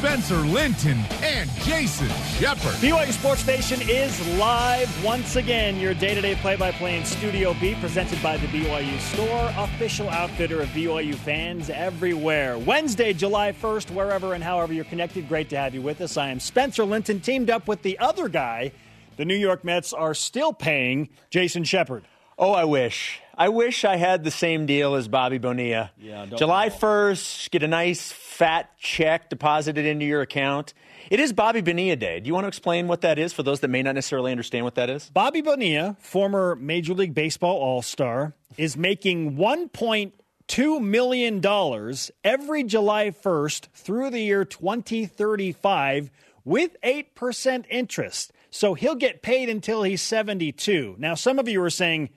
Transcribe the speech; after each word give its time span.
Spencer 0.00 0.36
Linton 0.36 0.96
and 1.22 1.50
Jason 1.60 2.08
Shepard. 2.08 2.72
BYU 2.76 3.12
Sports 3.12 3.46
Nation 3.46 3.82
is 3.82 4.38
live 4.38 5.04
once 5.04 5.36
again. 5.36 5.78
Your 5.78 5.92
day 5.92 6.14
to 6.14 6.22
day 6.22 6.36
play 6.36 6.56
by 6.56 6.72
play 6.72 6.96
in 6.96 7.04
Studio 7.04 7.54
B, 7.60 7.76
presented 7.82 8.22
by 8.22 8.38
the 8.38 8.46
BYU 8.46 8.98
Store, 8.98 9.52
official 9.62 10.08
outfitter 10.08 10.62
of 10.62 10.70
BYU 10.70 11.14
fans 11.16 11.68
everywhere. 11.68 12.58
Wednesday, 12.58 13.12
July 13.12 13.52
1st, 13.52 13.90
wherever 13.90 14.32
and 14.32 14.42
however 14.42 14.72
you're 14.72 14.86
connected, 14.86 15.28
great 15.28 15.50
to 15.50 15.58
have 15.58 15.74
you 15.74 15.82
with 15.82 16.00
us. 16.00 16.16
I 16.16 16.30
am 16.30 16.40
Spencer 16.40 16.86
Linton, 16.86 17.20
teamed 17.20 17.50
up 17.50 17.68
with 17.68 17.82
the 17.82 17.98
other 17.98 18.30
guy. 18.30 18.72
The 19.18 19.26
New 19.26 19.36
York 19.36 19.64
Mets 19.64 19.92
are 19.92 20.14
still 20.14 20.54
paying 20.54 21.10
Jason 21.28 21.62
Shepard. 21.62 22.06
Oh, 22.38 22.52
I 22.52 22.64
wish. 22.64 23.20
I 23.40 23.48
wish 23.48 23.86
I 23.86 23.96
had 23.96 24.22
the 24.22 24.30
same 24.30 24.66
deal 24.66 24.94
as 24.96 25.08
Bobby 25.08 25.38
Bonilla. 25.38 25.92
Yeah, 25.98 26.26
July 26.26 26.68
1st, 26.68 27.50
get 27.50 27.62
a 27.62 27.68
nice 27.68 28.12
fat 28.12 28.76
check 28.76 29.30
deposited 29.30 29.86
into 29.86 30.04
your 30.04 30.20
account. 30.20 30.74
It 31.08 31.20
is 31.20 31.32
Bobby 31.32 31.62
Bonilla 31.62 31.96
Day. 31.96 32.20
Do 32.20 32.28
you 32.28 32.34
want 32.34 32.44
to 32.44 32.48
explain 32.48 32.86
what 32.86 33.00
that 33.00 33.18
is 33.18 33.32
for 33.32 33.42
those 33.42 33.60
that 33.60 33.68
may 33.68 33.82
not 33.82 33.94
necessarily 33.94 34.30
understand 34.30 34.66
what 34.66 34.74
that 34.74 34.90
is? 34.90 35.08
Bobby 35.08 35.40
Bonilla, 35.40 35.96
former 36.00 36.54
Major 36.54 36.92
League 36.92 37.14
Baseball 37.14 37.56
All 37.56 37.80
Star, 37.80 38.34
is 38.58 38.76
making 38.76 39.38
$1.2 39.38 40.80
million 40.82 41.94
every 42.22 42.64
July 42.64 43.10
1st 43.10 43.68
through 43.72 44.10
the 44.10 44.20
year 44.20 44.44
2035 44.44 46.10
with 46.44 46.76
8% 46.82 47.64
interest. 47.70 48.32
So 48.50 48.74
he'll 48.74 48.96
get 48.96 49.22
paid 49.22 49.48
until 49.48 49.82
he's 49.82 50.02
72. 50.02 50.96
Now, 50.98 51.14
some 51.14 51.38
of 51.38 51.48
you 51.48 51.62
are 51.62 51.70
saying, 51.70 52.10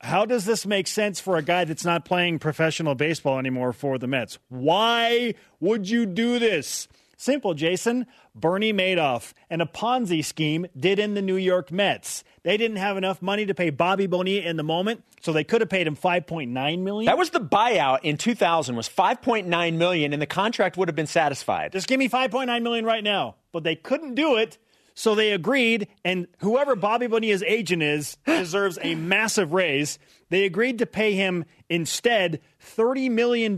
how 0.00 0.24
does 0.24 0.44
this 0.44 0.64
make 0.66 0.86
sense 0.86 1.20
for 1.20 1.36
a 1.36 1.42
guy 1.42 1.64
that's 1.64 1.84
not 1.84 2.04
playing 2.04 2.38
professional 2.38 2.94
baseball 2.94 3.38
anymore 3.38 3.72
for 3.72 3.98
the 3.98 4.06
Mets? 4.06 4.38
Why 4.48 5.34
would 5.60 5.88
you 5.88 6.06
do 6.06 6.38
this? 6.38 6.88
Simple, 7.16 7.54
Jason. 7.54 8.06
Bernie 8.32 8.72
Madoff 8.72 9.32
and 9.50 9.60
a 9.60 9.66
Ponzi 9.66 10.24
scheme 10.24 10.66
did 10.78 11.00
in 11.00 11.14
the 11.14 11.22
New 11.22 11.36
York 11.36 11.72
Mets. 11.72 12.22
They 12.44 12.56
didn't 12.56 12.76
have 12.76 12.96
enough 12.96 13.20
money 13.20 13.44
to 13.46 13.54
pay 13.54 13.70
Bobby 13.70 14.06
Bonilla 14.06 14.48
in 14.48 14.56
the 14.56 14.62
moment, 14.62 15.02
so 15.20 15.32
they 15.32 15.42
could 15.42 15.60
have 15.60 15.68
paid 15.68 15.88
him 15.88 15.96
5.9 15.96 16.48
million. 16.78 17.06
That 17.06 17.18
was 17.18 17.30
the 17.30 17.40
buyout 17.40 18.00
in 18.04 18.16
2000 18.16 18.76
was 18.76 18.88
5.9 18.88 19.76
million 19.76 20.12
and 20.12 20.22
the 20.22 20.26
contract 20.26 20.76
would 20.76 20.86
have 20.86 20.94
been 20.94 21.08
satisfied. 21.08 21.72
Just 21.72 21.88
give 21.88 21.98
me 21.98 22.08
5.9 22.08 22.62
million 22.62 22.84
right 22.84 23.02
now. 23.02 23.34
But 23.50 23.64
they 23.64 23.74
couldn't 23.74 24.14
do 24.14 24.36
it 24.36 24.58
so 24.98 25.14
they 25.14 25.30
agreed, 25.30 25.86
and 26.04 26.26
whoever 26.40 26.74
Bobby 26.74 27.06
Bonilla's 27.06 27.44
agent 27.44 27.84
is 27.84 28.16
deserves 28.26 28.80
a 28.82 28.96
massive 28.96 29.52
raise. 29.52 29.96
They 30.28 30.44
agreed 30.44 30.80
to 30.80 30.86
pay 30.86 31.12
him 31.12 31.44
instead 31.70 32.40
$30 32.76 33.08
million 33.08 33.56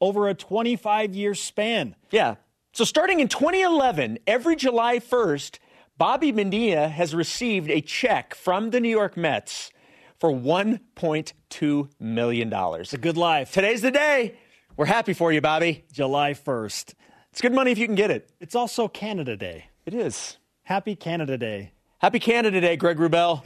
over 0.00 0.26
a 0.26 0.32
25 0.32 1.14
year 1.14 1.34
span. 1.34 1.96
Yeah. 2.10 2.36
So 2.72 2.84
starting 2.84 3.20
in 3.20 3.28
2011, 3.28 4.20
every 4.26 4.56
July 4.56 5.00
1st, 5.00 5.58
Bobby 5.98 6.32
Bonilla 6.32 6.88
has 6.88 7.14
received 7.14 7.68
a 7.68 7.82
check 7.82 8.34
from 8.34 8.70
the 8.70 8.80
New 8.80 8.88
York 8.88 9.18
Mets 9.18 9.70
for 10.18 10.30
$1.2 10.30 11.90
million. 12.00 12.50
It's 12.54 12.94
a 12.94 12.98
good 12.98 13.18
life. 13.18 13.52
Today's 13.52 13.82
the 13.82 13.90
day. 13.90 14.38
We're 14.78 14.86
happy 14.86 15.12
for 15.12 15.30
you, 15.30 15.42
Bobby. 15.42 15.84
July 15.92 16.32
1st. 16.32 16.94
It's 17.32 17.42
good 17.42 17.52
money 17.52 17.70
if 17.70 17.76
you 17.76 17.84
can 17.84 17.96
get 17.96 18.10
it. 18.10 18.30
It's 18.40 18.54
also 18.54 18.88
Canada 18.88 19.36
Day. 19.36 19.66
It 19.84 19.92
is. 19.92 20.37
Happy 20.68 20.96
Canada 20.96 21.38
Day. 21.38 21.72
Happy 21.96 22.18
Canada 22.18 22.60
Day, 22.60 22.76
Greg 22.76 22.98
Wrubell. 22.98 23.42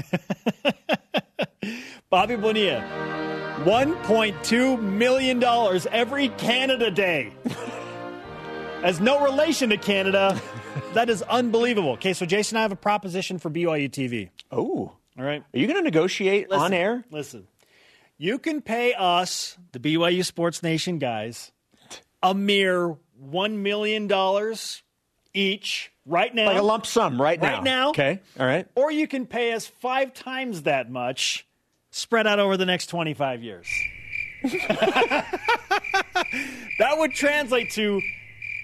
Bobby 2.10 2.34
Bonilla, 2.34 2.80
$1.2 3.64 4.82
million 4.82 5.44
every 5.92 6.30
Canada 6.30 6.90
Day. 6.90 7.32
As 8.82 9.00
no 9.00 9.22
relation 9.24 9.70
to 9.70 9.76
Canada, 9.76 10.42
that 10.94 11.08
is 11.08 11.22
unbelievable. 11.22 11.92
Okay, 11.92 12.12
so 12.12 12.26
Jason, 12.26 12.58
I 12.58 12.62
have 12.62 12.72
a 12.72 12.76
proposition 12.76 13.38
for 13.38 13.50
BYU 13.50 13.88
TV. 13.88 14.30
Oh. 14.50 14.90
All 15.16 15.24
right. 15.24 15.44
Are 15.54 15.58
you 15.60 15.68
going 15.68 15.78
to 15.78 15.84
negotiate 15.84 16.50
Listen, 16.50 16.64
on 16.64 16.72
air? 16.72 17.04
Listen, 17.12 17.46
you 18.18 18.40
can 18.40 18.60
pay 18.60 18.94
us, 18.94 19.56
the 19.70 19.78
BYU 19.78 20.24
Sports 20.24 20.60
Nation 20.64 20.98
guys, 20.98 21.52
a 22.20 22.34
mere 22.34 22.96
$1 23.24 23.52
million 23.58 24.10
each 25.32 25.91
right 26.06 26.34
now. 26.34 26.46
Like 26.46 26.58
a 26.58 26.62
lump 26.62 26.86
sum 26.86 27.20
right 27.20 27.40
now. 27.40 27.54
Right 27.54 27.62
now. 27.62 27.90
Okay. 27.90 28.20
All 28.38 28.46
right. 28.46 28.66
Or 28.74 28.90
you 28.90 29.06
can 29.06 29.26
pay 29.26 29.52
us 29.52 29.66
five 29.66 30.14
times 30.14 30.62
that 30.62 30.90
much 30.90 31.46
spread 31.90 32.26
out 32.26 32.38
over 32.38 32.56
the 32.56 32.66
next 32.66 32.86
25 32.86 33.42
years. 33.42 33.66
that 34.42 35.28
would 36.96 37.12
translate 37.12 37.70
to 37.72 38.00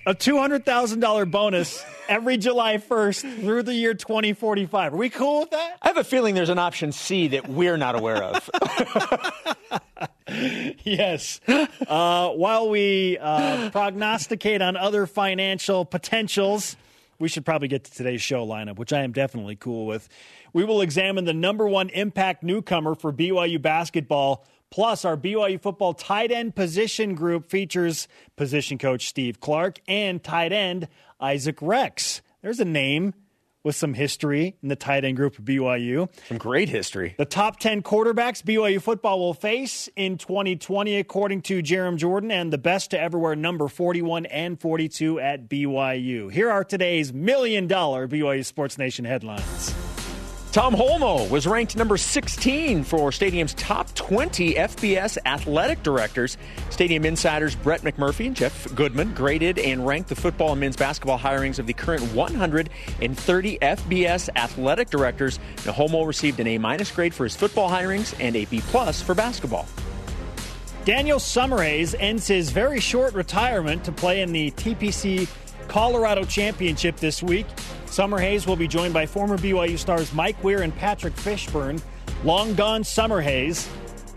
a 0.07 0.15
$200,000 0.15 1.31
bonus 1.31 1.85
every 2.09 2.39
July 2.39 2.79
1st 2.79 3.41
through 3.41 3.63
the 3.63 3.75
year 3.75 3.95
2045. 3.95 4.95
Are 4.95 4.97
we 4.97 5.11
cool 5.11 5.41
with 5.41 5.51
that? 5.51 5.79
I 5.83 5.89
have 5.89 5.99
a 5.99 6.05
feeling 6.05 6.35
there's 6.35 6.49
an 6.49 6.59
option 6.59 6.93
C 6.93 7.29
that 7.29 7.49
we're 7.49 7.77
not 7.77 7.95
aware 7.95 8.23
of. 8.23 8.51
yes. 10.83 11.41
Uh, 11.47 12.31
while 12.31 12.71
we 12.71 13.19
uh, 13.21 13.71
prognosticate 13.71 14.63
on 14.63 14.77
other 14.77 15.07
financial 15.07 15.85
potentials, 15.85 16.77
we 17.19 17.29
should 17.29 17.45
probably 17.45 17.69
get 17.69 17.85
to 17.85 17.93
today's 17.93 18.23
show 18.23 18.47
lineup, 18.47 18.77
which 18.77 18.93
I 18.93 19.03
am 19.03 19.13
definitely 19.13 19.57
cool 19.57 19.87
with. 19.87 20.09
We 20.53 20.65
will 20.65 20.81
examine 20.81 21.25
the 21.25 21.35
number 21.35 21.67
one 21.67 21.89
impact 21.91 22.43
newcomer 22.43 22.95
for 22.95 23.13
BYU 23.13 23.61
basketball. 23.61 24.45
Plus, 24.71 25.05
our 25.05 25.17
BYU 25.17 25.61
football 25.61 25.95
tight 25.95 26.31
end 26.31 26.55
position 26.55 27.15
group 27.15 27.49
features 27.51 28.07
position 28.37 28.79
coach 28.79 29.09
Steve 29.09 29.41
Clark 29.41 29.81
and 29.89 30.23
tight 30.23 30.53
end 30.53 30.89
Isaac 31.21 31.59
Rex. 31.61 32.23
There's 32.43 32.61
a 32.61 32.65
name 32.65 33.15
with 33.65 33.75
some 33.77 33.95
history 33.95 34.57
in 34.63 34.69
the 34.69 34.77
tight 34.77 35.05
end 35.05 35.17
group 35.17 35.39
of 35.39 35.45
BYU. 35.45 36.09
Some 36.29 36.39
great 36.39 36.69
history. 36.69 37.15
The 37.19 37.25
top 37.25 37.59
10 37.59 37.83
quarterbacks 37.83 38.43
BYU 38.43 38.81
football 38.81 39.19
will 39.19 39.35
face 39.35 39.89
in 39.97 40.19
2020, 40.19 40.97
according 40.97 41.43
to 41.43 41.63
Jarom 41.63 41.97
Jordan, 41.97 42.31
and 42.31 42.53
the 42.53 42.59
best 42.59 42.91
to 42.93 43.01
ever 43.01 43.19
wear 43.19 43.35
number 43.37 43.69
41 43.69 44.27
and 44.27 44.61
42 44.61 45.21
at 45.21 45.49
BYU. 45.49 46.33
Here 46.33 46.51
are 46.51 46.65
today's 46.65 47.13
million 47.13 47.67
dollar 47.67 48.09
BYU 48.09 48.45
Sports 48.45 48.79
Nation 48.79 49.05
headlines. 49.05 49.75
Tom 50.51 50.75
Holmoe 50.75 51.29
was 51.29 51.47
ranked 51.47 51.77
number 51.77 51.99
16 51.99 52.83
for 52.83 53.13
Stadium's 53.13 53.53
top 53.53 53.95
20 53.95 54.55
FBS 54.55 55.19
athletic 55.27 55.83
directors. 55.83 56.39
Stadium 56.71 57.05
insiders 57.05 57.55
Brett 57.55 57.83
McMurphy 57.83 58.29
and 58.29 58.35
Jeff 58.35 58.75
Goodman 58.75 59.13
graded 59.13 59.59
and 59.59 59.87
ranked 59.87 60.09
the 60.09 60.15
football 60.15 60.53
and 60.53 60.61
men's 60.61 60.75
basketball 60.77 61.19
hirings 61.19 61.59
of 61.59 61.67
the 61.67 61.75
current 61.75 62.03
130 62.15 63.59
FBS 63.59 64.29
athletic 64.37 64.89
directors. 64.89 65.39
Now, 65.67 65.73
Holmoe 65.73 66.07
received 66.07 66.41
an 66.41 66.47
A 66.47 66.57
minus 66.57 66.91
grade 66.91 67.13
for 67.13 67.25
his 67.25 67.37
football 67.37 67.69
hirings 67.69 68.15
and 68.19 68.35
a 68.35 68.47
B 68.47 68.63
plus 68.69 69.03
for 69.03 69.15
basketball. 69.15 69.69
Daniel 70.87 71.19
Summerhays 71.19 71.95
ends 72.01 72.27
his 72.27 72.49
very 72.51 72.81
short 72.81 73.13
retirement 73.13 73.85
to 73.85 73.93
play 73.93 74.23
in 74.23 74.33
the 74.33 74.51
TPC 74.53 75.29
Colorado 75.69 76.25
Championship 76.25 76.97
this 76.97 77.23
week. 77.23 77.47
Summerhays 77.89 78.47
will 78.47 78.57
be 78.57 78.69
joined 78.69 78.95
by 78.95 79.07
former 79.07 79.37
BYU 79.39 79.79
stars 79.79 80.13
Mike 80.13 80.43
Weir 80.45 80.63
and 80.63 80.75
Patrick 80.75 81.15
Fishburn. 81.15 81.83
Long 82.23 82.55
gone 82.55 82.83
Summerhays 82.83 83.69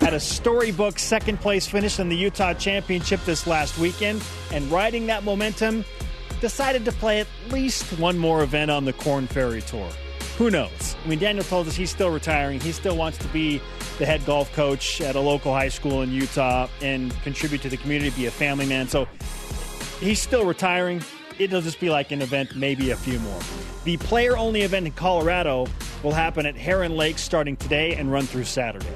had 0.02 0.14
a 0.14 0.20
storybook 0.20 1.00
second 1.00 1.40
place 1.40 1.68
finish 1.68 2.00
in 2.00 2.10
the 2.10 2.16
Utah 2.16 2.54
Championship 2.54 3.24
this 3.24 3.46
last 3.46 3.78
weekend, 3.78 4.24
and 4.52 4.70
riding 4.72 5.08
that 5.08 5.24
momentum, 5.24 5.86
decided 6.42 6.84
to 6.86 6.92
play 6.92 7.20
at 7.20 7.28
least 7.50 7.84
one 8.00 8.18
more 8.18 8.42
event 8.44 8.72
on 8.72 8.84
the 8.84 8.94
Korn 8.94 9.28
Ferry 9.28 9.62
Tour. 9.62 9.88
Who 10.38 10.50
knows? 10.50 10.96
I 11.04 11.08
mean, 11.08 11.20
Daniel 11.20 11.44
told 11.44 11.68
us 11.68 11.76
he's 11.76 11.92
still 11.92 12.10
retiring. 12.10 12.60
He 12.60 12.72
still 12.72 12.98
wants 12.98 13.20
to 13.20 13.28
be 13.28 13.62
the 14.00 14.06
head 14.08 14.26
golf 14.26 14.52
coach 14.54 15.00
at 15.02 15.16
a 15.16 15.20
local 15.20 15.54
high 15.54 15.70
school 15.70 16.02
in 16.02 16.12
Utah 16.12 16.68
and 16.82 17.12
contribute 17.22 17.62
to 17.62 17.70
the 17.70 17.78
community, 17.78 18.10
be 18.10 18.26
a 18.26 18.32
family 18.32 18.66
man. 18.66 18.88
So 18.88 19.08
he's 20.00 20.20
still 20.20 20.46
retiring. 20.46 21.04
It'll 21.40 21.62
just 21.62 21.80
be 21.80 21.90
like 21.90 22.12
an 22.12 22.22
event, 22.22 22.56
maybe 22.56 22.92
a 22.92 22.96
few 22.96 23.20
more. 23.20 23.40
The 23.84 23.98
player 23.98 24.38
only 24.38 24.62
event 24.62 24.86
in 24.86 24.94
Colorado 24.94 25.68
will 26.04 26.12
happen 26.12 26.46
at 26.46 26.56
Heron 26.56 26.96
Lake 26.96 27.18
starting 27.18 27.56
today 27.58 27.96
and 27.96 28.12
run 28.12 28.26
through 28.26 28.44
Saturday. 28.46 28.88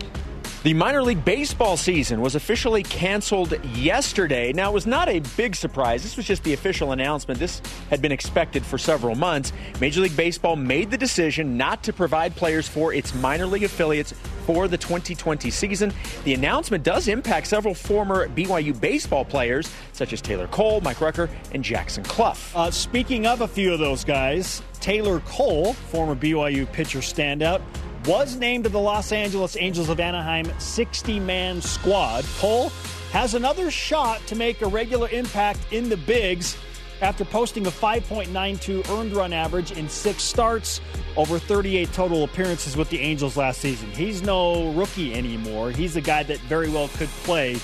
The 0.66 0.74
minor 0.74 1.04
league 1.04 1.24
baseball 1.24 1.78
season 1.78 2.22
was 2.22 2.34
officially 2.34 2.82
canceled 2.82 3.54
yesterday. 3.76 4.52
Now, 4.52 4.72
it 4.72 4.74
was 4.74 4.88
not 4.88 5.08
a 5.08 5.20
big 5.38 5.56
surprise. 5.56 6.02
This 6.02 6.18
was 6.18 6.26
just 6.26 6.44
the 6.44 6.54
official 6.54 6.92
announcement. 6.92 7.40
This 7.40 7.62
had 7.92 8.02
been 8.02 8.12
expected 8.12 8.66
for 8.66 8.80
several 8.80 9.14
months. 9.14 9.54
Major 9.80 10.02
League 10.02 10.18
Baseball 10.18 10.56
made 10.56 10.90
the 10.90 10.98
decision 10.98 11.56
not 11.56 11.84
to 11.84 11.94
provide 11.94 12.36
players 12.36 12.68
for 12.68 12.96
its 12.96 13.14
minor 13.14 13.46
league 13.46 13.62
affiliates 13.62 14.16
for 14.48 14.68
the 14.68 14.76
2020 14.76 15.52
season. 15.52 15.94
The 16.24 16.34
announcement 16.34 16.84
does 16.84 17.08
impact 17.10 17.46
several 17.46 17.76
former 17.76 18.28
BYU 18.30 18.82
baseball 18.82 19.24
players, 19.24 19.72
such 19.94 20.14
as 20.14 20.22
Taylor 20.22 20.48
Cole, 20.48 20.82
Mike 20.82 21.00
Rucker, 21.00 21.30
and 21.52 21.64
Jackson 21.64 22.04
Cluff. 22.04 22.56
Uh, 22.56 22.72
speaking 22.72 23.28
of 23.28 23.42
a 23.42 23.48
few 23.48 23.72
of 23.72 23.78
those 23.78 24.04
guys, 24.04 24.64
Taylor 24.80 25.20
Cole, 25.28 25.74
former 25.74 26.16
BYU 26.16 26.72
pitcher 26.72 27.02
standout, 27.02 27.62
was 28.08 28.36
named 28.36 28.66
to 28.66 28.70
the 28.70 28.80
Los 28.80 29.12
Angeles 29.12 29.58
Angels 29.58 29.90
of 29.90 30.00
Anaheim 30.00 30.46
60 30.60 31.20
man 31.20 31.62
squad. 31.62 32.24
Cole 32.38 32.70
has 33.12 33.34
another 33.34 33.72
shot 33.72 34.26
to 34.28 34.36
make 34.36 34.62
a 34.62 34.68
regular 34.68 35.10
impact 35.10 35.60
in 35.72 35.90
the 35.90 35.98
bigs 35.98 36.56
after 37.02 37.26
posting 37.26 37.66
a 37.66 37.72
5.92 37.72 38.88
earned 38.98 39.14
run 39.14 39.34
average 39.34 39.72
in 39.72 39.90
six 39.90 40.24
starts 40.24 40.82
over 41.18 41.40
38 41.40 41.92
total 41.94 42.24
appearances 42.24 42.78
with 42.78 42.90
the 42.90 43.00
Angels 43.00 43.38
last 43.38 43.60
season. 43.60 43.90
He's 43.92 44.22
no 44.22 44.72
rookie 44.74 45.14
anymore. 45.14 45.72
He's 45.72 45.96
a 45.96 46.02
guy 46.02 46.24
that 46.24 46.40
very 46.42 46.70
well 46.70 46.90
could 46.90 47.10
play 47.24 47.58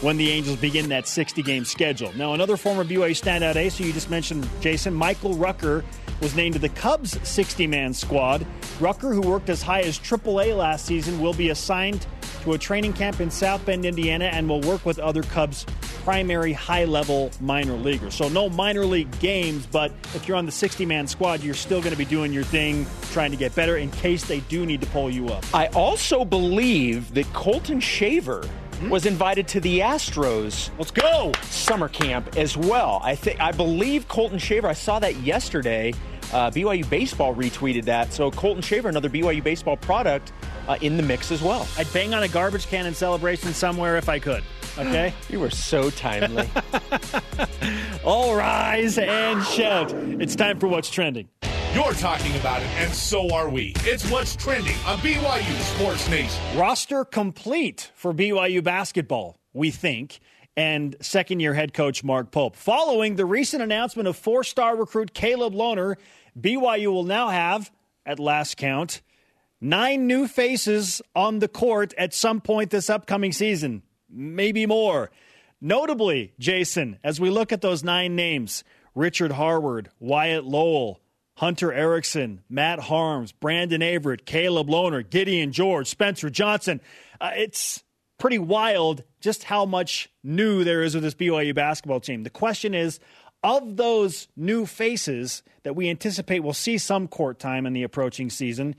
when 0.00 0.16
the 0.16 0.30
Angels 0.30 0.58
begin 0.58 0.88
that 0.90 1.08
60 1.08 1.42
game 1.42 1.64
schedule. 1.64 2.12
Now, 2.16 2.34
another 2.34 2.56
former 2.56 2.84
BYU 2.84 3.10
standout 3.10 3.56
ace, 3.56 3.76
so 3.76 3.84
you 3.84 3.92
just 3.92 4.10
mentioned, 4.10 4.48
Jason, 4.60 4.92
Michael 4.92 5.34
Rucker 5.34 5.84
was 6.20 6.34
named 6.34 6.54
to 6.54 6.58
the 6.58 6.68
Cubs 6.70 7.18
60 7.26 7.66
man 7.66 7.94
squad. 7.94 8.46
Rucker, 8.80 9.12
who 9.12 9.20
worked 9.20 9.48
as 9.48 9.62
high 9.62 9.80
as 9.80 9.98
AAA 9.98 10.56
last 10.56 10.86
season, 10.86 11.20
will 11.20 11.34
be 11.34 11.50
assigned 11.50 12.06
to 12.42 12.52
a 12.52 12.58
training 12.58 12.92
camp 12.92 13.20
in 13.20 13.30
South 13.30 13.64
Bend, 13.64 13.84
Indiana, 13.84 14.26
and 14.26 14.48
will 14.48 14.60
work 14.60 14.84
with 14.84 14.98
other 14.98 15.22
Cubs 15.22 15.66
primary 16.04 16.52
high 16.52 16.84
level 16.84 17.32
minor 17.40 17.72
leaguers. 17.72 18.14
So, 18.14 18.28
no 18.28 18.48
minor 18.48 18.84
league 18.84 19.18
games, 19.18 19.66
but 19.66 19.90
if 20.14 20.28
you're 20.28 20.36
on 20.36 20.46
the 20.46 20.52
60 20.52 20.86
man 20.86 21.06
squad, 21.06 21.42
you're 21.42 21.54
still 21.54 21.80
going 21.80 21.92
to 21.92 21.98
be 21.98 22.04
doing 22.04 22.32
your 22.32 22.44
thing, 22.44 22.86
trying 23.10 23.30
to 23.32 23.36
get 23.36 23.54
better 23.54 23.76
in 23.76 23.90
case 23.90 24.24
they 24.24 24.40
do 24.40 24.64
need 24.64 24.80
to 24.82 24.86
pull 24.88 25.10
you 25.10 25.28
up. 25.28 25.44
I 25.52 25.66
also 25.68 26.24
believe 26.24 27.12
that 27.14 27.30
Colton 27.32 27.80
Shaver 27.80 28.48
mm-hmm. 28.76 28.90
was 28.90 29.06
invited 29.06 29.48
to 29.48 29.60
the 29.60 29.80
Astros. 29.80 30.70
Let's 30.78 30.90
go 30.90 31.32
summer 31.42 31.88
camp 31.88 32.36
as 32.36 32.56
well. 32.56 33.00
I 33.02 33.14
think 33.14 33.40
I 33.40 33.52
believe 33.52 34.08
Colton 34.08 34.38
Shaver. 34.38 34.68
I 34.68 34.72
saw 34.72 34.98
that 34.98 35.16
yesterday. 35.16 35.92
Uh, 36.32 36.50
BYU 36.50 36.88
baseball 36.88 37.34
retweeted 37.34 37.84
that. 37.84 38.12
So 38.12 38.30
Colton 38.30 38.62
Shaver, 38.62 38.88
another 38.88 39.08
BYU 39.08 39.42
baseball 39.42 39.76
product, 39.76 40.32
uh, 40.68 40.76
in 40.80 40.96
the 40.96 41.02
mix 41.02 41.30
as 41.30 41.42
well. 41.42 41.68
I'd 41.78 41.92
bang 41.92 42.14
on 42.14 42.22
a 42.22 42.28
garbage 42.28 42.66
can 42.66 42.86
in 42.86 42.94
celebration 42.94 43.52
somewhere 43.54 43.96
if 43.96 44.08
I 44.08 44.18
could. 44.18 44.42
Okay. 44.78 45.12
you 45.28 45.40
were 45.40 45.50
so 45.50 45.90
timely. 45.90 46.48
All 48.04 48.36
rise 48.36 48.98
and 48.98 49.44
shout! 49.44 49.92
It's 49.92 50.36
time 50.36 50.58
for 50.58 50.68
what's 50.68 50.90
trending. 50.90 51.28
You're 51.76 51.92
talking 51.92 52.34
about 52.36 52.62
it, 52.62 52.68
and 52.78 52.90
so 52.90 53.34
are 53.34 53.50
we. 53.50 53.74
It's 53.80 54.10
what's 54.10 54.34
trending 54.34 54.76
on 54.86 54.96
BYU 55.00 55.60
Sports 55.76 56.08
Nation. 56.08 56.42
Roster 56.58 57.04
complete 57.04 57.90
for 57.94 58.14
BYU 58.14 58.64
basketball, 58.64 59.38
we 59.52 59.70
think, 59.70 60.20
and 60.56 60.96
second 61.02 61.40
year 61.40 61.52
head 61.52 61.74
coach 61.74 62.02
Mark 62.02 62.30
Pope. 62.30 62.56
Following 62.56 63.16
the 63.16 63.26
recent 63.26 63.62
announcement 63.62 64.08
of 64.08 64.16
four 64.16 64.42
star 64.42 64.74
recruit 64.74 65.12
Caleb 65.12 65.52
Lohner, 65.52 65.96
BYU 66.40 66.86
will 66.86 67.04
now 67.04 67.28
have, 67.28 67.70
at 68.06 68.18
last 68.18 68.56
count, 68.56 69.02
nine 69.60 70.06
new 70.06 70.26
faces 70.26 71.02
on 71.14 71.40
the 71.40 71.48
court 71.48 71.92
at 71.98 72.14
some 72.14 72.40
point 72.40 72.70
this 72.70 72.88
upcoming 72.88 73.32
season, 73.32 73.82
maybe 74.08 74.64
more. 74.64 75.10
Notably, 75.60 76.32
Jason, 76.38 76.98
as 77.04 77.20
we 77.20 77.28
look 77.28 77.52
at 77.52 77.60
those 77.60 77.84
nine 77.84 78.16
names 78.16 78.64
Richard 78.94 79.32
Harward, 79.32 79.90
Wyatt 80.00 80.46
Lohaus, 80.46 80.96
Hunter 81.36 81.72
Erickson, 81.72 82.42
Matt 82.48 82.78
Haarms, 82.78 83.32
Brandon 83.38 83.82
Averette, 83.82 84.24
Caleb 84.24 84.68
Lohner, 84.68 85.08
Gideon 85.08 85.52
George, 85.52 85.86
Spencer 85.86 86.30
Johnson. 86.30 86.80
Uh, 87.20 87.32
it's 87.34 87.84
pretty 88.18 88.38
wild 88.38 89.02
just 89.20 89.44
how 89.44 89.66
much 89.66 90.08
new 90.24 90.64
there 90.64 90.82
is 90.82 90.94
with 90.94 91.04
this 91.04 91.14
BYU 91.14 91.54
basketball 91.54 92.00
team. 92.00 92.22
The 92.22 92.30
question 92.30 92.74
is 92.74 93.00
of 93.42 93.76
those 93.76 94.28
new 94.34 94.64
faces 94.64 95.42
that 95.62 95.76
we 95.76 95.90
anticipate 95.90 96.40
will 96.40 96.54
see 96.54 96.78
some 96.78 97.06
court 97.06 97.38
time 97.38 97.66
in 97.66 97.74
the 97.74 97.82
approaching 97.82 98.30
season, 98.30 98.74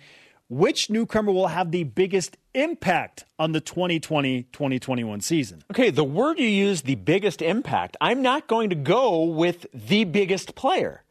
which 0.50 0.90
newcomer 0.90 1.32
will 1.32 1.48
have 1.48 1.72
the 1.72 1.84
biggest 1.84 2.38
impact 2.56 3.24
on 3.38 3.52
the 3.52 3.62
2020 3.62 4.44
2021 4.52 5.22
season? 5.22 5.64
Okay, 5.70 5.92
the 5.92 6.04
word 6.04 6.40
you 6.40 6.48
use, 6.48 6.82
the 6.82 6.96
biggest 6.96 7.44
impact, 7.44 7.98
I'm 8.02 8.24
not 8.24 8.48
going 8.48 8.72
to 8.72 8.76
go 8.76 9.26
with 9.26 9.68
the 9.74 10.06
biggest 10.06 10.56
player. 10.56 11.04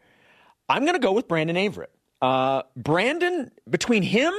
I'm 0.69 0.83
going 0.83 0.95
to 0.95 1.01
go 1.01 1.13
with 1.13 1.29
Brandon 1.29 1.57
Averette. 1.57 1.91
Uh, 2.21 2.63
Brandon, 2.77 3.51
between 3.69 4.03
him 4.03 4.33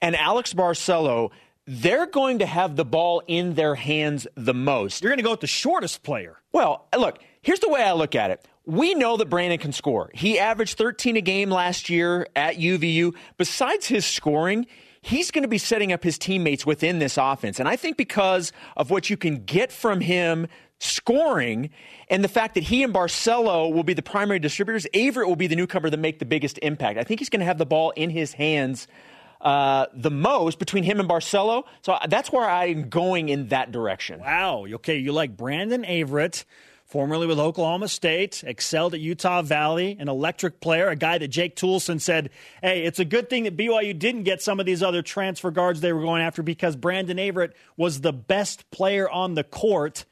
and 0.00 0.16
Alex 0.16 0.54
Barcelo, 0.54 1.30
they're 1.66 2.06
going 2.06 2.38
to 2.38 2.46
have 2.46 2.76
the 2.76 2.84
ball 2.84 3.22
in 3.26 3.54
their 3.54 3.74
hands 3.74 4.26
the 4.34 4.54
most. 4.54 5.02
You're 5.02 5.10
going 5.10 5.18
to 5.18 5.24
go 5.24 5.32
with 5.32 5.40
the 5.40 5.46
shortest 5.46 6.02
player. 6.02 6.38
Well, 6.52 6.86
look, 6.96 7.18
here's 7.42 7.60
the 7.60 7.68
way 7.68 7.82
I 7.82 7.92
look 7.92 8.14
at 8.14 8.30
it. 8.30 8.46
We 8.64 8.94
know 8.94 9.16
that 9.18 9.26
Brandon 9.26 9.58
can 9.58 9.72
score. 9.72 10.10
He 10.14 10.38
averaged 10.38 10.78
13 10.78 11.16
a 11.16 11.20
game 11.20 11.50
last 11.50 11.90
year 11.90 12.26
at 12.34 12.56
UVU. 12.56 13.14
Besides 13.36 13.86
his 13.86 14.06
scoring, 14.06 14.66
he's 15.02 15.30
going 15.30 15.42
to 15.42 15.48
be 15.48 15.58
setting 15.58 15.92
up 15.92 16.02
his 16.02 16.18
teammates 16.18 16.64
within 16.66 16.98
this 16.98 17.18
offense. 17.18 17.60
And 17.60 17.68
I 17.68 17.76
think 17.76 17.96
because 17.96 18.52
of 18.76 18.90
what 18.90 19.10
you 19.10 19.16
can 19.16 19.44
get 19.44 19.70
from 19.70 20.00
him 20.00 20.48
scoring 20.80 21.70
and 22.08 22.22
the 22.22 22.28
fact 22.28 22.54
that 22.54 22.62
he 22.62 22.82
and 22.82 22.94
Barcelo 22.94 23.72
will 23.72 23.82
be 23.82 23.94
the 23.94 24.02
primary 24.02 24.38
distributors, 24.38 24.86
Averette 24.94 25.28
will 25.28 25.36
be 25.36 25.46
the 25.46 25.56
newcomer 25.56 25.90
that 25.90 25.98
make 25.98 26.18
the 26.18 26.24
biggest 26.24 26.58
impact. 26.62 26.98
I 26.98 27.04
think 27.04 27.20
he's 27.20 27.28
going 27.28 27.40
to 27.40 27.46
have 27.46 27.58
the 27.58 27.66
ball 27.66 27.90
in 27.90 28.10
his 28.10 28.32
hands 28.32 28.88
uh, 29.40 29.86
the 29.92 30.10
most 30.10 30.58
between 30.58 30.84
him 30.84 31.00
and 31.00 31.08
Barcelo. 31.08 31.64
So 31.82 31.96
that's 32.08 32.32
where 32.32 32.48
I'm 32.48 32.88
going 32.88 33.28
in 33.28 33.48
that 33.48 33.72
direction. 33.72 34.20
Wow. 34.20 34.66
Okay, 34.66 34.96
you 34.98 35.12
like 35.12 35.36
Brandon 35.36 35.84
Averette 35.84 36.44
formerly 36.88 37.26
with 37.26 37.38
Oklahoma 37.38 37.86
State, 37.86 38.42
excelled 38.46 38.94
at 38.94 39.00
Utah 39.00 39.42
Valley, 39.42 39.98
an 40.00 40.08
electric 40.08 40.58
player, 40.58 40.88
a 40.88 40.96
guy 40.96 41.18
that 41.18 41.28
Jake 41.28 41.54
Toolson 41.54 42.00
said, 42.00 42.30
hey, 42.62 42.84
it's 42.84 42.98
a 42.98 43.04
good 43.04 43.28
thing 43.28 43.44
that 43.44 43.58
BYU 43.58 43.96
didn't 43.96 44.22
get 44.22 44.40
some 44.40 44.58
of 44.58 44.64
these 44.64 44.82
other 44.82 45.02
transfer 45.02 45.50
guards 45.50 45.82
they 45.82 45.92
were 45.92 46.00
going 46.00 46.22
after 46.22 46.42
because 46.42 46.76
Brandon 46.76 47.18
Averette 47.18 47.52
was 47.76 48.00
the 48.00 48.12
best 48.12 48.70
player 48.70 49.08
on 49.08 49.34
the 49.34 49.44
court 49.44 50.06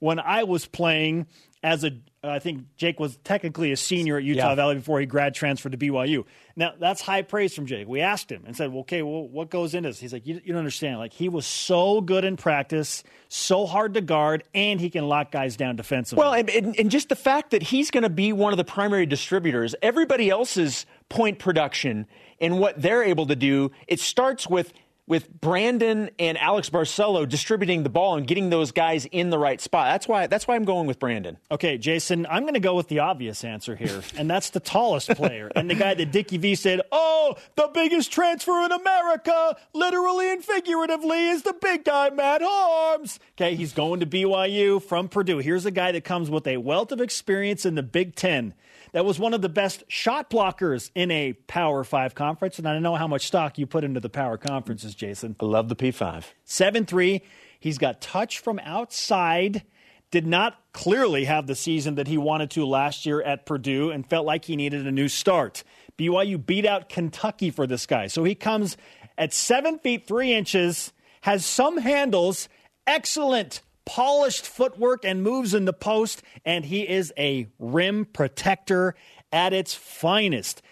when 0.00 0.18
I 0.18 0.44
was 0.44 0.66
playing 0.66 1.26
as 1.62 1.84
a 1.84 1.92
I 2.22 2.38
think 2.38 2.76
Jake 2.76 3.00
was 3.00 3.16
technically 3.24 3.72
a 3.72 3.76
senior 3.78 4.18
at 4.18 4.24
Utah 4.24 4.50
yeah. 4.50 4.54
Valley 4.54 4.74
before 4.74 5.00
he 5.00 5.06
grad 5.06 5.34
transferred 5.34 5.72
to 5.72 5.78
BYU. 5.78 6.26
Now 6.54 6.72
that's 6.78 7.00
high 7.00 7.22
praise 7.22 7.54
from 7.54 7.64
Jake. 7.64 7.88
We 7.88 8.00
asked 8.00 8.30
him 8.30 8.44
and 8.46 8.54
said, 8.54 8.70
well, 8.70 8.80
"Okay, 8.80 9.00
well, 9.02 9.26
what 9.26 9.48
goes 9.48 9.74
into 9.74 9.88
this?" 9.88 10.00
He's 10.00 10.12
like, 10.12 10.26
you, 10.26 10.34
"You 10.44 10.52
don't 10.52 10.58
understand. 10.58 10.98
Like 10.98 11.14
he 11.14 11.30
was 11.30 11.46
so 11.46 12.02
good 12.02 12.24
in 12.24 12.36
practice, 12.36 13.04
so 13.28 13.64
hard 13.64 13.94
to 13.94 14.02
guard, 14.02 14.44
and 14.54 14.80
he 14.80 14.90
can 14.90 15.08
lock 15.08 15.32
guys 15.32 15.56
down 15.56 15.76
defensively." 15.76 16.22
Well, 16.22 16.34
and, 16.34 16.50
and, 16.50 16.78
and 16.78 16.90
just 16.90 17.08
the 17.08 17.16
fact 17.16 17.52
that 17.52 17.62
he's 17.62 17.90
going 17.90 18.02
to 18.02 18.10
be 18.10 18.34
one 18.34 18.52
of 18.52 18.58
the 18.58 18.64
primary 18.64 19.06
distributors, 19.06 19.74
everybody 19.80 20.28
else's 20.28 20.84
point 21.08 21.38
production 21.38 22.06
and 22.38 22.58
what 22.58 22.80
they're 22.80 23.02
able 23.02 23.26
to 23.26 23.36
do, 23.36 23.70
it 23.86 24.00
starts 24.00 24.48
with 24.48 24.74
with 25.10 25.28
Brandon 25.40 26.08
and 26.20 26.38
Alex 26.38 26.70
Barcelo 26.70 27.28
distributing 27.28 27.82
the 27.82 27.88
ball 27.88 28.16
and 28.16 28.28
getting 28.28 28.48
those 28.48 28.70
guys 28.70 29.06
in 29.06 29.30
the 29.30 29.38
right 29.40 29.60
spot. 29.60 29.88
That's 29.88 30.06
why 30.06 30.28
that's 30.28 30.46
why 30.46 30.54
I'm 30.54 30.64
going 30.64 30.86
with 30.86 31.00
Brandon. 31.00 31.36
Okay, 31.50 31.78
Jason, 31.78 32.26
I'm 32.30 32.44
going 32.44 32.54
to 32.54 32.60
go 32.60 32.76
with 32.76 32.86
the 32.86 33.00
obvious 33.00 33.42
answer 33.42 33.74
here, 33.74 34.02
and 34.16 34.30
that's 34.30 34.50
the 34.50 34.60
tallest 34.60 35.10
player 35.10 35.50
and 35.56 35.68
the 35.68 35.74
guy 35.74 35.94
that 35.94 36.12
Dickie 36.12 36.38
V 36.38 36.54
said, 36.54 36.80
"Oh, 36.92 37.34
the 37.56 37.68
biggest 37.74 38.12
transfer 38.12 38.64
in 38.64 38.70
America, 38.70 39.56
literally 39.74 40.30
and 40.30 40.44
figuratively, 40.44 41.28
is 41.30 41.42
the 41.42 41.54
big 41.60 41.84
guy 41.84 42.10
Matt 42.10 42.40
Haarms." 42.40 43.18
Okay, 43.32 43.56
he's 43.56 43.72
going 43.72 43.98
to 43.98 44.06
BYU 44.06 44.80
from 44.80 45.08
Purdue. 45.08 45.38
Here's 45.38 45.66
a 45.66 45.72
guy 45.72 45.90
that 45.90 46.04
comes 46.04 46.30
with 46.30 46.46
a 46.46 46.58
wealth 46.58 46.92
of 46.92 47.00
experience 47.00 47.66
in 47.66 47.74
the 47.74 47.82
Big 47.82 48.14
10 48.14 48.54
that 48.92 49.04
was 49.04 49.18
one 49.18 49.34
of 49.34 49.42
the 49.42 49.48
best 49.48 49.84
shot 49.88 50.30
blockers 50.30 50.90
in 50.94 51.10
a 51.10 51.32
Power 51.32 51.84
Five 51.84 52.14
conference. 52.14 52.58
And 52.58 52.68
I 52.68 52.72
don't 52.72 52.82
know 52.82 52.96
how 52.96 53.06
much 53.06 53.26
stock 53.26 53.58
you 53.58 53.66
put 53.66 53.84
into 53.84 54.00
the 54.00 54.08
Power 54.08 54.36
conferences, 54.36 54.94
Jason. 54.94 55.36
I 55.40 55.44
love 55.44 55.68
the 55.68 55.76
P5. 55.76 56.24
7 56.44 56.86
3. 56.86 57.22
He's 57.58 57.78
got 57.78 58.00
touch 58.00 58.38
from 58.38 58.58
outside. 58.60 59.62
Did 60.10 60.26
not 60.26 60.58
clearly 60.72 61.24
have 61.26 61.46
the 61.46 61.54
season 61.54 61.94
that 61.96 62.08
he 62.08 62.18
wanted 62.18 62.50
to 62.52 62.66
last 62.66 63.06
year 63.06 63.22
at 63.22 63.46
Purdue 63.46 63.90
and 63.90 64.08
felt 64.08 64.26
like 64.26 64.44
he 64.44 64.56
needed 64.56 64.86
a 64.86 64.92
new 64.92 65.08
start. 65.08 65.62
BYU 65.98 66.44
beat 66.44 66.66
out 66.66 66.88
Kentucky 66.88 67.50
for 67.50 67.66
this 67.66 67.86
guy. 67.86 68.06
So 68.08 68.24
he 68.24 68.34
comes 68.34 68.76
at 69.16 69.32
7 69.32 69.78
feet 69.78 70.06
3 70.06 70.32
inches, 70.32 70.92
has 71.20 71.44
some 71.44 71.78
handles, 71.78 72.48
excellent 72.86 73.60
polished 73.90 74.46
footwork 74.46 75.04
and 75.04 75.20
moves 75.20 75.52
in 75.52 75.64
the 75.64 75.72
post, 75.72 76.22
and 76.44 76.64
he 76.64 76.88
is 76.88 77.12
a 77.18 77.48
rim 77.58 78.04
protector 78.04 78.94
at 79.32 79.52
its 79.52 79.74
finest. 79.74 80.62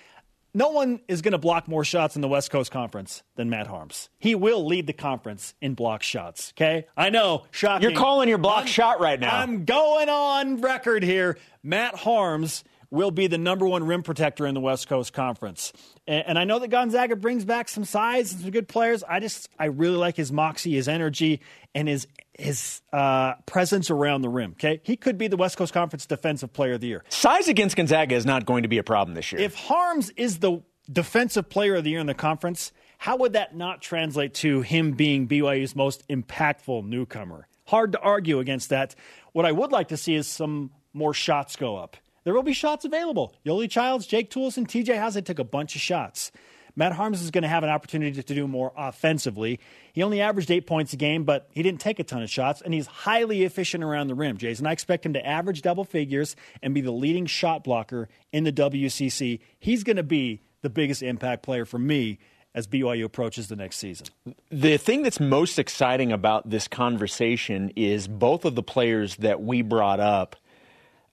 no 0.54 0.70
one 0.70 1.00
is 1.08 1.20
going 1.20 1.32
to 1.32 1.38
block 1.38 1.66
more 1.66 1.84
shots 1.84 2.14
in 2.14 2.22
the 2.22 2.28
West 2.28 2.50
Coast 2.52 2.70
Conference 2.70 3.24
than 3.34 3.50
Matt 3.50 3.66
Haarms. 3.66 4.08
He 4.18 4.36
will 4.36 4.64
lead 4.64 4.86
the 4.86 4.92
conference 4.92 5.54
in 5.60 5.74
block 5.74 6.04
shots. 6.04 6.52
Okay, 6.56 6.86
I 6.96 7.10
know, 7.10 7.44
shocking. 7.50 7.90
You're 7.90 7.98
calling 7.98 8.28
your 8.28 8.38
block 8.38 8.62
I'm, 8.62 8.66
shot 8.66 9.00
right 9.00 9.18
now. 9.18 9.36
I'm 9.36 9.64
going 9.64 10.08
on 10.08 10.60
record 10.60 11.02
here. 11.02 11.38
Matt 11.64 11.94
Haarms 11.96 12.62
will 12.90 13.10
be 13.10 13.26
the 13.26 13.38
number 13.38 13.66
one 13.66 13.84
rim 13.84 14.02
protector 14.02 14.46
in 14.46 14.54
the 14.54 14.60
West 14.60 14.88
Coast 14.88 15.12
Conference. 15.12 15.72
And, 16.06 16.26
and, 16.28 16.38
I 16.38 16.44
know 16.44 16.58
that 16.58 16.68
Gonzaga 16.68 17.16
brings 17.16 17.44
back 17.44 17.68
some 17.68 17.84
size 17.84 18.32
and 18.32 18.40
some 18.40 18.50
good 18.50 18.68
players. 18.68 19.02
I 19.02 19.20
just 19.20 19.48
I 19.58 19.66
really 19.66 19.96
like 19.96 20.16
his 20.16 20.32
moxie, 20.32 20.74
his 20.74 20.88
energy, 20.88 21.40
and 21.74 21.88
his 21.88 22.06
his 22.32 22.80
uh, 22.92 23.34
presence 23.46 23.90
around 23.90 24.22
the 24.22 24.28
rim. 24.28 24.52
Okay, 24.52 24.80
he 24.84 24.96
could 24.96 25.18
be 25.18 25.28
the 25.28 25.36
West 25.36 25.56
Coast 25.56 25.74
Conference 25.74 26.06
Defensive 26.06 26.52
Player 26.52 26.74
of 26.74 26.80
the 26.80 26.86
Year. 26.86 27.04
Size 27.08 27.48
against 27.48 27.76
Gonzaga 27.76 28.14
is 28.14 28.24
not 28.24 28.46
going 28.46 28.62
to 28.62 28.68
be 28.68 28.78
a 28.78 28.84
problem 28.84 29.14
this 29.14 29.32
year. 29.32 29.40
If 29.40 29.56
Haarms 29.56 30.10
is 30.16 30.38
the 30.38 30.62
Defensive 30.90 31.50
Player 31.50 31.76
of 31.76 31.84
the 31.84 31.90
Year 31.90 32.00
in 32.00 32.06
the 32.06 32.14
conference, 32.14 32.72
how 32.96 33.16
would 33.18 33.34
that 33.34 33.54
not 33.54 33.82
translate 33.82 34.34
to 34.34 34.62
him 34.62 34.92
being 34.92 35.28
BYU's 35.28 35.76
most 35.76 36.06
impactful 36.08 36.84
newcomer? 36.86 37.46
Hard 37.66 37.92
to 37.92 38.00
argue 38.00 38.38
against 38.38 38.70
that. 38.70 38.94
What 39.32 39.44
I 39.44 39.52
would 39.52 39.70
like 39.70 39.88
to 39.88 39.98
see 39.98 40.14
is 40.14 40.26
some 40.26 40.70
more 40.94 41.12
shots 41.12 41.56
go 41.56 41.76
up. 41.76 41.98
There 42.24 42.34
will 42.34 42.42
be 42.42 42.52
shots 42.52 42.84
available. 42.84 43.34
Yoeli 43.44 43.70
Childs, 43.70 44.06
Jake 44.06 44.30
Toolson, 44.30 44.66
TJ 44.66 44.94
Haslett 44.94 45.24
took 45.24 45.38
a 45.38 45.44
bunch 45.44 45.74
of 45.74 45.80
shots. 45.80 46.30
Matt 46.78 46.92
Haarms 46.92 47.14
is 47.14 47.32
going 47.32 47.42
to 47.42 47.48
have 47.48 47.64
an 47.64 47.70
opportunity 47.70 48.22
to 48.22 48.34
do 48.34 48.46
more 48.46 48.72
offensively. 48.76 49.58
He 49.92 50.04
only 50.04 50.20
averaged 50.20 50.48
eight 50.48 50.64
points 50.64 50.92
a 50.92 50.96
game, 50.96 51.24
but 51.24 51.48
he 51.50 51.64
didn't 51.64 51.80
take 51.80 51.98
a 51.98 52.04
ton 52.04 52.22
of 52.22 52.30
shots, 52.30 52.62
and 52.62 52.72
he's 52.72 52.86
highly 52.86 53.42
efficient 53.42 53.82
around 53.82 54.06
the 54.06 54.14
rim, 54.14 54.36
Jason. 54.36 54.64
I 54.64 54.70
expect 54.70 55.04
him 55.04 55.14
to 55.14 55.26
average 55.26 55.62
double 55.62 55.84
figures 55.84 56.36
and 56.62 56.74
be 56.74 56.80
the 56.80 56.92
leading 56.92 57.26
shot 57.26 57.64
blocker 57.64 58.08
in 58.32 58.44
the 58.44 58.52
WCC. 58.52 59.40
He's 59.58 59.82
going 59.82 59.96
to 59.96 60.04
be 60.04 60.40
the 60.62 60.70
biggest 60.70 61.02
impact 61.02 61.42
player 61.42 61.64
for 61.64 61.80
me 61.80 62.20
as 62.54 62.68
BYU 62.68 63.04
approaches 63.04 63.48
the 63.48 63.56
next 63.56 63.78
season. 63.78 64.06
The 64.50 64.76
thing 64.76 65.02
that's 65.02 65.18
most 65.18 65.58
exciting 65.58 66.12
about 66.12 66.48
this 66.48 66.68
conversation 66.68 67.72
is 67.74 68.06
both 68.06 68.44
of 68.44 68.54
the 68.54 68.62
players 68.62 69.16
that 69.16 69.42
we 69.42 69.62
brought 69.62 69.98
up 69.98 70.36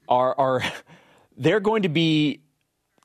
are 0.08 0.38
are 0.38 0.64
they're 1.38 1.60
going 1.60 1.84
to 1.84 1.90
be 1.90 2.42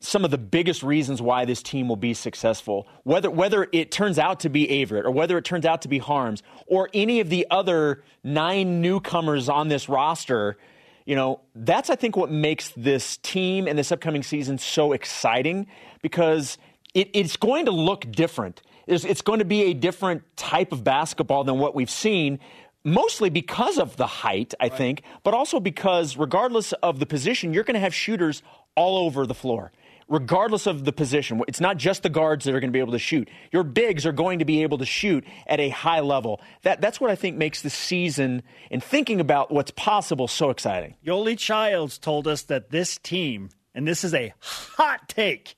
some 0.00 0.24
of 0.24 0.30
the 0.30 0.38
biggest 0.38 0.82
reasons 0.82 1.20
why 1.20 1.44
this 1.44 1.62
team 1.62 1.86
will 1.86 1.96
be 1.96 2.14
successful. 2.14 2.88
Whether 3.04 3.30
whether 3.30 3.68
it 3.70 3.90
turns 3.90 4.18
out 4.18 4.40
to 4.40 4.48
be 4.48 4.82
Averette 4.82 5.04
or 5.04 5.10
whether 5.10 5.36
it 5.36 5.44
turns 5.44 5.66
out 5.66 5.82
to 5.82 5.88
be 5.88 6.00
Haarms 6.00 6.42
or 6.66 6.88
any 6.94 7.20
of 7.20 7.28
the 7.28 7.46
other 7.50 8.02
nine 8.24 8.80
newcomers 8.80 9.48
on 9.48 9.68
this 9.68 9.88
roster, 9.88 10.56
you 11.04 11.14
know, 11.14 11.40
that's 11.54 11.90
I 11.90 11.96
think 11.96 12.16
what 12.16 12.30
makes 12.30 12.70
this 12.76 13.18
team 13.18 13.68
and 13.68 13.78
this 13.78 13.92
upcoming 13.92 14.22
season 14.22 14.56
so 14.56 14.92
exciting 14.92 15.66
because 16.02 16.56
it, 16.94 17.10
it's 17.12 17.36
going 17.36 17.66
to 17.66 17.72
look 17.72 18.10
different. 18.10 18.62
It's, 18.86 19.04
it's 19.04 19.22
going 19.22 19.40
to 19.40 19.44
be 19.44 19.64
a 19.64 19.74
different 19.74 20.22
type 20.36 20.72
of 20.72 20.82
basketball 20.82 21.44
than 21.44 21.58
what 21.58 21.74
we've 21.74 21.90
seen 21.90 22.40
mostly 22.84 23.30
because 23.30 23.78
of 23.78 23.96
the 23.96 24.06
height, 24.06 24.54
I 24.60 24.64
right. 24.64 24.74
think, 24.74 25.02
but 25.22 25.34
also 25.34 25.60
because 25.60 26.16
regardless 26.16 26.72
of 26.72 26.98
the 26.98 27.06
position, 27.06 27.52
you're 27.52 27.64
going 27.64 27.74
to 27.74 27.80
have 27.80 27.94
shooters 27.94 28.42
all 28.76 28.98
over 28.98 29.26
the 29.26 29.34
floor 29.34 29.72
regardless 30.10 30.66
of 30.66 30.84
the 30.84 30.92
position. 30.92 31.40
It's 31.48 31.60
not 31.60 31.78
just 31.78 32.02
the 32.02 32.10
guards 32.10 32.44
that 32.44 32.54
are 32.54 32.60
going 32.60 32.68
to 32.68 32.72
be 32.72 32.80
able 32.80 32.92
to 32.92 32.98
shoot. 32.98 33.30
Your 33.52 33.62
bigs 33.62 34.04
are 34.04 34.12
going 34.12 34.40
to 34.40 34.44
be 34.44 34.62
able 34.62 34.78
to 34.78 34.84
shoot 34.84 35.24
at 35.46 35.60
a 35.60 35.70
high 35.70 36.00
level. 36.00 36.40
That, 36.62 36.80
that's 36.82 37.00
what 37.00 37.10
I 37.10 37.14
think 37.14 37.36
makes 37.36 37.62
the 37.62 37.70
season 37.70 38.42
and 38.70 38.82
thinking 38.82 39.20
about 39.20 39.50
what's 39.50 39.70
possible 39.70 40.28
so 40.28 40.50
exciting. 40.50 40.96
Yoeli 41.06 41.38
Childs 41.38 41.96
told 41.96 42.26
us 42.26 42.42
that 42.42 42.70
this 42.70 42.98
team, 42.98 43.50
and 43.74 43.86
this 43.86 44.04
is 44.04 44.12
a 44.12 44.34
hot 44.40 45.08
take, 45.08 45.54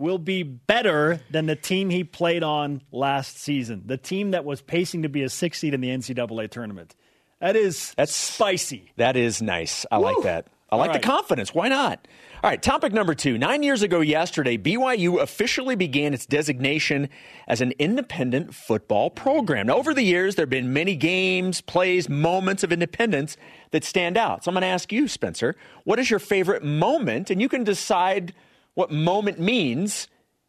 will 0.00 0.18
be 0.18 0.42
better 0.42 1.20
than 1.30 1.46
the 1.46 1.56
team 1.56 1.90
he 1.90 2.02
played 2.02 2.42
on 2.42 2.82
last 2.90 3.38
season. 3.38 3.82
The 3.86 3.96
team 3.96 4.32
that 4.32 4.44
was 4.44 4.62
pacing 4.62 5.02
to 5.02 5.08
be 5.08 5.22
a 5.22 5.28
six 5.28 5.58
seed 5.58 5.74
in 5.74 5.80
the 5.80 5.88
NCAA 5.88 6.50
tournament. 6.50 6.96
That 7.40 7.56
is 7.56 7.94
that's 7.96 8.14
spicy. 8.14 8.92
That 8.96 9.16
is 9.16 9.40
nice. 9.40 9.86
I 9.90 9.98
Woo. 9.98 10.04
like 10.04 10.22
that. 10.24 10.48
I 10.72 10.76
like 10.76 10.90
right. 10.90 11.02
the 11.02 11.06
confidence. 11.06 11.52
Why 11.52 11.68
not? 11.68 12.06
All 12.42 12.48
right, 12.48 12.62
topic 12.62 12.92
number 12.92 13.12
two. 13.12 13.36
Nine 13.36 13.62
years 13.62 13.82
ago 13.82 14.00
yesterday, 14.00 14.56
BYU 14.56 15.20
officially 15.20 15.74
began 15.74 16.14
its 16.14 16.26
designation 16.26 17.08
as 17.48 17.60
an 17.60 17.72
independent 17.78 18.54
football 18.54 19.10
program. 19.10 19.66
Now, 19.66 19.76
over 19.76 19.92
the 19.92 20.02
years, 20.02 20.36
there 20.36 20.44
have 20.44 20.50
been 20.50 20.72
many 20.72 20.94
games, 20.94 21.60
plays, 21.60 22.08
moments 22.08 22.62
of 22.62 22.72
independence 22.72 23.36
that 23.72 23.84
stand 23.84 24.16
out. 24.16 24.44
So 24.44 24.50
I'm 24.50 24.54
going 24.54 24.62
to 24.62 24.68
ask 24.68 24.92
you, 24.92 25.08
Spencer, 25.08 25.56
what 25.84 25.98
is 25.98 26.08
your 26.08 26.20
favorite 26.20 26.62
moment? 26.62 27.30
And 27.30 27.40
you 27.40 27.48
can 27.48 27.64
decide 27.64 28.32
what 28.74 28.90
moment 28.90 29.38
means 29.38 30.08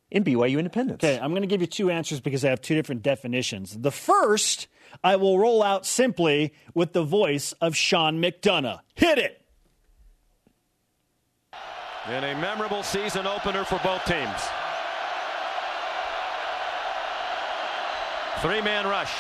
in 0.10 0.24
BYU 0.24 0.58
independence. 0.58 1.04
Okay, 1.04 1.20
I'm 1.20 1.32
going 1.32 1.42
to 1.42 1.48
give 1.48 1.62
you 1.62 1.68
two 1.68 1.90
answers 1.90 2.20
because 2.20 2.44
I 2.44 2.50
have 2.50 2.62
two 2.62 2.76
different 2.76 3.02
definitions. 3.02 3.78
The 3.78 3.92
first, 3.92 4.68
I 5.04 5.16
will 5.16 5.40
roll 5.40 5.64
out 5.64 5.86
simply 5.86 6.54
with 6.74 6.94
the 6.94 7.04
voice 7.04 7.54
of 7.62 7.76
Sean 7.76 8.22
McDonough. 8.22 8.80
Hit 8.96 9.18
it. 9.18 9.38
In 12.08 12.24
a 12.24 12.36
memorable 12.42 12.84
season 12.84 13.28
opener 13.28 13.64
for 13.64 13.80
both 13.84 14.04
teams. 14.06 14.42
Three-man 18.42 18.88
rush. 18.88 19.14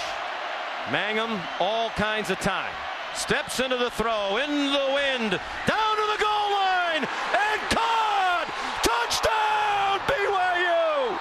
Mangum, 0.89 1.39
all 1.59 1.91
kinds 1.91 2.31
of 2.31 2.39
time. 2.39 2.73
Steps 3.13 3.59
into 3.59 3.77
the 3.77 3.91
throw, 3.91 4.37
in 4.37 4.49
the 4.49 4.87
wind, 4.95 5.31
down 5.67 5.95
to 5.95 6.05
the 6.09 6.17
goal 6.17 6.51
line, 6.51 7.03
and 7.05 7.61
caught! 7.69 8.47
Touchdown, 8.81 9.99
BYU! 10.09 11.19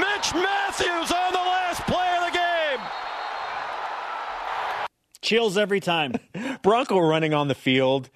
Mitch 0.00 0.32
Matthews 0.32 1.10
on 1.12 1.32
the 1.32 1.38
last 1.38 1.82
play 1.82 2.08
of 2.16 2.32
the 2.32 2.38
game. 2.38 2.80
Chills 5.32 5.56
every 5.56 5.80
time. 5.80 6.12
Bronco 6.62 6.98
running 6.98 7.32
on 7.32 7.48
the 7.48 7.54
field 7.54 8.10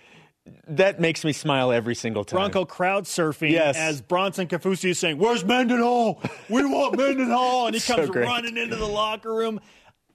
that 0.68 1.00
makes 1.00 1.24
me 1.24 1.32
smile 1.32 1.72
every 1.72 1.94
single 1.94 2.24
time. 2.24 2.36
Bronco 2.36 2.66
crowd 2.66 3.04
surfing 3.04 3.52
yes. 3.52 3.74
as 3.74 4.02
Bronson 4.02 4.46
Kafusi 4.48 4.90
is 4.90 4.98
saying, 4.98 5.16
Where's 5.16 5.42
Mendenhall? 5.42 6.22
We 6.50 6.66
want 6.66 6.94
Mendenhall. 6.98 7.68
And 7.68 7.74
he 7.74 7.80
comes 7.80 8.08
so 8.08 8.20
running 8.20 8.58
into 8.58 8.76
the 8.76 8.86
locker 8.86 9.32
room. 9.32 9.60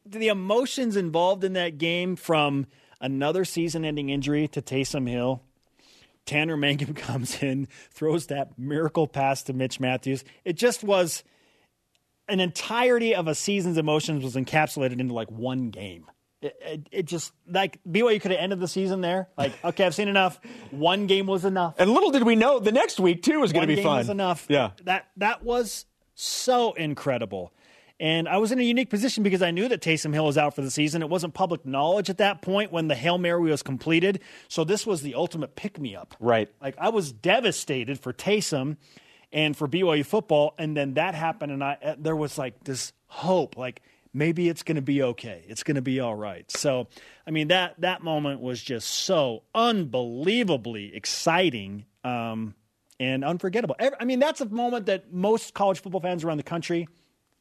The 0.05 0.27
emotions 0.27 0.95
involved 0.95 1.43
in 1.43 1.53
that 1.53 1.79
game 1.79 2.15
from 2.15 2.67
another 2.99 3.45
season 3.45 3.83
ending 3.83 4.09
injury 4.09 4.47
to 4.49 4.61
Taysom 4.61 5.09
Hill. 5.09 5.41
Tanner 6.27 6.55
Mangum 6.55 6.93
comes 6.95 7.41
in, 7.41 7.67
throws 7.89 8.27
that 8.27 8.59
miracle 8.59 9.07
pass 9.07 9.41
to 9.43 9.53
Mitch 9.53 9.79
Matthews. 9.79 10.23
It 10.45 10.53
just 10.53 10.83
was 10.83 11.23
an 12.27 12.39
entirety 12.39 13.15
of 13.15 13.27
a 13.27 13.33
season's 13.33 13.79
emotions 13.79 14.23
was 14.23 14.35
encapsulated 14.35 14.99
into 14.99 15.15
like 15.15 15.31
one 15.31 15.71
game. 15.71 16.05
It, 16.41 16.57
it, 16.61 16.89
it, 16.91 17.05
just 17.05 17.33
like 17.47 17.79
BYU 17.87 18.19
could 18.19 18.31
have 18.31 18.39
ended 18.39 18.59
the 18.59 18.67
season 18.67 19.01
there. 19.01 19.29
Like, 19.37 19.53
okay, 19.63 19.85
I've 19.85 19.93
seen 19.93 20.07
enough. 20.07 20.39
One 20.71 21.05
game 21.05 21.27
was 21.27 21.45
enough. 21.45 21.75
And 21.77 21.91
little 21.91 22.11
did 22.11 22.23
we 22.23 22.35
know 22.35 22.59
the 22.59 22.71
next 22.71 22.99
week 22.99 23.21
too 23.21 23.39
was 23.39 23.53
going 23.53 23.67
to 23.67 23.75
be 23.75 23.81
fun. 23.81 23.97
Was 23.99 24.09
enough. 24.09 24.47
Yeah, 24.49 24.71
that 24.83 25.07
that 25.17 25.43
was 25.43 25.85
so 26.15 26.73
incredible. 26.73 27.53
And 27.99 28.27
I 28.27 28.37
was 28.37 28.51
in 28.51 28.57
a 28.57 28.63
unique 28.63 28.89
position 28.89 29.21
because 29.21 29.43
I 29.43 29.51
knew 29.51 29.67
that 29.67 29.79
Taysom 29.79 30.11
Hill 30.11 30.25
was 30.25 30.35
out 30.35 30.55
for 30.55 30.63
the 30.63 30.71
season. 30.71 31.03
It 31.03 31.09
wasn't 31.09 31.35
public 31.35 31.67
knowledge 31.67 32.09
at 32.09 32.17
that 32.17 32.41
point 32.41 32.71
when 32.71 32.87
the 32.87 32.95
Hail 32.95 33.19
Mary 33.19 33.51
was 33.51 33.61
completed. 33.61 34.21
So 34.47 34.63
this 34.63 34.87
was 34.87 35.03
the 35.03 35.13
ultimate 35.13 35.55
pick 35.55 35.79
me 35.79 35.95
up. 35.95 36.15
Right. 36.19 36.49
Like 36.59 36.73
I 36.79 36.89
was 36.89 37.11
devastated 37.11 37.99
for 37.99 38.11
Taysom 38.11 38.77
and 39.31 39.55
for 39.55 39.67
BYU 39.67 40.03
football. 40.03 40.55
And 40.57 40.75
then 40.75 40.95
that 40.95 41.13
happened, 41.13 41.51
and 41.51 41.63
I 41.63 41.77
uh, 41.83 41.95
there 41.99 42.15
was 42.15 42.39
like 42.39 42.63
this 42.63 42.91
hope, 43.05 43.55
like 43.55 43.83
maybe 44.13 44.49
it's 44.49 44.63
going 44.63 44.75
to 44.75 44.81
be 44.81 45.01
okay. 45.03 45.45
It's 45.47 45.63
going 45.63 45.75
to 45.75 45.81
be 45.81 45.99
all 45.99 46.15
right. 46.15 46.49
So, 46.51 46.87
I 47.25 47.31
mean 47.31 47.49
that 47.49 47.79
that 47.79 48.03
moment 48.03 48.41
was 48.41 48.61
just 48.61 48.87
so 48.87 49.43
unbelievably 49.53 50.95
exciting 50.95 51.85
um, 52.03 52.55
and 52.99 53.23
unforgettable. 53.23 53.75
I 53.99 54.05
mean, 54.05 54.19
that's 54.19 54.41
a 54.41 54.45
moment 54.45 54.87
that 54.87 55.11
most 55.13 55.53
college 55.53 55.81
football 55.81 56.01
fans 56.01 56.23
around 56.23 56.37
the 56.37 56.43
country 56.43 56.87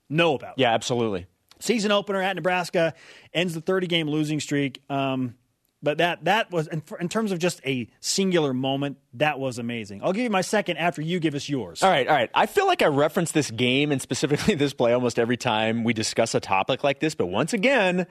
know 0.09 0.35
about. 0.35 0.55
Yeah, 0.59 0.73
absolutely. 0.73 1.27
Season 1.61 1.93
opener 1.93 2.23
at 2.23 2.37
Nebraska 2.37 2.95
ends 3.35 3.55
the 3.55 3.61
30 3.61 3.87
game 3.87 4.09
losing 4.09 4.41
streak. 4.41 4.83
Um, 4.89 5.35
but 5.83 5.99
that 5.99 6.25
that 6.25 6.51
was 6.51 6.67
in, 6.69 6.83
in, 7.01 7.09
terms 7.09 7.33
of 7.33 7.39
just 7.39 7.61
a 7.65 7.89
singular 8.01 8.53
moment 8.53 8.99
that 9.15 9.39
was 9.39 9.59
amazing 9.59 10.03
i'll 10.03 10.13
give 10.13 10.25
you 10.25 10.31
my 10.31 10.41
second 10.41 10.77
after 10.77 11.03
you 11.03 11.21
give 11.21 11.35
us 11.35 11.49
yours 11.49 11.83
all 11.83 11.91
right 11.91 12.07
all 12.09 12.15
right 12.15 12.31
i 12.35 12.47
feel 12.47 12.67
like 12.67 12.83
i 12.83 12.87
reference 12.87 13.33
this 13.33 13.51
game 13.51 13.93
and 13.93 14.01
specifically 14.01 14.55
this 14.57 14.73
play 14.73 14.93
almost 14.93 15.19
every 15.19 15.37
time 15.37 15.85
we 15.85 15.93
discuss 15.93 16.35
a 16.35 16.41
topic 16.41 16.85
like 16.85 17.01
this 17.01 17.15
but 17.15 17.27
once 17.27 17.53
again 17.53 18.07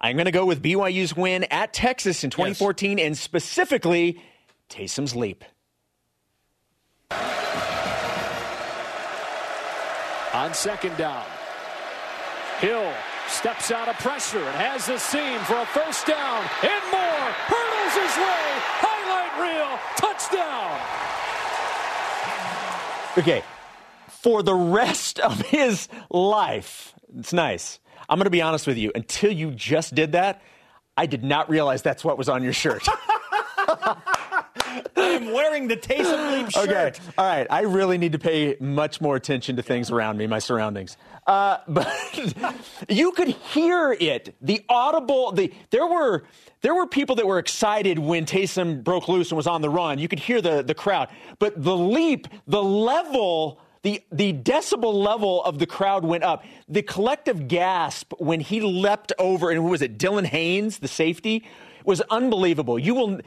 i'm 0.00 0.16
going 0.16 0.26
to 0.26 0.32
go 0.32 0.46
with 0.46 0.62
byu's 0.62 1.16
win 1.16 1.44
at 1.44 1.72
texas 1.72 2.24
in 2.24 2.30
2014 2.30 2.98
yes. 2.98 3.06
and 3.06 3.18
specifically 3.18 4.22
taysom's 4.68 5.14
leap 5.14 5.44
on 10.32 10.54
second 10.54 10.96
down 10.96 11.24
hill 12.60 12.92
steps 13.30 13.70
out 13.70 13.88
of 13.88 13.96
pressure 13.98 14.38
and 14.38 14.56
has 14.56 14.86
the 14.86 14.98
seam 14.98 15.38
for 15.40 15.56
a 15.56 15.66
first 15.66 16.06
down 16.06 16.44
and 16.62 16.84
more. 16.90 17.09
His 17.94 18.16
way. 18.16 18.46
Highlight 18.80 19.34
reel. 19.40 19.78
Touchdown. 19.96 20.78
Okay, 23.18 23.42
for 24.08 24.42
the 24.42 24.54
rest 24.54 25.18
of 25.18 25.40
his 25.40 25.88
life, 26.10 26.94
it's 27.18 27.32
nice. 27.32 27.80
I'm 28.08 28.18
going 28.18 28.24
to 28.24 28.30
be 28.30 28.42
honest 28.42 28.66
with 28.66 28.78
you. 28.78 28.92
Until 28.94 29.32
you 29.32 29.50
just 29.50 29.94
did 29.94 30.12
that, 30.12 30.42
I 30.96 31.06
did 31.06 31.24
not 31.24 31.50
realize 31.50 31.82
that's 31.82 32.04
what 32.04 32.16
was 32.18 32.28
on 32.28 32.42
your 32.42 32.52
shirt. 32.52 32.86
I'm 34.96 35.32
wearing 35.32 35.68
the 35.68 35.76
Taysom 35.76 36.32
Leap 36.32 36.50
shirt. 36.52 36.68
Okay. 36.68 36.92
All 37.18 37.26
right. 37.26 37.46
I 37.50 37.62
really 37.62 37.98
need 37.98 38.12
to 38.12 38.18
pay 38.18 38.56
much 38.60 39.00
more 39.00 39.16
attention 39.16 39.56
to 39.56 39.62
things 39.62 39.90
around 39.90 40.18
me, 40.18 40.26
my 40.26 40.38
surroundings. 40.38 40.96
Uh, 41.26 41.58
but 41.68 41.88
you 42.88 43.12
could 43.12 43.28
hear 43.28 43.96
it. 43.98 44.34
The 44.40 44.64
audible. 44.68 45.32
The 45.32 45.52
there 45.70 45.86
were 45.86 46.24
there 46.62 46.74
were 46.74 46.86
people 46.86 47.16
that 47.16 47.26
were 47.26 47.38
excited 47.38 47.98
when 47.98 48.26
Taysom 48.26 48.82
broke 48.82 49.08
loose 49.08 49.30
and 49.30 49.36
was 49.36 49.46
on 49.46 49.62
the 49.62 49.70
run. 49.70 49.98
You 49.98 50.08
could 50.08 50.20
hear 50.20 50.40
the 50.40 50.62
the 50.62 50.74
crowd. 50.74 51.08
But 51.38 51.62
the 51.62 51.76
leap, 51.76 52.28
the 52.46 52.62
level. 52.62 53.60
The, 53.82 54.02
the 54.12 54.34
decibel 54.34 54.92
level 54.92 55.42
of 55.42 55.58
the 55.58 55.64
crowd 55.64 56.04
went 56.04 56.22
up. 56.22 56.44
The 56.68 56.82
collective 56.82 57.48
gasp 57.48 58.12
when 58.18 58.40
he 58.40 58.60
leapt 58.60 59.10
over, 59.18 59.48
and 59.48 59.58
who 59.58 59.68
was 59.68 59.80
it? 59.80 59.96
Dylan 59.96 60.26
Haines, 60.26 60.80
the 60.80 60.86
safety, 60.86 61.46
was 61.86 62.02
unbelievable. 62.10 62.78
You 62.78 62.94
will. 62.94 63.20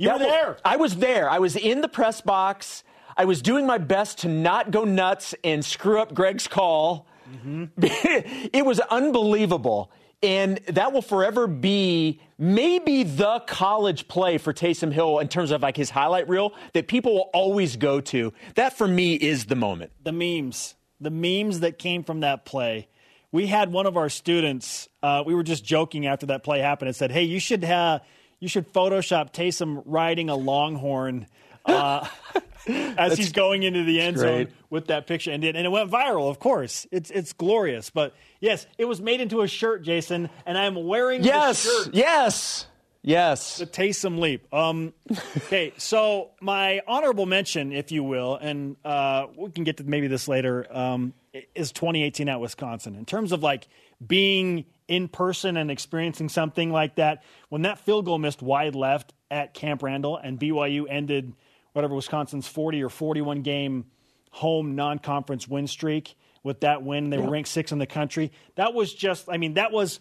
You 0.00 0.10
were 0.12 0.18
that 0.18 0.24
will- 0.24 0.30
there. 0.30 0.56
I 0.64 0.76
was 0.76 0.96
there. 0.96 1.28
I 1.30 1.38
was 1.38 1.56
in 1.56 1.80
the 1.80 1.88
press 1.88 2.20
box. 2.20 2.82
I 3.16 3.24
was 3.26 3.42
doing 3.42 3.66
my 3.66 3.78
best 3.78 4.18
to 4.18 4.28
not 4.28 4.70
go 4.70 4.84
nuts 4.84 5.34
and 5.44 5.64
screw 5.64 6.00
up 6.00 6.14
Greg's 6.14 6.48
call. 6.48 7.06
it 7.78 8.64
was 8.64 8.80
unbelievable. 8.80 9.90
And 10.22 10.58
that 10.68 10.92
will 10.92 11.02
forever 11.02 11.46
be 11.46 12.20
maybe 12.38 13.04
the 13.04 13.40
college 13.46 14.06
play 14.08 14.36
for 14.38 14.52
Taysom 14.52 14.92
Hill 14.92 15.18
in 15.18 15.28
terms 15.28 15.50
of 15.50 15.62
like 15.62 15.76
his 15.76 15.90
highlight 15.90 16.28
reel 16.28 16.52
that 16.74 16.88
people 16.88 17.14
will 17.14 17.30
always 17.32 17.76
go 17.76 18.00
to. 18.02 18.32
That 18.54 18.76
for 18.76 18.86
me 18.86 19.14
is 19.14 19.46
the 19.46 19.56
moment. 19.56 19.92
the 20.02 20.12
memes, 20.12 20.74
the 21.00 21.10
memes 21.10 21.60
that 21.60 21.78
came 21.78 22.04
from 22.04 22.20
that 22.20 22.44
play. 22.44 22.88
We 23.32 23.46
had 23.46 23.72
one 23.72 23.86
of 23.86 23.96
our 23.96 24.08
students. 24.10 24.88
Uh, 25.02 25.22
we 25.24 25.34
were 25.34 25.44
just 25.44 25.64
joking 25.64 26.06
after 26.06 26.26
that 26.26 26.42
play 26.42 26.58
happened 26.58 26.88
and 26.88 26.96
said, 26.96 27.12
"Hey, 27.12 27.22
you 27.22 27.38
should 27.40 27.62
have 27.64 28.02
you 28.40 28.48
should 28.48 28.72
Photoshop 28.72 29.32
Taysom 29.32 29.82
riding 29.86 30.28
a 30.30 30.36
Longhorn." 30.36 31.26
Uh, 31.64 32.06
as 32.66 33.16
he's 33.16 33.32
going 33.32 33.62
into 33.62 33.84
the 33.84 34.00
end 34.00 34.18
zone 34.18 34.48
with 34.68 34.86
that 34.88 35.06
picture, 35.06 35.30
and 35.30 35.42
it, 35.44 35.56
and 35.56 35.64
it 35.66 35.70
went 35.70 35.90
viral. 35.90 36.28
Of 36.30 36.38
course, 36.38 36.86
it's 36.90 37.10
it's 37.10 37.32
glorious. 37.32 37.90
But 37.90 38.14
yes, 38.40 38.66
it 38.78 38.84
was 38.86 39.00
made 39.00 39.20
into 39.20 39.42
a 39.42 39.48
shirt, 39.48 39.82
Jason, 39.82 40.28
and 40.46 40.56
I'm 40.58 40.86
wearing 40.86 41.22
Yes, 41.24 41.62
the 41.64 41.84
shirt. 41.84 41.94
yes, 41.94 42.66
yes. 43.02 43.58
The 43.58 43.66
Taysom 43.66 44.18
leap. 44.18 44.52
Um, 44.54 44.92
okay, 45.38 45.72
so 45.76 46.30
my 46.40 46.80
honorable 46.86 47.26
mention, 47.26 47.72
if 47.72 47.92
you 47.92 48.02
will, 48.04 48.36
and 48.36 48.76
uh, 48.84 49.26
we 49.36 49.50
can 49.50 49.64
get 49.64 49.78
to 49.78 49.84
maybe 49.84 50.06
this 50.06 50.28
later, 50.28 50.66
um, 50.70 51.14
is 51.54 51.72
2018 51.72 52.28
at 52.28 52.40
Wisconsin. 52.40 52.94
In 52.94 53.04
terms 53.04 53.32
of 53.32 53.42
like 53.42 53.68
being 54.06 54.64
in 54.90 55.08
person 55.08 55.56
and 55.56 55.70
experiencing 55.70 56.28
something 56.28 56.70
like 56.70 56.96
that, 56.96 57.22
when 57.48 57.62
that 57.62 57.78
field 57.78 58.04
goal 58.04 58.18
missed 58.18 58.42
wide 58.42 58.74
left 58.74 59.14
at 59.30 59.54
Camp 59.54 59.82
Randall 59.82 60.16
and 60.18 60.38
BYU 60.38 60.84
ended 60.90 61.32
whatever 61.72 61.94
Wisconsin's 61.94 62.48
40 62.48 62.82
or 62.82 62.88
41 62.88 63.42
game 63.42 63.86
home 64.32 64.74
non-conference 64.74 65.46
win 65.46 65.68
streak 65.68 66.16
with 66.42 66.60
that 66.60 66.82
win, 66.82 67.10
they 67.10 67.18
were 67.18 67.30
ranked 67.30 67.48
sixth 67.48 67.72
in 67.72 67.78
the 67.78 67.86
country. 67.86 68.32
That 68.56 68.74
was 68.74 68.92
just, 68.92 69.28
I 69.30 69.36
mean, 69.36 69.54
that 69.54 69.70
was 69.70 70.00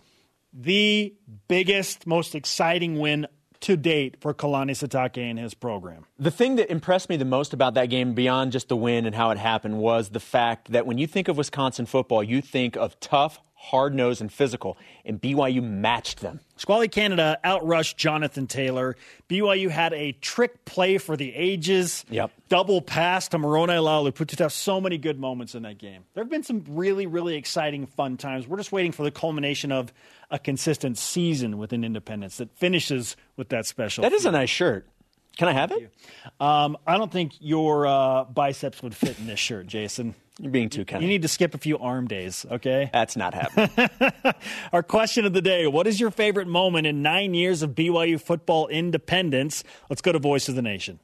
the 0.53 1.13
biggest, 1.47 2.07
most 2.07 2.33
exciting 2.33 2.97
win 2.97 3.27
to 3.61 3.75
date 3.75 4.17
for 4.21 4.33
Kalani 4.33 4.71
Sitake 4.71 5.17
and 5.17 5.37
his 5.37 5.53
program. 5.53 6.05
The 6.17 6.31
thing 6.31 6.55
that 6.55 6.71
impressed 6.71 7.09
me 7.09 7.17
the 7.17 7.25
most 7.25 7.53
about 7.53 7.75
that 7.75 7.87
game, 7.87 8.13
beyond 8.13 8.53
just 8.53 8.69
the 8.69 8.75
win 8.75 9.05
and 9.05 9.13
how 9.13 9.29
it 9.31 9.37
happened, 9.37 9.77
was 9.77 10.09
the 10.09 10.19
fact 10.19 10.71
that 10.71 10.87
when 10.87 10.97
you 10.97 11.05
think 11.05 11.27
of 11.27 11.37
Wisconsin 11.37 11.85
football, 11.85 12.23
you 12.23 12.41
think 12.41 12.77
of 12.77 12.99
tough, 12.99 13.39
hard 13.59 13.93
nosed, 13.93 14.21
and 14.21 14.31
physical, 14.31 14.77
and 15.03 15.21
BYU 15.21 15.61
matched 15.61 16.21
them. 16.21 16.39
Squally 16.55 16.87
Canada 16.87 17.37
outrushed 17.43 17.97
Jonathan 17.97 18.47
Taylor. 18.47 18.95
BYU 19.27 19.69
had 19.69 19.93
a 19.93 20.13
trick 20.13 20.63
play 20.63 20.97
for 20.97 21.17
the 21.17 21.35
ages. 21.35 22.05
Yep. 22.09 22.31
Double 22.47 22.81
pass 22.81 23.27
to 23.27 23.37
Moroni 23.37 23.73
Laulu. 23.73 24.15
Put 24.15 24.29
to 24.29 24.49
so 24.49 24.79
many 24.79 24.97
good 24.97 25.19
moments 25.19 25.55
in 25.55 25.63
that 25.63 25.77
game. 25.77 26.05
There 26.13 26.23
have 26.23 26.31
been 26.31 26.43
some 26.43 26.63
really, 26.69 27.05
really 27.05 27.35
exciting, 27.35 27.85
fun 27.85 28.15
times. 28.15 28.47
We're 28.47 28.57
just 28.57 28.71
waiting 28.71 28.93
for 28.93 29.03
the 29.03 29.11
culmination 29.11 29.73
of 29.73 29.91
a 30.31 30.39
consistent 30.39 30.97
season 30.97 31.57
within 31.57 31.83
Independence 31.83 32.37
that 32.37 32.49
finishes 32.57 33.17
with 33.35 33.49
that 33.49 33.65
special. 33.65 34.03
That 34.03 34.13
is 34.13 34.25
a 34.25 34.31
nice 34.31 34.49
shirt. 34.49 34.87
Can 35.37 35.47
I 35.47 35.53
have 35.53 35.71
it? 35.71 35.93
Um, 36.39 36.77
I 36.87 36.97
don't 36.97 37.11
think 37.11 37.33
your 37.39 37.87
uh, 37.87 38.23
biceps 38.25 38.81
would 38.83 38.95
fit 38.95 39.19
in 39.19 39.27
this 39.27 39.39
shirt, 39.39 39.67
Jason. 39.67 40.15
You're 40.39 40.51
being 40.51 40.69
too 40.69 40.85
kind. 40.85 41.03
You 41.03 41.09
need 41.09 41.23
to 41.23 41.27
skip 41.27 41.53
a 41.53 41.57
few 41.57 41.77
arm 41.77 42.07
days, 42.07 42.45
okay? 42.49 42.89
That's 42.93 43.17
not 43.17 43.33
happening. 43.57 43.89
Our 44.71 44.81
question 44.81 45.25
of 45.25 45.33
the 45.33 45.41
day 45.41 45.67
What 45.67 45.85
is 45.85 45.99
your 45.99 46.11
favorite 46.11 46.47
moment 46.47 46.87
in 46.87 47.01
nine 47.01 47.33
years 47.33 47.61
of 47.61 47.71
BYU 47.71 48.21
football 48.21 48.67
independence? 48.67 49.65
Let's 49.89 50.01
go 50.01 50.13
to 50.13 50.19
Voice 50.19 50.47
of 50.47 50.55
the 50.55 50.61
Nation. 50.61 50.99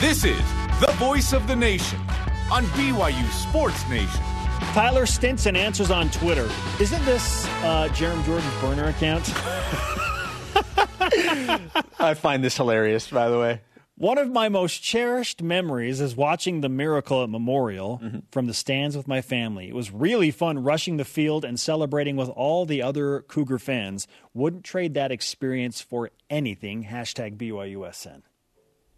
This 0.00 0.24
is 0.24 0.40
the 0.80 0.92
voice 0.96 1.32
of 1.32 1.46
the 1.46 1.54
nation 1.54 2.00
on 2.50 2.64
BYU 2.74 3.30
Sports 3.30 3.86
Nation. 3.88 4.20
Tyler 4.72 5.06
Stinson 5.06 5.54
answers 5.54 5.90
on 5.90 6.10
Twitter 6.10 6.48
Isn't 6.80 7.04
this 7.04 7.44
uh, 7.62 7.88
Jarom 7.92 8.24
Jordan's 8.24 8.54
burner 8.60 8.88
account? 8.88 9.30
I 12.00 12.14
find 12.14 12.42
this 12.42 12.56
hilarious, 12.56 13.08
by 13.08 13.28
the 13.28 13.38
way. 13.38 13.60
One 14.02 14.18
of 14.18 14.32
my 14.32 14.48
most 14.48 14.82
cherished 14.82 15.44
memories 15.44 16.00
is 16.00 16.16
watching 16.16 16.60
the 16.60 16.68
Miracle 16.68 17.22
at 17.22 17.30
Memorial 17.30 18.02
from 18.32 18.48
the 18.48 18.52
stands 18.52 18.96
with 18.96 19.06
my 19.06 19.22
family. 19.22 19.68
It 19.68 19.76
was 19.76 19.92
really 19.92 20.32
fun 20.32 20.64
rushing 20.64 20.96
the 20.96 21.04
field 21.04 21.44
and 21.44 21.60
celebrating 21.60 22.16
with 22.16 22.28
all 22.28 22.66
the 22.66 22.82
other 22.82 23.20
Cougar 23.20 23.60
fans. 23.60 24.08
Wouldn't 24.34 24.64
trade 24.64 24.94
that 24.94 25.12
experience 25.12 25.80
for 25.80 26.10
anything. 26.28 26.82
Hashtag 26.82 27.36
BYUSN. 27.36 28.22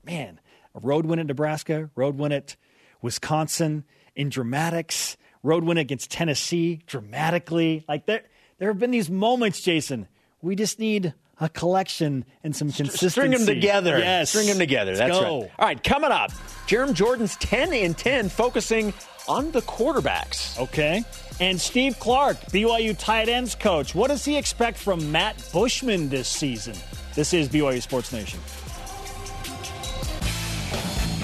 Man, 0.07 0.41
a 0.75 0.81
road 0.81 1.05
win 1.05 1.19
at 1.19 1.27
Nebraska, 1.27 1.91
road 1.95 2.17
win 2.17 2.33
at 2.33 2.57
Wisconsin 3.03 3.85
in 4.17 4.31
dramatics, 4.31 5.19
road 5.43 5.65
win 5.65 5.77
against 5.77 6.11
Tennessee 6.11 6.81
dramatically. 6.87 7.85
Like 7.87 8.07
there, 8.07 8.23
there 8.57 8.69
have 8.69 8.79
been 8.79 8.91
these 8.91 9.11
moments, 9.11 9.61
Jason. 9.61 10.09
We 10.41 10.57
just 10.57 10.79
need 10.79 11.13
a 11.41 11.49
collection 11.49 12.25
and 12.43 12.55
some 12.55 12.71
consistency. 12.71 13.09
String 13.09 13.31
them 13.33 13.47
together. 13.47 13.99
Yes. 13.99 14.31
String 14.31 14.47
them 14.47 14.59
together. 14.59 14.93
Let's 14.93 15.01
That's 15.01 15.19
go. 15.19 15.43
right. 15.43 15.51
All 15.59 15.67
right, 15.67 15.83
coming 15.83 16.11
up, 16.11 16.31
Jarom 16.67 16.95
Jordan's 16.95 17.37
10 17.37 17.73
in 17.73 17.95
10, 17.95 18.29
focusing 18.29 18.93
on 19.29 19.51
the 19.53 19.63
quarterbacks. 19.63 20.59
Okay. 20.59 21.05
And 21.41 21.61
Steve 21.61 21.99
Clark, 21.99 22.37
BYU 22.53 22.97
tight 22.97 23.29
ends 23.29 23.55
coach. 23.55 23.95
What 23.95 24.09
does 24.09 24.25
he 24.25 24.37
expect 24.37 24.79
from 24.79 25.11
Matt 25.11 25.37
Bushman 25.53 26.09
this 26.09 26.29
season? 26.29 26.77
This 27.15 27.33
is 27.35 27.49
BYU 27.49 27.83
Sports 27.83 28.13
Nation. 28.13 28.39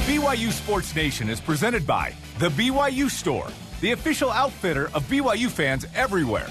BYU 0.07 0.51
Sports 0.51 0.95
Nation 0.97 1.29
is 1.29 1.41
presented 1.41 1.87
by 1.87 2.13
The 2.39 2.49
BYU 2.51 3.09
Store, 3.09 3.49
the 3.81 3.93
official 3.93 4.31
outfitter 4.31 4.91
of 4.93 5.05
BYU 5.05 5.49
fans 5.49 5.87
everywhere. 5.95 6.49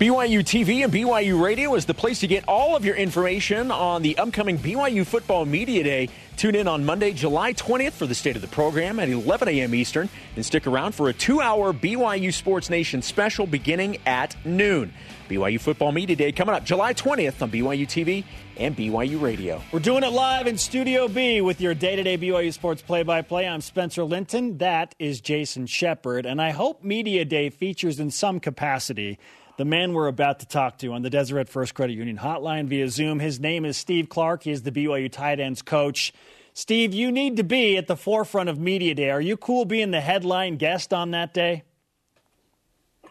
BYU 0.00 0.40
TV 0.40 0.82
and 0.82 0.90
BYU 0.90 1.38
Radio 1.38 1.74
is 1.74 1.84
the 1.84 1.92
place 1.92 2.20
to 2.20 2.26
get 2.26 2.42
all 2.48 2.74
of 2.74 2.86
your 2.86 2.96
information 2.96 3.70
on 3.70 4.00
the 4.00 4.16
upcoming 4.16 4.56
BYU 4.56 5.06
Football 5.06 5.44
Media 5.44 5.84
Day. 5.84 6.08
Tune 6.38 6.54
in 6.54 6.66
on 6.66 6.86
Monday, 6.86 7.12
July 7.12 7.52
20th 7.52 7.92
for 7.92 8.06
the 8.06 8.14
state 8.14 8.34
of 8.34 8.40
the 8.40 8.48
program 8.48 8.98
at 8.98 9.10
11 9.10 9.48
a.m. 9.48 9.74
Eastern 9.74 10.08
and 10.36 10.46
stick 10.46 10.66
around 10.66 10.94
for 10.94 11.10
a 11.10 11.12
two 11.12 11.42
hour 11.42 11.74
BYU 11.74 12.32
Sports 12.32 12.70
Nation 12.70 13.02
special 13.02 13.46
beginning 13.46 13.98
at 14.06 14.34
noon. 14.46 14.94
BYU 15.28 15.60
Football 15.60 15.92
Media 15.92 16.16
Day 16.16 16.32
coming 16.32 16.54
up 16.54 16.64
July 16.64 16.94
20th 16.94 17.42
on 17.42 17.50
BYU 17.50 17.86
TV 17.86 18.24
and 18.56 18.74
BYU 18.74 19.20
Radio. 19.20 19.60
We're 19.70 19.80
doing 19.80 20.02
it 20.02 20.12
live 20.12 20.46
in 20.46 20.56
Studio 20.56 21.08
B 21.08 21.42
with 21.42 21.60
your 21.60 21.74
day 21.74 21.96
to 21.96 22.02
day 22.02 22.16
BYU 22.16 22.54
Sports 22.54 22.80
play 22.80 23.02
by 23.02 23.20
play. 23.20 23.46
I'm 23.46 23.60
Spencer 23.60 24.04
Linton. 24.04 24.56
That 24.56 24.94
is 24.98 25.20
Jason 25.20 25.66
Shepard. 25.66 26.24
And 26.24 26.40
I 26.40 26.52
hope 26.52 26.82
Media 26.82 27.26
Day 27.26 27.50
features 27.50 28.00
in 28.00 28.10
some 28.10 28.40
capacity 28.40 29.18
the 29.60 29.66
man 29.66 29.92
we're 29.92 30.08
about 30.08 30.40
to 30.40 30.46
talk 30.46 30.78
to 30.78 30.90
on 30.94 31.02
the 31.02 31.10
Deseret 31.10 31.46
First 31.46 31.74
Credit 31.74 31.92
Union 31.92 32.16
hotline 32.16 32.66
via 32.66 32.88
Zoom. 32.88 33.18
His 33.18 33.38
name 33.38 33.66
is 33.66 33.76
Steve 33.76 34.08
Clark. 34.08 34.44
He 34.44 34.52
is 34.52 34.62
the 34.62 34.72
BYU 34.72 35.12
tight 35.12 35.38
ends 35.38 35.60
coach. 35.60 36.14
Steve, 36.54 36.94
you 36.94 37.12
need 37.12 37.36
to 37.36 37.42
be 37.42 37.76
at 37.76 37.86
the 37.86 37.94
forefront 37.94 38.48
of 38.48 38.58
Media 38.58 38.94
Day. 38.94 39.10
Are 39.10 39.20
you 39.20 39.36
cool 39.36 39.66
being 39.66 39.90
the 39.90 40.00
headline 40.00 40.56
guest 40.56 40.94
on 40.94 41.10
that 41.10 41.34
day? 41.34 41.64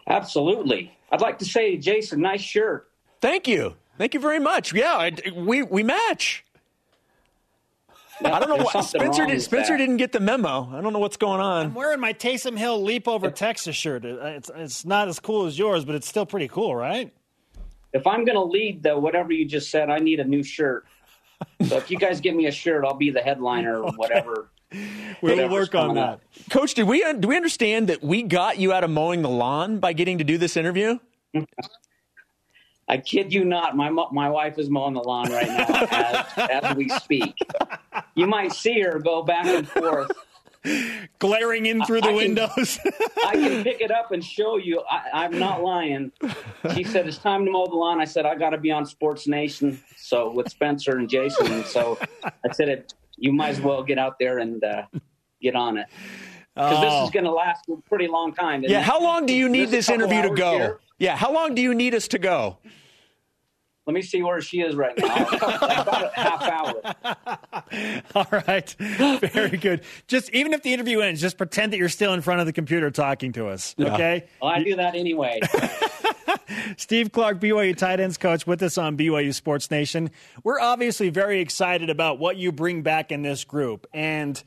Absolutely. 0.08 0.92
I'd 1.12 1.20
like 1.20 1.38
to 1.38 1.44
say, 1.44 1.76
Jason, 1.76 2.20
nice 2.20 2.40
shirt. 2.40 2.90
Thank 3.20 3.46
you. 3.46 3.76
Thank 3.96 4.14
you 4.14 4.18
very 4.18 4.40
much. 4.40 4.74
Yeah, 4.74 4.94
I, 4.94 5.12
we, 5.32 5.62
we 5.62 5.84
match. 5.84 6.44
I 8.24 8.38
don't 8.38 8.48
know 8.48 8.56
There's 8.56 8.74
what 8.74 8.84
Spencer 8.84 9.26
did, 9.26 9.42
Spencer 9.42 9.72
that. 9.72 9.78
didn't 9.78 9.96
get 9.96 10.12
the 10.12 10.20
memo. 10.20 10.70
I 10.72 10.80
don't 10.80 10.92
know 10.92 10.98
what's 10.98 11.16
going 11.16 11.40
on. 11.40 11.66
I'm 11.66 11.74
wearing 11.74 12.00
my 12.00 12.12
Taysom 12.12 12.56
Hill 12.56 12.82
Leap 12.82 13.08
Over 13.08 13.30
Texas 13.30 13.76
shirt. 13.76 14.04
It's, 14.04 14.50
it's 14.54 14.84
not 14.84 15.08
as 15.08 15.20
cool 15.20 15.46
as 15.46 15.58
yours, 15.58 15.84
but 15.84 15.94
it's 15.94 16.08
still 16.08 16.26
pretty 16.26 16.48
cool, 16.48 16.74
right? 16.74 17.12
If 17.92 18.06
I'm 18.06 18.24
going 18.24 18.36
to 18.36 18.44
lead, 18.44 18.82
though, 18.82 18.98
whatever 18.98 19.32
you 19.32 19.44
just 19.44 19.70
said, 19.70 19.90
I 19.90 19.98
need 19.98 20.20
a 20.20 20.24
new 20.24 20.42
shirt. 20.42 20.86
So 21.66 21.76
if 21.76 21.90
you 21.90 21.98
guys 21.98 22.20
give 22.20 22.34
me 22.34 22.46
a 22.46 22.52
shirt, 22.52 22.84
I'll 22.84 22.94
be 22.94 23.10
the 23.10 23.22
headliner 23.22 23.82
or 23.82 23.92
whatever 23.96 24.50
we 24.72 25.34
will 25.34 25.48
work 25.48 25.74
on 25.74 25.94
that. 25.94 26.08
Up. 26.08 26.22
Coach, 26.50 26.74
do 26.74 26.86
we 26.86 27.04
do 27.14 27.28
we 27.28 27.36
understand 27.36 27.88
that 27.88 28.02
we 28.02 28.22
got 28.22 28.58
you 28.58 28.72
out 28.72 28.84
of 28.84 28.90
mowing 28.90 29.22
the 29.22 29.28
lawn 29.28 29.78
by 29.78 29.92
getting 29.92 30.18
to 30.18 30.24
do 30.24 30.38
this 30.38 30.56
interview? 30.56 30.98
I 32.90 32.98
kid 32.98 33.32
you 33.32 33.44
not. 33.44 33.76
My 33.76 33.88
my 33.88 34.28
wife 34.28 34.58
is 34.58 34.68
mowing 34.68 34.94
the 34.94 35.00
lawn 35.00 35.30
right 35.30 35.46
now 35.46 35.86
as, 35.92 36.50
as 36.50 36.76
we 36.76 36.88
speak. 36.88 37.36
You 38.16 38.26
might 38.26 38.52
see 38.52 38.80
her 38.80 38.98
go 38.98 39.22
back 39.22 39.46
and 39.46 39.68
forth, 39.68 40.10
glaring 41.20 41.66
in 41.66 41.84
through 41.84 42.00
the 42.00 42.08
I 42.08 42.14
windows. 42.14 42.80
I 43.24 43.34
can 43.34 43.62
pick 43.62 43.80
it 43.80 43.92
up 43.92 44.10
and 44.10 44.24
show 44.24 44.56
you. 44.56 44.82
I, 44.90 45.24
am 45.24 45.38
not 45.38 45.62
lying. 45.62 46.10
She 46.74 46.82
said 46.82 47.06
it's 47.06 47.18
time 47.18 47.44
to 47.44 47.52
mow 47.52 47.68
the 47.68 47.76
lawn. 47.76 48.00
I 48.00 48.04
said 48.06 48.26
I 48.26 48.34
got 48.34 48.50
to 48.50 48.58
be 48.58 48.72
on 48.72 48.84
Sports 48.84 49.28
Nation, 49.28 49.80
so 49.96 50.32
with 50.32 50.48
Spencer 50.50 50.98
and 50.98 51.08
Jason. 51.08 51.46
And 51.52 51.64
so 51.64 51.96
I 52.24 52.52
said 52.52 52.68
it. 52.68 52.94
You 53.16 53.32
might 53.32 53.50
as 53.50 53.60
well 53.60 53.84
get 53.84 53.98
out 53.98 54.16
there 54.18 54.38
and 54.40 54.64
uh, 54.64 54.82
get 55.40 55.54
on 55.54 55.78
it 55.78 55.86
because 56.56 56.78
oh. 56.78 56.80
this 56.80 56.92
is 56.92 57.08
oh. 57.08 57.10
going 57.10 57.24
to 57.24 57.30
last 57.30 57.68
a 57.68 57.76
pretty 57.88 58.08
long 58.08 58.34
time. 58.34 58.64
Yeah. 58.64 58.80
It? 58.80 58.84
How 58.84 59.00
long 59.00 59.26
do 59.26 59.32
you 59.32 59.48
need 59.48 59.68
this 59.68 59.88
interview 59.88 60.22
to 60.22 60.30
go? 60.30 60.52
Here. 60.54 60.80
Yeah. 60.98 61.16
How 61.16 61.32
long 61.32 61.54
do 61.54 61.62
you 61.62 61.72
need 61.72 61.94
us 61.94 62.08
to 62.08 62.18
go? 62.18 62.58
Let 63.90 63.94
me 63.94 64.02
see 64.02 64.22
where 64.22 64.40
she 64.40 64.60
is 64.60 64.76
right 64.76 64.96
now. 64.96 65.26
About 65.26 66.04
a 66.04 66.12
half 66.14 66.42
hour. 66.44 68.02
All 68.14 68.40
right. 68.46 68.70
Very 68.78 69.56
good. 69.56 69.82
Just 70.06 70.30
even 70.30 70.52
if 70.52 70.62
the 70.62 70.72
interview 70.72 71.00
ends, 71.00 71.20
just 71.20 71.36
pretend 71.36 71.72
that 71.72 71.78
you're 71.78 71.88
still 71.88 72.14
in 72.14 72.20
front 72.20 72.38
of 72.38 72.46
the 72.46 72.52
computer 72.52 72.92
talking 72.92 73.32
to 73.32 73.48
us. 73.48 73.74
Okay. 73.80 74.28
Well, 74.40 74.52
I 74.52 74.62
do 74.62 74.76
that 74.76 74.94
anyway. 74.94 75.40
Steve 76.76 77.10
Clark, 77.10 77.40
BYU 77.40 77.76
tight 77.76 77.98
ends 77.98 78.16
coach, 78.16 78.46
with 78.46 78.62
us 78.62 78.78
on 78.78 78.96
BYU 78.96 79.34
Sports 79.34 79.72
Nation. 79.72 80.12
We're 80.44 80.60
obviously 80.60 81.08
very 81.08 81.40
excited 81.40 81.90
about 81.90 82.20
what 82.20 82.36
you 82.36 82.52
bring 82.52 82.82
back 82.82 83.10
in 83.10 83.22
this 83.22 83.42
group. 83.42 83.88
And, 83.92 84.40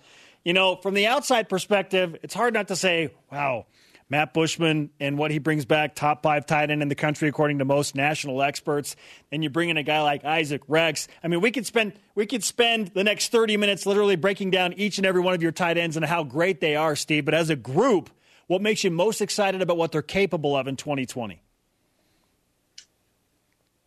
you 0.45 0.53
know, 0.53 0.77
from 0.77 0.93
the 0.93 1.07
outside 1.07 1.49
perspective, 1.49 2.15
it's 2.23 2.33
hard 2.33 2.53
not 2.53 2.69
to 2.69 2.77
say, 2.77 3.13
wow, 3.29 3.65
Matt 4.09 4.33
Bushman 4.33 4.89
and 4.99 5.17
what 5.17 5.31
he 5.31 5.39
brings 5.39 5.65
back, 5.65 5.95
top 5.95 6.23
five 6.23 6.45
tight 6.45 6.69
end 6.69 6.81
in 6.81 6.87
the 6.87 6.95
country 6.95 7.29
according 7.29 7.59
to 7.59 7.65
most 7.65 7.95
national 7.95 8.41
experts. 8.41 8.95
And 9.31 9.43
you 9.43 9.49
bring 9.49 9.69
in 9.69 9.77
a 9.77 9.83
guy 9.83 10.01
like 10.01 10.23
Isaac 10.23 10.61
Rex. 10.67 11.07
I 11.23 11.27
mean, 11.27 11.41
we 11.41 11.51
could 11.51 11.65
spend 11.65 11.93
we 12.15 12.25
could 12.25 12.43
spend 12.43 12.89
the 12.89 13.03
next 13.03 13.31
30 13.31 13.57
minutes 13.57 13.85
literally 13.85 14.15
breaking 14.15 14.51
down 14.51 14.73
each 14.73 14.97
and 14.97 15.05
every 15.05 15.21
one 15.21 15.33
of 15.33 15.41
your 15.41 15.51
tight 15.51 15.77
ends 15.77 15.95
and 15.95 16.05
how 16.05 16.23
great 16.23 16.61
they 16.61 16.75
are, 16.75 16.95
Steve. 16.95 17.25
But 17.25 17.33
as 17.33 17.49
a 17.49 17.55
group, 17.55 18.09
what 18.47 18.61
makes 18.61 18.83
you 18.83 18.91
most 18.91 19.21
excited 19.21 19.61
about 19.61 19.77
what 19.77 19.91
they're 19.91 20.01
capable 20.01 20.55
of 20.55 20.67
in 20.67 20.75
2020? 20.75 21.41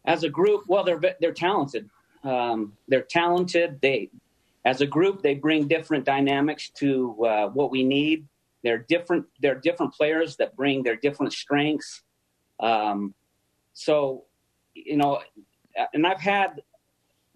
As 0.04 0.22
a 0.22 0.28
group, 0.28 0.64
well, 0.68 0.84
they're 0.84 1.00
they're 1.20 1.32
talented. 1.32 1.90
Um, 2.22 2.72
they're 2.88 3.02
talented. 3.02 3.80
They, 3.80 4.10
as 4.64 4.80
a 4.80 4.86
group, 4.86 5.22
they 5.22 5.34
bring 5.34 5.68
different 5.68 6.04
dynamics 6.04 6.70
to 6.76 7.24
uh, 7.24 7.46
what 7.48 7.70
we 7.70 7.84
need. 7.84 8.26
They're 8.66 8.84
different. 8.88 9.26
They're 9.40 9.60
different 9.60 9.94
players 9.94 10.34
that 10.38 10.56
bring 10.56 10.82
their 10.82 10.96
different 10.96 11.32
strengths. 11.32 12.02
Um, 12.58 13.14
so, 13.74 14.24
you 14.74 14.96
know, 14.96 15.20
and 15.94 16.04
I've 16.04 16.20
had 16.20 16.62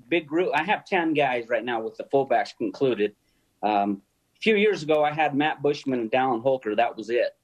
big 0.08 0.26
group. 0.26 0.50
I 0.52 0.64
have 0.64 0.84
ten 0.84 1.14
guys 1.14 1.44
right 1.48 1.64
now 1.64 1.80
with 1.80 1.96
the 1.96 2.02
fullbacks 2.12 2.50
concluded. 2.58 3.14
Um, 3.62 4.02
a 4.36 4.40
few 4.40 4.56
years 4.56 4.82
ago, 4.82 5.04
I 5.04 5.12
had 5.12 5.36
Matt 5.36 5.62
Bushman 5.62 6.00
and 6.00 6.10
Dallin 6.10 6.42
Holker. 6.42 6.74
That 6.74 6.96
was 6.96 7.10
it. 7.10 7.36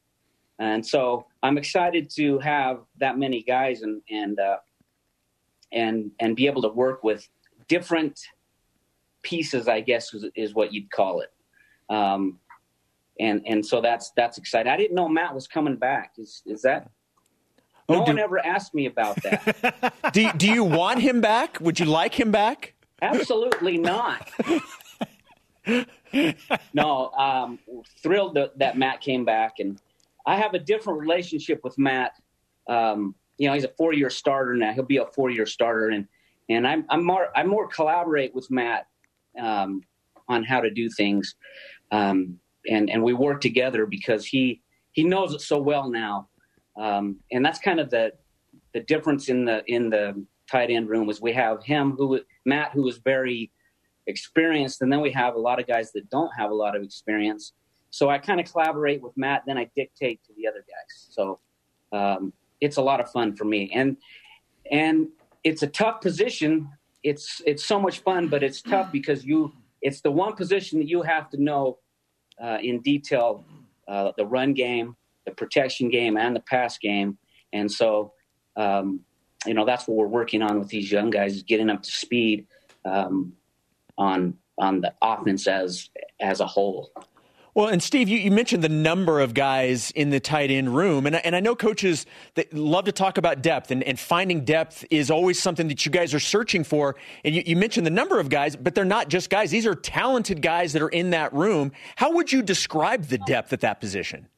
And 0.59 0.85
so 0.85 1.27
I'm 1.44 1.57
excited 1.57 2.11
to 2.16 2.40
have 2.40 2.81
that 2.99 3.18
many 3.18 3.44
guys 3.44 3.83
and 3.83 4.03
and 4.11 4.40
uh, 4.40 4.57
and 5.70 6.11
and 6.18 6.35
be 6.35 6.49
able 6.49 6.62
to 6.62 6.70
work 6.70 7.05
with 7.05 7.29
different 7.68 8.18
pieces. 9.22 9.68
I 9.68 9.81
guess 9.81 10.12
is, 10.12 10.25
is 10.35 10.55
what 10.55 10.72
you'd 10.72 10.90
call 10.90 11.20
it. 11.20 11.33
Um, 11.88 12.40
and 13.20 13.42
and 13.46 13.64
so 13.64 13.81
that's 13.81 14.11
that's 14.16 14.38
exciting. 14.38 14.70
I 14.70 14.76
didn't 14.76 14.94
know 14.94 15.09
Matt 15.09 15.35
was 15.35 15.46
coming 15.46 15.76
back. 15.76 16.12
Is 16.18 16.42
is 16.46 16.62
that? 16.62 16.90
Oh, 17.88 17.94
no 17.94 18.05
do, 18.05 18.11
one 18.11 18.18
ever 18.18 18.44
asked 18.44 18.74
me 18.74 18.87
about 18.87 19.22
that. 19.22 19.94
do 20.12 20.31
Do 20.33 20.48
you 20.48 20.64
want 20.64 21.00
him 21.00 21.20
back? 21.20 21.61
Would 21.61 21.79
you 21.79 21.87
like 21.87 22.18
him 22.18 22.31
back? 22.31 22.74
Absolutely 23.02 23.79
not. 23.79 24.29
no, 26.72 27.11
um, 27.11 27.59
thrilled 28.02 28.35
that, 28.35 28.59
that, 28.59 28.79
Matt 28.79 29.00
came 29.00 29.24
back, 29.24 29.59
and 29.59 29.79
I 30.24 30.37
have 30.37 30.55
a 30.55 30.59
different 30.59 31.00
relationship 31.00 31.61
with 31.62 31.76
Matt. 31.79 32.12
Um, 32.68 33.14
you 33.38 33.48
know, 33.48 33.55
he's 33.55 33.64
a 33.64 33.72
four 33.76 33.92
year 33.92 34.11
starter 34.11 34.55
now. 34.55 34.72
He'll 34.72 34.85
be 34.85 34.96
a 34.96 35.07
four 35.07 35.31
year 35.31 35.46
starter, 35.46 35.90
and 35.90 36.07
and 36.48 36.66
I'm 36.66 36.87
I'm 36.88 37.05
more 37.05 37.29
I 37.37 37.44
more 37.44 37.68
collaborate 37.68 38.35
with 38.35 38.50
Matt 38.50 38.87
um, 39.40 39.83
on 40.29 40.42
how 40.42 40.61
to 40.61 40.70
do 40.70 40.88
things. 40.88 41.35
Um, 41.92 42.40
and 42.68 42.90
and 42.90 43.02
we 43.02 43.12
work 43.12 43.40
together 43.40 43.87
because 43.87 44.26
he 44.26 44.62
he 44.92 45.05
knows 45.05 45.35
it 45.35 45.40
so 45.40 45.59
well 45.59 45.88
now, 45.88 46.29
um, 46.76 47.16
and 47.33 47.44
that's 47.44 47.59
kind 47.59 47.81
of 47.81 47.90
the 47.90 48.12
the 48.74 48.81
difference 48.81 49.29
in 49.29 49.44
the 49.44 49.62
in 49.66 49.90
the 49.90 50.24
tight 50.50 50.70
end 50.70 50.88
room 50.88 51.09
is 51.11 51.20
we 51.20 51.33
have 51.33 51.62
him 51.64 51.92
who 51.92 52.20
Matt 52.44 52.72
who 52.72 52.87
is 52.88 52.98
very 52.98 53.50
experienced, 54.07 54.83
and 54.83 54.92
then 54.92 55.00
we 55.00 55.11
have 55.11 55.35
a 55.35 55.38
lot 55.38 55.61
of 55.61 55.66
guys 55.66 55.92
that 55.92 56.09
don't 56.11 56.31
have 56.37 56.50
a 56.50 56.55
lot 56.55 56.76
of 56.76 56.83
experience. 56.83 57.52
So 57.90 58.11
I 58.11 58.18
kind 58.18 58.40
of 58.40 58.50
collaborate 58.50 59.00
with 59.02 59.16
Matt, 59.16 59.44
then 59.46 59.57
I 59.57 59.70
dictate 59.74 60.22
to 60.24 60.33
the 60.37 60.46
other 60.46 60.64
guys. 60.68 61.07
So 61.11 61.40
um, 61.92 62.33
it's 62.61 62.76
a 62.76 62.83
lot 62.83 63.00
of 63.00 63.11
fun 63.11 63.35
for 63.37 63.44
me, 63.44 63.70
and 63.74 63.96
and 64.70 65.09
it's 65.44 65.62
a 65.62 65.66
tough 65.66 66.00
position. 66.00 66.68
It's 67.02 67.40
it's 67.46 67.64
so 67.64 67.81
much 67.81 68.00
fun, 68.00 68.29
but 68.29 68.42
it's 68.42 68.62
tough 68.62 68.92
because 68.98 69.24
you 69.24 69.52
it's 69.83 70.00
the 70.00 70.11
one 70.11 70.35
position 70.35 70.79
that 70.79 70.88
you 70.88 71.02
have 71.02 71.31
to 71.31 71.42
know 71.42 71.79
uh, 72.42 72.59
in 72.62 72.81
detail 72.81 73.44
uh, 73.88 74.12
the 74.16 74.27
run 74.27 74.53
game, 74.53 74.96
the 75.25 75.33
protection 75.33 75.88
game, 75.88 76.16
and 76.16 76.35
the 76.35 76.40
pass 76.40 76.79
game. 76.79 77.18
And 77.53 77.70
so, 77.70 78.12
um, 78.57 79.01
you 79.46 79.55
know, 79.55 79.64
that's 79.64 79.87
what 79.87 79.96
we're 79.96 80.07
working 80.07 80.42
on 80.42 80.59
with 80.59 80.68
these 80.68 80.90
young 80.90 81.11
guys 81.11 81.37
is 81.37 81.42
getting 81.42 81.70
up 81.70 81.83
to 81.83 81.90
speed 81.90 82.46
um, 82.85 83.33
on 83.99 84.37
on 84.59 84.81
the 84.81 84.92
offense 85.03 85.46
as 85.46 85.90
as 86.20 86.40
a 86.40 86.46
whole. 86.46 86.90
Well, 87.57 87.69
and 87.69 87.83
Steve, 87.83 88.11
you, 88.11 88.19
you, 88.19 88.31
mentioned 88.31 88.62
the 88.62 88.69
number 88.69 89.19
of 89.19 89.33
guys 89.33 89.90
in 89.92 90.11
the 90.11 90.21
tight 90.21 90.51
end 90.51 90.77
room, 90.77 91.07
and, 91.07 91.16
and 91.16 91.35
I 91.35 91.40
know 91.40 91.57
coaches 91.57 92.05
that 92.35 92.53
love 92.53 92.85
to 92.85 92.92
talk 92.92 93.16
about 93.16 93.40
depth, 93.40 93.71
and, 93.71 93.83
and 93.83 93.99
finding 93.99 94.45
depth 94.45 94.85
is 94.90 95.11
always 95.11 95.40
something 95.40 95.66
that 95.69 95.87
you 95.87 95.90
guys 95.90 96.12
are 96.12 96.21
searching 96.21 96.64
for. 96.64 96.97
And 97.25 97.35
you, 97.35 97.42
you 97.47 97.57
mentioned 97.57 97.87
the 97.87 97.90
number 97.90 98.21
of 98.21 98.29
guys, 98.29 98.57
but 98.57 98.75
they're 98.75 98.85
not 98.85 99.09
just 99.09 99.31
guys; 99.31 99.51
these 99.51 99.64
are 99.64 99.75
talented 99.75 100.42
guys 100.42 100.75
that 100.75 100.83
are 100.83 100.90
in 100.90 101.09
that 101.11 101.33
room. 101.33 101.73
How 101.97 102.12
would 102.12 102.31
you 102.31 102.42
describe 102.42 103.05
the 103.05 103.16
depth 103.16 103.55
at 103.55 103.61
that 103.61 103.81
position? 103.81 104.29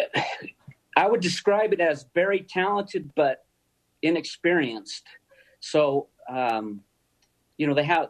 I 0.96 1.06
would 1.06 1.20
describe 1.20 1.72
it 1.72 1.78
as 1.78 2.06
very 2.16 2.40
talented 2.40 3.12
but 3.14 3.44
inexperienced. 4.02 5.04
So, 5.60 6.08
um, 6.28 6.80
you 7.58 7.68
know, 7.68 7.74
they 7.74 7.84
have 7.84 8.08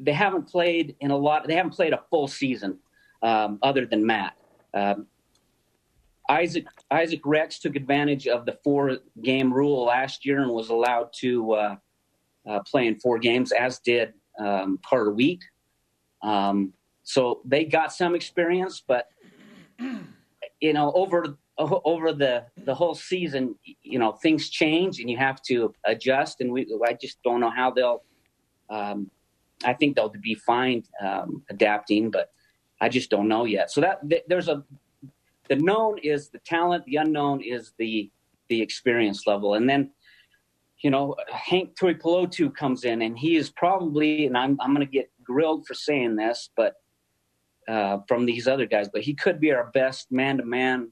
they 0.00 0.12
haven't 0.12 0.48
played 0.48 0.96
in 1.00 1.10
a 1.10 1.16
lot. 1.16 1.46
They 1.46 1.54
haven't 1.54 1.72
played 1.72 1.92
a 1.92 2.00
full 2.10 2.26
season, 2.26 2.78
um, 3.22 3.58
other 3.62 3.86
than 3.86 4.04
Matt. 4.04 4.34
Um, 4.72 5.06
Isaac 6.28 6.66
Isaac 6.90 7.20
Rex 7.24 7.58
took 7.58 7.76
advantage 7.76 8.26
of 8.26 8.46
the 8.46 8.58
four 8.64 8.98
game 9.22 9.52
rule 9.52 9.84
last 9.84 10.24
year 10.24 10.42
and 10.42 10.50
was 10.50 10.70
allowed 10.70 11.12
to 11.20 11.52
uh, 11.52 11.76
uh, 12.48 12.60
play 12.60 12.86
in 12.86 12.98
four 12.98 13.18
games, 13.18 13.52
as 13.52 13.80
did 13.80 14.14
um, 14.38 14.78
Carter 14.88 15.10
Wheat. 15.10 15.44
Um, 16.22 16.72
so 17.02 17.40
they 17.44 17.64
got 17.64 17.92
some 17.92 18.14
experience, 18.14 18.82
but 18.86 19.08
you 20.60 20.72
know, 20.72 20.92
over 20.92 21.36
over 21.58 22.12
the 22.12 22.46
the 22.64 22.74
whole 22.74 22.94
season, 22.94 23.54
you 23.82 23.98
know, 23.98 24.12
things 24.12 24.48
change 24.48 25.00
and 25.00 25.10
you 25.10 25.18
have 25.18 25.42
to 25.42 25.74
adjust. 25.84 26.40
And 26.40 26.52
we, 26.52 26.66
I 26.86 26.94
just 26.94 27.22
don't 27.22 27.40
know 27.40 27.50
how 27.50 27.70
they'll 27.70 28.02
um, 28.70 29.10
I 29.64 29.74
think 29.74 29.96
they'll 29.96 30.08
be 30.08 30.34
fine 30.34 30.84
um, 31.02 31.42
adapting, 31.50 32.10
but 32.10 32.30
I 32.80 32.88
just 32.88 33.10
don't 33.10 33.28
know 33.28 33.44
yet. 33.44 33.70
So 33.70 33.80
that 33.80 34.08
th- 34.08 34.24
there's 34.26 34.48
a 34.48 34.64
the 35.48 35.56
known 35.56 35.98
is 35.98 36.30
the 36.30 36.38
talent, 36.38 36.84
the 36.86 36.96
unknown 36.96 37.42
is 37.42 37.72
the 37.78 38.10
the 38.48 38.62
experience 38.62 39.26
level, 39.26 39.54
and 39.54 39.68
then 39.68 39.90
you 40.82 40.90
know 40.90 41.14
Hank 41.28 41.76
Tuipulotu 41.76 42.54
comes 42.54 42.84
in, 42.84 43.02
and 43.02 43.18
he 43.18 43.36
is 43.36 43.50
probably, 43.50 44.26
and 44.26 44.36
I'm 44.36 44.58
I'm 44.60 44.74
going 44.74 44.86
to 44.86 44.90
get 44.90 45.10
grilled 45.22 45.66
for 45.66 45.74
saying 45.74 46.16
this, 46.16 46.50
but 46.56 46.74
uh, 47.68 47.98
from 48.08 48.26
these 48.26 48.48
other 48.48 48.66
guys, 48.66 48.88
but 48.92 49.02
he 49.02 49.14
could 49.14 49.40
be 49.40 49.52
our 49.52 49.70
best 49.72 50.10
man 50.10 50.38
to 50.38 50.44
man 50.44 50.90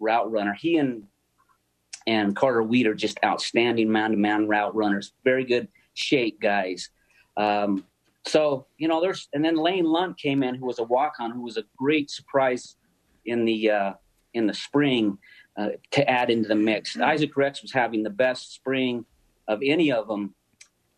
route 0.00 0.30
runner. 0.30 0.54
He 0.58 0.76
and 0.76 1.04
and 2.06 2.34
Carter 2.34 2.62
Wheat 2.62 2.86
are 2.86 2.94
just 2.94 3.18
outstanding 3.24 3.92
man 3.92 4.12
to 4.12 4.16
man 4.16 4.48
route 4.48 4.74
runners, 4.74 5.12
very 5.24 5.44
good 5.44 5.68
shape 5.94 6.40
guys. 6.40 6.90
Um, 7.36 7.84
so 8.26 8.66
you 8.76 8.88
know, 8.88 9.00
there's 9.00 9.28
and 9.32 9.44
then 9.44 9.56
Lane 9.56 9.84
Lunt 9.84 10.18
came 10.18 10.42
in, 10.42 10.54
who 10.54 10.66
was 10.66 10.78
a 10.78 10.84
walk 10.84 11.14
on, 11.20 11.30
who 11.30 11.42
was 11.42 11.56
a 11.56 11.64
great 11.76 12.10
surprise 12.10 12.76
in 13.24 13.44
the 13.44 13.70
uh, 13.70 13.92
in 14.34 14.46
the 14.46 14.54
spring 14.54 15.18
uh, 15.56 15.70
to 15.92 16.08
add 16.08 16.30
into 16.30 16.48
the 16.48 16.54
mix. 16.54 16.98
Isaac 16.98 17.36
Rex 17.36 17.62
was 17.62 17.72
having 17.72 18.02
the 18.02 18.10
best 18.10 18.54
spring 18.54 19.04
of 19.48 19.60
any 19.62 19.90
of 19.90 20.08
them 20.08 20.34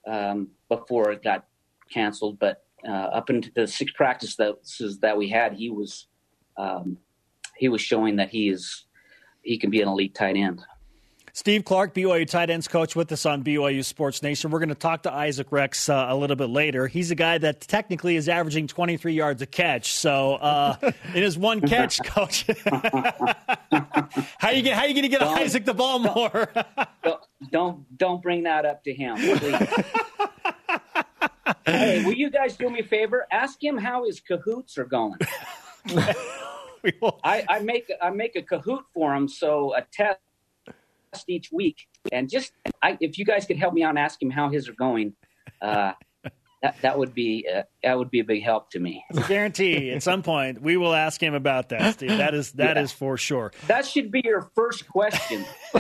um, 0.07 0.49
before 0.69 1.13
it 1.13 1.23
got 1.23 1.47
canceled, 1.93 2.39
but 2.39 2.65
uh, 2.87 2.91
up 2.91 3.31
into 3.31 3.51
the 3.55 3.67
six 3.67 3.93
practices 3.93 4.99
that 5.01 5.17
we 5.17 5.29
had, 5.29 5.53
he 5.53 5.71
was 5.71 6.07
um, 6.57 6.99
he 7.57 7.69
was 7.69 7.81
showing 7.81 8.17
that 8.17 8.31
he 8.31 8.49
is 8.49 8.87
he 9.43 9.59
can 9.59 9.71
be 9.71 9.81
an 9.83 9.89
elite 9.89 10.15
tight 10.15 10.37
end. 10.37 10.63
Steve 11.33 11.65
Clark, 11.65 11.95
BYU 11.95 12.29
tight 12.29 12.51
ends 12.51 12.69
coach, 12.69 12.97
with 12.97 13.11
us 13.13 13.25
on 13.27 13.43
BYU 13.43 13.85
Sports 13.85 14.23
Nation. 14.23 14.51
We're 14.51 14.59
going 14.59 14.71
to 14.71 14.75
talk 14.75 15.03
to 15.03 15.13
Isaac 15.13 15.53
Rex 15.53 15.89
uh, 15.89 16.07
a 16.09 16.17
little 16.17 16.37
bit 16.37 16.49
later. 16.51 16.87
He's 16.87 17.11
a 17.11 17.15
guy 17.15 17.39
that 17.39 17.61
technically 17.61 18.17
is 18.17 18.29
averaging 18.29 18.67
23 18.67 19.13
yards 19.13 19.43
a 19.43 19.47
catch. 19.47 19.93
So 19.93 20.35
uh, 20.35 20.77
in 21.15 21.23
his 21.23 21.39
one 21.39 21.61
catch, 21.61 22.03
coach, 22.05 22.47
how 24.39 24.51
you 24.51 24.63
get, 24.63 24.77
how 24.77 24.85
you 24.85 24.95
going 24.95 25.03
to 25.03 25.09
get 25.09 25.21
don't, 25.21 25.39
Isaac 25.39 25.65
the 25.65 25.75
ball 25.75 25.99
more? 25.99 26.53
don't, 27.03 27.21
don't 27.51 27.99
don't 27.99 28.23
bring 28.23 28.45
that 28.45 28.67
up 28.67 28.83
to 28.85 28.93
him, 28.93 29.17
hey, 31.67 32.05
will 32.05 32.15
you 32.15 32.31
guys 32.31 32.57
do 32.57 32.69
me 32.71 32.81
a 32.81 32.85
favor? 32.85 33.27
Ask 33.31 33.63
him 33.63 33.77
how 33.77 34.05
his 34.05 34.21
Kahoots 34.21 34.79
are 34.79 34.85
going. 34.85 35.19
I, 37.25 37.45
I 37.49 37.59
make 37.61 37.91
I 38.01 38.11
make 38.11 38.37
a 38.37 38.43
Kahoot 38.43 38.83
for 38.93 39.15
him, 39.15 39.29
so 39.29 39.75
a 39.75 39.83
test 39.83 40.19
each 41.27 41.51
week, 41.53 41.87
and 42.13 42.29
just 42.29 42.53
I, 42.83 42.97
if 43.01 43.19
you 43.19 43.25
guys 43.25 43.47
could 43.47 43.57
help 43.59 43.75
me 43.75 43.83
out 43.83 43.91
and 43.91 43.99
ask 43.99 44.21
him 44.23 44.31
how 44.31 44.49
his 44.51 44.69
are 44.69 44.75
going, 44.75 45.15
uh, 45.61 45.93
that 46.63 46.77
that 46.83 46.99
would 46.99 47.15
be 47.15 47.47
uh, 47.53 47.63
that 47.83 47.99
would 47.99 48.11
be 48.11 48.21
a 48.21 48.25
big 48.25 48.43
help 48.43 48.71
to 48.71 48.81
me. 48.81 49.05
It's 49.11 49.19
a 49.19 49.29
guarantee. 49.29 49.91
At 49.95 50.03
some 50.03 50.23
point, 50.23 50.63
we 50.63 50.77
will 50.77 50.95
ask 50.95 51.23
him 51.23 51.35
about 51.35 51.71
that, 51.71 51.95
Steve. 51.95 52.11
That 52.11 52.35
is 52.35 52.53
that 52.53 52.77
yeah. 52.77 52.83
is 52.83 52.93
for 52.93 53.17
sure. 53.17 53.53
That 53.67 53.87
should 53.87 54.11
be 54.11 54.23
your 54.25 54.51
first 54.55 54.89
question. 54.89 55.45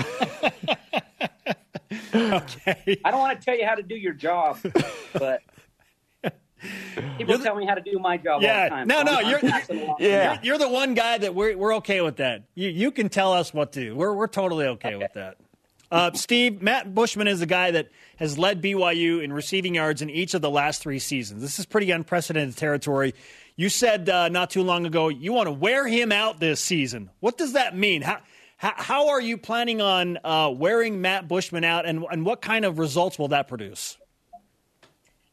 okay. 2.14 2.98
I 3.04 3.10
don't 3.10 3.20
want 3.20 3.40
to 3.40 3.44
tell 3.44 3.56
you 3.56 3.66
how 3.66 3.74
to 3.74 3.82
do 3.82 3.96
your 3.96 4.14
job, 4.14 4.58
but 5.12 5.42
People 7.18 7.38
the, 7.38 7.44
tell 7.44 7.56
me 7.56 7.66
how 7.66 7.74
to 7.74 7.80
do 7.80 7.98
my 7.98 8.16
job 8.16 8.42
yeah, 8.42 8.56
all 8.56 8.64
the 8.64 8.70
time. 8.70 8.88
No, 8.88 8.98
so 8.98 9.02
no, 9.04 9.14
I'm, 9.14 9.28
you're, 9.28 9.38
I'm 9.44 9.94
yeah. 9.98 10.32
You're, 10.34 10.38
you're, 10.42 10.58
the 10.58 10.68
one 10.68 10.94
guy 10.94 11.18
that 11.18 11.34
we're, 11.34 11.56
we're 11.56 11.76
okay 11.76 12.00
with 12.00 12.16
that. 12.16 12.44
You, 12.54 12.68
you 12.68 12.90
can 12.90 13.08
tell 13.08 13.32
us 13.32 13.52
what 13.54 13.72
to 13.72 13.80
do. 13.80 13.96
We're, 13.96 14.14
we're 14.14 14.26
totally 14.26 14.66
okay, 14.66 14.94
okay. 14.94 14.96
with 14.96 15.12
that. 15.14 15.36
Uh, 15.90 16.12
Steve, 16.12 16.62
Matt 16.62 16.94
Bushman 16.94 17.26
is 17.26 17.40
the 17.40 17.46
guy 17.46 17.72
that 17.72 17.88
has 18.16 18.38
led 18.38 18.62
BYU 18.62 19.22
in 19.22 19.32
receiving 19.32 19.74
yards 19.74 20.02
in 20.02 20.10
each 20.10 20.34
of 20.34 20.42
the 20.42 20.50
last 20.50 20.82
three 20.82 21.00
seasons. 21.00 21.42
This 21.42 21.58
is 21.58 21.66
pretty 21.66 21.90
unprecedented 21.90 22.56
territory. 22.56 23.14
You 23.56 23.68
said 23.68 24.08
uh, 24.08 24.28
not 24.28 24.50
too 24.50 24.62
long 24.62 24.86
ago 24.86 25.08
you 25.08 25.32
want 25.32 25.48
to 25.48 25.52
wear 25.52 25.86
him 25.86 26.12
out 26.12 26.38
this 26.38 26.60
season. 26.60 27.10
What 27.18 27.36
does 27.36 27.54
that 27.54 27.76
mean? 27.76 28.02
How, 28.02 28.20
how, 28.56 28.74
how 28.76 29.08
are 29.08 29.20
you 29.20 29.36
planning 29.36 29.80
on 29.80 30.18
uh, 30.22 30.52
wearing 30.54 31.00
Matt 31.00 31.26
Bushman 31.26 31.64
out, 31.64 31.86
and, 31.86 32.04
and 32.10 32.24
what 32.24 32.40
kind 32.40 32.64
of 32.64 32.78
results 32.78 33.18
will 33.18 33.28
that 33.28 33.48
produce? 33.48 33.96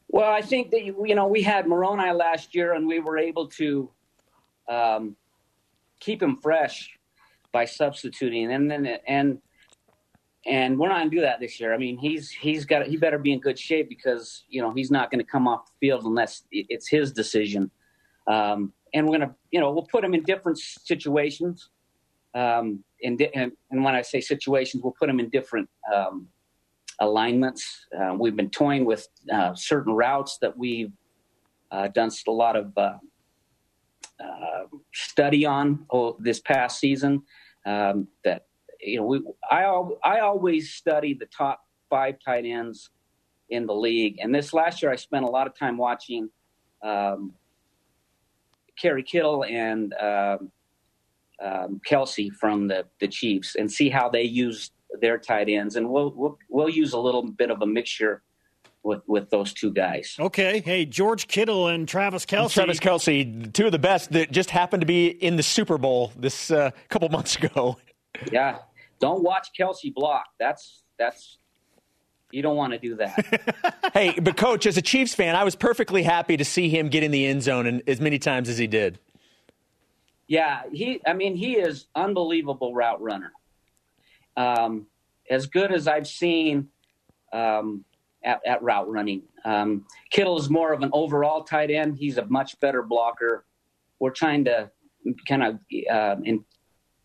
Well, 0.08 0.30
I 0.30 0.40
think 0.40 0.70
that 0.70 0.84
you 0.84 1.14
know 1.14 1.26
we 1.26 1.42
had 1.42 1.66
Moroni 1.66 2.10
last 2.12 2.54
year, 2.54 2.72
and 2.72 2.86
we 2.86 2.98
were 2.98 3.18
able 3.18 3.46
to 3.48 3.90
um, 4.68 5.16
keep 6.00 6.22
him 6.22 6.38
fresh 6.38 6.98
by 7.52 7.66
substituting, 7.66 8.52
and 8.52 8.70
then 8.70 8.98
and 9.06 9.38
and 10.46 10.78
we're 10.78 10.88
not 10.88 10.98
going 10.98 11.10
to 11.10 11.16
do 11.16 11.22
that 11.22 11.40
this 11.40 11.60
year. 11.60 11.74
I 11.74 11.76
mean, 11.76 11.98
he's 11.98 12.30
he's 12.30 12.64
got 12.64 12.86
he 12.86 12.96
better 12.96 13.18
be 13.18 13.32
in 13.32 13.40
good 13.40 13.58
shape 13.58 13.90
because 13.90 14.44
you 14.48 14.62
know 14.62 14.72
he's 14.72 14.90
not 14.90 15.10
going 15.10 15.24
to 15.24 15.30
come 15.30 15.46
off 15.46 15.66
the 15.66 15.86
field 15.86 16.04
unless 16.04 16.44
it's 16.50 16.88
his 16.88 17.12
decision. 17.12 17.70
Um, 18.26 18.72
and 18.94 19.06
we're 19.06 19.18
going 19.18 19.28
to 19.28 19.34
you 19.50 19.60
know 19.60 19.72
we'll 19.72 19.88
put 19.90 20.04
him 20.04 20.14
in 20.14 20.22
different 20.22 20.58
situations. 20.58 21.68
Um, 22.34 22.84
and, 23.02 23.20
and 23.34 23.52
when 23.70 23.94
I 23.94 24.02
say 24.02 24.20
situations, 24.20 24.82
we'll 24.82 24.94
put 24.98 25.08
him 25.08 25.18
in 25.18 25.28
different 25.28 25.68
um, 25.92 26.28
alignments. 27.00 27.86
Uh, 27.96 28.14
we've 28.18 28.36
been 28.36 28.50
toying 28.50 28.84
with 28.84 29.06
uh, 29.32 29.54
certain 29.54 29.92
routes 29.92 30.38
that 30.40 30.56
we've 30.56 30.92
uh, 31.70 31.88
done 31.88 32.10
a 32.26 32.30
lot 32.30 32.56
of 32.56 32.76
uh, 32.76 32.94
uh, 34.22 34.64
study 34.92 35.44
on 35.44 35.86
this 36.18 36.40
past 36.40 36.80
season. 36.80 37.22
Um, 37.66 38.08
that 38.24 38.46
you 38.80 38.98
know, 38.98 39.06
we, 39.06 39.22
I 39.50 39.64
I 40.04 40.20
always 40.20 40.72
study 40.72 41.14
the 41.14 41.26
top 41.26 41.60
five 41.90 42.16
tight 42.24 42.44
ends 42.44 42.90
in 43.50 43.66
the 43.66 43.74
league, 43.74 44.18
and 44.20 44.34
this 44.34 44.52
last 44.52 44.82
year 44.82 44.92
I 44.92 44.96
spent 44.96 45.24
a 45.24 45.28
lot 45.28 45.46
of 45.46 45.58
time 45.58 45.76
watching 45.76 46.30
um, 46.82 47.32
Kerry 48.80 49.02
Kittle 49.02 49.44
and. 49.44 49.94
Um, 49.94 50.52
um, 51.40 51.80
Kelce 51.88 52.32
from 52.32 52.66
the, 52.66 52.84
the 53.00 53.06
Chiefs 53.06 53.54
and 53.54 53.70
see 53.70 53.88
how 53.88 54.08
they 54.08 54.24
use 54.24 54.72
their 55.00 55.18
tight 55.18 55.48
ends, 55.48 55.76
and 55.76 55.88
we'll 55.88 56.12
we'll, 56.16 56.38
we'll 56.48 56.68
use 56.68 56.92
a 56.92 56.98
little 56.98 57.22
bit 57.22 57.50
of 57.50 57.62
a 57.62 57.66
mixture 57.66 58.22
with 58.82 59.02
with 59.06 59.30
those 59.30 59.52
two 59.52 59.72
guys. 59.72 60.16
Okay, 60.18 60.60
hey 60.60 60.84
George 60.84 61.28
Kittle 61.28 61.68
and 61.68 61.88
Travis 61.88 62.24
Kelce. 62.26 62.54
Travis 62.54 62.80
Kelce, 62.80 63.52
two 63.52 63.66
of 63.66 63.72
the 63.72 63.78
best 63.78 64.12
that 64.12 64.30
just 64.30 64.50
happened 64.50 64.80
to 64.80 64.86
be 64.86 65.08
in 65.08 65.36
the 65.36 65.42
Super 65.42 65.78
Bowl 65.78 66.12
this 66.16 66.50
uh, 66.50 66.70
couple 66.88 67.08
months 67.08 67.36
ago. 67.36 67.76
yeah, 68.32 68.58
don't 69.00 69.22
watch 69.22 69.48
Kelce 69.58 69.92
block. 69.92 70.26
That's 70.38 70.82
that's 70.98 71.38
you 72.30 72.42
don't 72.42 72.56
want 72.56 72.72
to 72.72 72.78
do 72.78 72.96
that. 72.96 73.80
hey, 73.94 74.18
but 74.20 74.36
coach, 74.36 74.66
as 74.66 74.76
a 74.76 74.82
Chiefs 74.82 75.14
fan, 75.14 75.34
I 75.34 75.44
was 75.44 75.56
perfectly 75.56 76.02
happy 76.02 76.36
to 76.36 76.44
see 76.44 76.68
him 76.68 76.88
get 76.88 77.02
in 77.02 77.10
the 77.10 77.26
end 77.26 77.42
zone 77.42 77.66
and 77.66 77.82
as 77.86 78.00
many 78.00 78.18
times 78.18 78.48
as 78.48 78.58
he 78.58 78.66
did. 78.66 78.98
Yeah, 80.26 80.62
he. 80.70 81.00
I 81.06 81.14
mean, 81.14 81.36
he 81.36 81.56
is 81.56 81.86
unbelievable 81.94 82.74
route 82.74 83.00
runner 83.00 83.32
um, 84.38 84.86
as 85.28 85.46
good 85.46 85.72
as 85.72 85.88
I've 85.88 86.06
seen 86.06 86.68
um, 87.32 87.84
at, 88.24 88.40
at, 88.46 88.62
route 88.62 88.88
running. 88.88 89.22
Um, 89.44 89.84
Kittle 90.10 90.38
is 90.38 90.48
more 90.48 90.72
of 90.72 90.82
an 90.82 90.90
overall 90.92 91.42
tight 91.42 91.70
end. 91.70 91.98
He's 91.98 92.18
a 92.18 92.24
much 92.26 92.58
better 92.60 92.82
blocker. 92.82 93.44
We're 93.98 94.10
trying 94.10 94.44
to 94.44 94.70
kind 95.26 95.42
of, 95.42 95.58
uh, 95.90 96.16
in, 96.24 96.44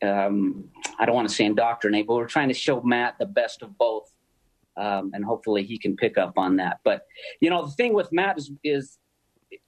um, 0.03 0.65
I 0.99 1.05
don't 1.05 1.15
want 1.15 1.27
to 1.27 1.33
say 1.33 1.45
indoctrinate, 1.45 2.07
but 2.07 2.15
we're 2.15 2.27
trying 2.27 2.49
to 2.49 2.53
show 2.53 2.81
Matt 2.81 3.15
the 3.19 3.25
best 3.25 3.63
of 3.63 3.77
both. 3.77 4.09
Um, 4.77 5.11
and 5.13 5.25
hopefully 5.25 5.63
he 5.63 5.77
can 5.77 5.95
pick 5.95 6.17
up 6.17 6.37
on 6.37 6.55
that. 6.57 6.79
But, 6.83 7.05
you 7.39 7.49
know, 7.49 7.65
the 7.65 7.71
thing 7.71 7.93
with 7.93 8.11
Matt 8.11 8.37
is, 8.37 8.51
is 8.63 8.97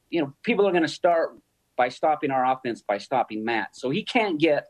you 0.10 0.22
know, 0.22 0.34
people 0.44 0.68
are 0.68 0.72
going 0.72 0.84
to 0.84 0.88
start 0.88 1.38
by 1.78 1.90
stopping 1.90 2.32
our 2.32 2.46
offense 2.46 2.84
by 2.88 2.98
stopping 2.98 3.44
Matt. 3.44 3.76
So 3.76 3.90
he 3.90 4.04
can't 4.04 4.40
get 4.40 4.68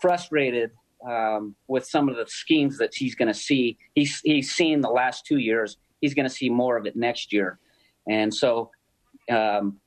frustrated 0.00 0.70
um, 1.08 1.54
with 1.68 1.86
some 1.86 2.08
of 2.08 2.16
the 2.16 2.26
schemes 2.28 2.78
that 2.78 2.94
he's 2.94 3.14
going 3.14 3.28
to 3.28 3.38
see. 3.38 3.78
He's 3.94 4.20
he's 4.24 4.52
seen 4.52 4.80
the 4.80 4.90
last 4.90 5.26
two 5.26 5.38
years. 5.38 5.76
He's 6.00 6.14
going 6.14 6.28
to 6.28 6.34
see 6.34 6.48
more 6.48 6.76
of 6.76 6.86
it 6.86 6.96
next 6.96 7.32
year, 7.32 7.58
and 8.08 8.32
so. 8.32 8.70
Um, 9.28 9.80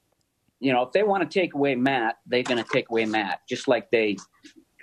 you 0.62 0.74
know, 0.74 0.82
if 0.82 0.92
they 0.92 1.04
want 1.04 1.24
to 1.24 1.40
take 1.40 1.54
away 1.54 1.76
Matt, 1.76 2.18
they're 2.26 2.44
going 2.44 2.62
to 2.62 2.70
take 2.70 2.90
away 2.90 3.06
Matt, 3.06 3.40
just 3.48 3.70
like 3.70 3.90
they 3.92 4.18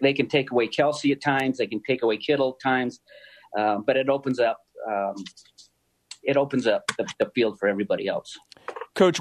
they 0.00 0.14
can 0.14 0.26
take 0.26 0.50
away 0.50 0.68
Kelce 0.68 1.12
at 1.12 1.20
times, 1.20 1.58
they 1.58 1.66
can 1.66 1.82
take 1.82 2.02
away 2.02 2.16
Kittle 2.16 2.56
at 2.58 2.66
times, 2.66 3.00
uh, 3.58 3.78
but 3.86 3.98
it 3.98 4.08
opens 4.08 4.40
up 4.40 4.58
um, 4.90 5.14
it 6.22 6.36
opens 6.36 6.66
up 6.66 6.84
the, 6.98 7.06
the, 7.18 7.30
field 7.34 7.58
for 7.58 7.68
everybody 7.68 8.08
else. 8.08 8.36
Coach, 8.94 9.20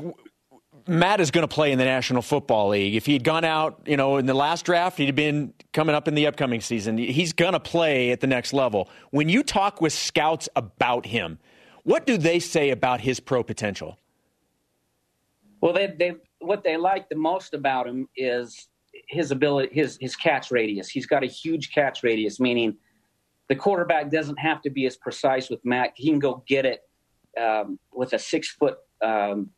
Matt 0.87 1.19
is 1.19 1.31
going 1.31 1.47
to 1.47 1.53
play 1.53 1.71
in 1.71 1.79
the 1.79 1.85
National 1.85 2.21
Football 2.21 2.69
League. 2.69 2.95
If 2.95 3.05
he 3.05 3.13
had 3.13 3.23
gone 3.23 3.43
out, 3.43 3.81
you 3.85 3.97
know, 3.97 4.17
in 4.17 4.25
the 4.27 4.33
last 4.33 4.65
draft, 4.65 4.97
he'd 4.97 5.07
have 5.07 5.15
been 5.15 5.53
coming 5.73 5.95
up 5.95 6.07
in 6.07 6.13
the 6.13 6.27
upcoming 6.27 6.61
season. 6.61 6.97
He's 6.97 7.33
going 7.33 7.53
to 7.53 7.59
play 7.59 8.11
at 8.11 8.19
the 8.19 8.27
next 8.27 8.53
level. 8.53 8.89
When 9.09 9.27
you 9.27 9.41
talk 9.41 9.81
with 9.81 9.93
scouts 9.93 10.47
about 10.55 11.07
him, 11.07 11.39
what 11.83 12.05
do 12.05 12.17
they 12.17 12.39
say 12.39 12.69
about 12.69 13.01
his 13.01 13.19
pro 13.19 13.43
potential? 13.43 13.97
Well, 15.61 15.73
they, 15.73 15.87
they 15.97 16.15
what 16.39 16.63
they 16.63 16.77
like 16.77 17.09
the 17.09 17.15
most 17.15 17.55
about 17.55 17.87
him 17.87 18.07
is 18.15 18.67
his 19.07 19.31
ability, 19.31 19.73
his 19.73 19.97
his 19.99 20.15
catch 20.15 20.51
radius. 20.51 20.89
He's 20.89 21.07
got 21.07 21.23
a 21.23 21.27
huge 21.27 21.71
catch 21.73 22.03
radius, 22.03 22.39
meaning 22.39 22.77
the 23.49 23.55
quarterback 23.55 24.11
doesn't 24.11 24.37
have 24.37 24.61
to 24.63 24.69
be 24.69 24.85
as 24.85 24.95
precise 24.97 25.49
with 25.49 25.63
Matt. 25.65 25.93
He 25.95 26.09
can 26.09 26.19
go 26.19 26.43
get 26.47 26.65
it 26.65 26.81
um, 27.39 27.79
with 27.91 28.13
a 28.13 28.19
six 28.19 28.51
foot 28.51 28.77
um, 29.03 29.49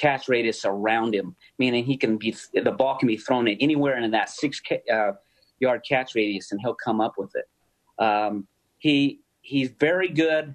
catch 0.00 0.28
radius 0.28 0.64
around 0.64 1.14
him, 1.14 1.36
meaning 1.58 1.84
he 1.84 1.96
can 1.96 2.16
be 2.16 2.34
the 2.54 2.72
ball 2.72 2.96
can 2.96 3.06
be 3.06 3.16
thrown 3.16 3.46
anywhere 3.48 3.98
in 3.98 4.10
that 4.10 4.30
six 4.30 4.60
uh, 4.92 5.12
yard 5.58 5.82
catch 5.86 6.14
radius, 6.14 6.52
and 6.52 6.60
he'll 6.60 6.74
come 6.74 7.00
up 7.00 7.14
with 7.18 7.32
it. 7.34 8.02
Um, 8.02 8.46
he 8.78 9.20
he's 9.42 9.70
very 9.78 10.08
good 10.08 10.54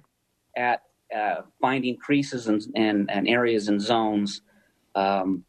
at 0.56 0.82
uh, 1.14 1.42
finding 1.60 1.96
creases 1.96 2.48
and, 2.48 2.62
and, 2.74 3.10
and, 3.10 3.28
areas 3.28 3.68
and 3.68 3.80
zones. 3.80 4.42
Um, 4.94 5.44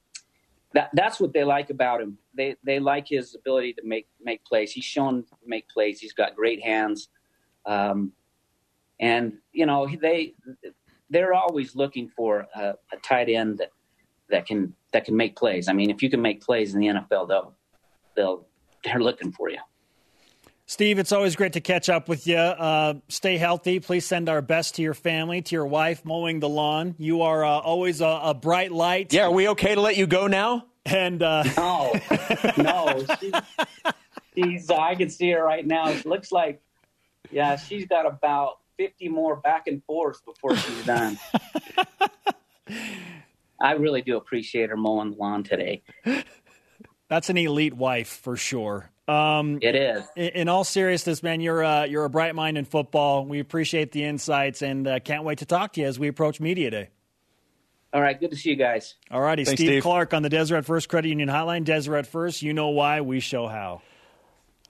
that 0.73 0.89
that's 0.93 1.19
what 1.19 1.33
they 1.33 1.43
like 1.43 1.69
about 1.69 2.01
him. 2.01 2.17
They 2.35 2.55
they 2.63 2.79
like 2.79 3.07
his 3.07 3.33
ability 3.33 3.73
to 3.73 3.81
make 3.83 4.07
make 4.21 4.45
plays. 4.45 4.71
He's 4.71 4.83
shown 4.83 5.23
make 5.45 5.67
plays. 5.69 5.99
He's 5.99 6.13
got 6.13 6.35
great 6.35 6.61
hands, 6.61 7.09
um, 7.65 8.11
and 8.99 9.33
you 9.53 9.65
know 9.65 9.87
they 10.01 10.35
they're 11.09 11.33
always 11.33 11.75
looking 11.75 12.09
for 12.09 12.45
a, 12.53 12.73
a 12.91 12.97
tight 13.01 13.29
end 13.29 13.57
that 13.59 13.71
that 14.29 14.45
can 14.45 14.73
that 14.93 15.05
can 15.05 15.15
make 15.15 15.35
plays. 15.35 15.67
I 15.67 15.73
mean, 15.73 15.89
if 15.89 16.01
you 16.01 16.09
can 16.09 16.21
make 16.21 16.41
plays 16.41 16.73
in 16.73 16.79
the 16.79 16.87
NFL, 16.87 17.27
they'll 17.27 17.53
they'll 18.15 18.47
they're 18.83 18.99
looking 18.99 19.31
for 19.31 19.49
you. 19.49 19.59
Steve, 20.69 20.99
it's 20.99 21.13
always 21.13 21.37
great 21.37 21.53
to 21.53 21.61
catch 21.61 21.87
up 21.87 22.09
with 22.09 22.27
you. 22.27 22.35
Uh, 22.35 22.95
stay 23.07 23.37
healthy. 23.37 23.79
Please 23.79 24.05
send 24.05 24.27
our 24.27 24.41
best 24.41 24.75
to 24.75 24.81
your 24.81 24.93
family, 24.93 25.41
to 25.41 25.55
your 25.55 25.65
wife 25.65 26.03
mowing 26.03 26.41
the 26.41 26.49
lawn. 26.49 26.93
You 26.97 27.21
are 27.21 27.45
uh, 27.45 27.59
always 27.59 28.01
a, 28.01 28.19
a, 28.21 28.33
bright 28.33 28.73
light. 28.73 29.13
Yeah, 29.13 29.27
are 29.27 29.31
we 29.31 29.47
okay 29.49 29.75
to 29.75 29.81
let 29.81 29.95
you 29.95 30.07
go 30.07 30.27
now? 30.27 30.65
And 30.85 31.23
uh... 31.23 31.43
no, 31.57 31.93
no, 32.57 33.05
she, 33.17 33.31
she's. 34.35 34.69
I 34.69 34.95
can 34.95 35.09
see 35.09 35.31
her 35.31 35.41
right 35.41 35.65
now. 35.65 35.87
It 35.87 36.05
looks 36.05 36.33
like, 36.33 36.61
yeah, 37.31 37.55
she's 37.55 37.85
got 37.85 38.05
about 38.05 38.57
fifty 38.77 39.07
more 39.07 39.37
back 39.37 39.67
and 39.67 39.81
forth 39.85 40.19
before 40.25 40.57
she's 40.57 40.85
done. 40.85 41.17
I 43.59 43.73
really 43.73 44.01
do 44.01 44.17
appreciate 44.17 44.69
her 44.69 44.77
mowing 44.77 45.11
the 45.11 45.17
lawn 45.17 45.43
today. 45.43 45.83
That's 47.09 47.29
an 47.29 47.37
elite 47.37 47.73
wife 47.73 48.09
for 48.09 48.35
sure. 48.35 48.91
Um, 49.07 49.59
it 49.61 49.75
is. 49.75 50.03
In, 50.17 50.27
in, 50.29 50.47
all 50.49 50.65
seriousness, 50.65 51.23
man, 51.23 51.39
you're 51.39 51.63
uh, 51.63 51.85
you're 51.85 52.03
a 52.03 52.09
bright 52.09 52.35
mind 52.35 52.57
in 52.57 52.65
football. 52.65 53.25
We 53.25 53.39
appreciate 53.39 53.93
the 53.93 54.03
insights 54.03 54.61
and 54.61 54.85
uh, 54.85 54.99
can't 54.99 55.23
wait 55.23 55.37
to 55.37 55.45
talk 55.45 55.73
to 55.73 55.81
you 55.81 55.87
as 55.87 55.97
we 55.97 56.09
approach 56.09 56.41
media 56.41 56.69
day. 56.69 56.89
All 57.93 58.01
right, 58.01 58.19
good 58.19 58.31
to 58.31 58.37
see 58.37 58.49
you 58.49 58.57
guys. 58.57 58.95
All 59.09 59.21
righty, 59.21 59.45
Steve, 59.45 59.57
Steve, 59.57 59.83
Clark 59.83 60.13
on 60.13 60.23
the 60.23 60.29
Deseret 60.29 60.65
First 60.65 60.89
Credit 60.89 61.07
Union 61.07 61.29
Hotline. 61.29 61.63
Deseret 61.63 62.05
First, 62.05 62.41
you 62.41 62.53
know 62.53 62.67
why, 62.67 62.99
we 62.99 63.21
show 63.21 63.47
how. 63.47 63.81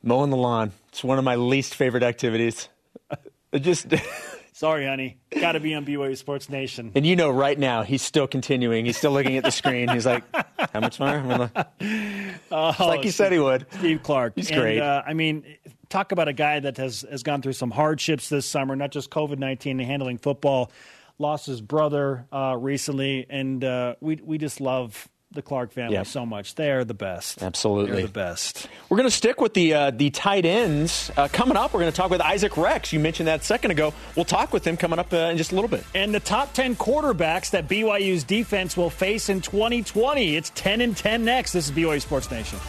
Mowing 0.04 0.30
the 0.30 0.38
lawn. 0.38 0.72
It's 0.90 1.04
one 1.04 1.18
of 1.18 1.24
my 1.24 1.36
least 1.36 1.74
favorite 1.76 2.04
activities. 2.04 2.70
It 3.50 3.60
just 3.60 3.88
Sorry, 4.58 4.88
honey. 4.88 5.20
Got 5.40 5.52
to 5.52 5.60
be 5.60 5.76
on 5.76 5.86
BYU 5.86 6.18
Sports 6.18 6.50
Nation. 6.50 6.92
And 6.96 7.06
you 7.06 7.16
know, 7.16 7.30
right 7.30 7.60
now 7.60 7.84
he's 7.84 8.02
still 8.02 8.26
continuing. 8.26 8.88
He's 8.88 8.98
still 8.98 9.12
looking 9.12 9.38
at 9.38 9.44
the 9.44 9.52
screen. 9.52 9.88
He's 9.88 10.08
like, 10.08 10.24
"How 10.74 10.80
much 10.80 11.00
more?" 11.00 11.52
oh, 12.52 12.76
like 12.80 13.04
he 13.04 13.12
said 13.12 13.32
he 13.32 13.38
would. 13.38 13.68
Steve 13.74 14.02
Clark. 14.02 14.34
He's 14.36 14.50
and, 14.50 14.60
great. 14.60 14.80
Uh, 14.80 15.04
I 15.06 15.14
mean, 15.14 15.44
talk 15.90 16.12
about 16.12 16.28
a 16.28 16.34
guy 16.34 16.60
that 16.60 16.78
has 16.78 17.06
has 17.08 17.22
gone 17.22 17.44
through 17.44 17.54
some 17.54 17.70
hardships 17.70 18.30
this 18.30 18.48
summer, 18.48 18.76
not 18.76 18.90
just 18.90 19.12
COVID 19.12 19.38
nineteen 19.38 19.80
and 19.80 19.88
handling 19.88 20.18
football. 20.18 20.72
Lost 21.20 21.46
his 21.46 21.62
brother 21.62 22.26
uh, 22.32 22.56
recently, 22.58 23.28
and 23.30 23.64
uh, 23.64 23.94
we 24.02 24.16
we 24.24 24.40
just 24.40 24.60
love 24.60 25.08
the 25.32 25.42
Clark 25.42 25.72
family 25.72 25.96
yep. 25.96 26.08
so 26.08 26.26
much. 26.26 26.56
They 26.56 26.72
are 26.72 26.84
the 26.84 26.94
best. 26.94 27.44
Absolutely, 27.44 27.98
They're 27.98 28.08
the 28.08 28.12
best. 28.12 28.68
We're 28.90 28.98
going 28.98 29.10
to 29.10 29.16
stick 29.16 29.42
with 29.42 29.54
the 29.54 29.74
uh, 29.74 29.92
the 29.92 30.10
tight 30.10 30.46
ends 30.46 31.12
uh, 31.18 31.28
coming 31.28 31.58
up. 31.58 31.74
We're 31.74 31.82
going 31.82 31.92
to 31.92 31.96
talk 31.96 32.10
with 32.10 32.22
Isaac 32.22 32.56
Rex. 32.58 32.94
You 32.94 33.00
mentioned 33.00 33.28
that 33.28 33.42
a 33.42 33.44
second 33.44 33.72
ago. 33.72 33.94
We'll 34.16 34.26
talk 34.26 34.54
with 34.54 34.66
him 34.66 34.78
coming 34.78 35.00
up 35.00 35.12
uh, 35.12 35.18
in 35.18 35.38
just 35.38 35.52
a 35.52 35.56
little 35.56 35.70
bit. 35.70 35.84
And 35.94 36.14
the 36.14 36.20
top 36.20 36.54
ten 36.54 36.76
quarterbacks 36.76 37.52
that 37.52 37.68
BYU's 37.68 38.24
defense 38.24 38.78
will 38.78 38.90
face 38.90 39.30
in 39.30 39.42
2020. 39.42 40.36
It's 40.36 40.52
10 40.56 40.82
and 40.82 40.96
10 40.96 41.26
next. 41.26 41.54
This 41.54 41.70
is 41.70 41.72
BYU 41.76 42.02
Sports 42.02 42.32
Nation. 42.32 42.60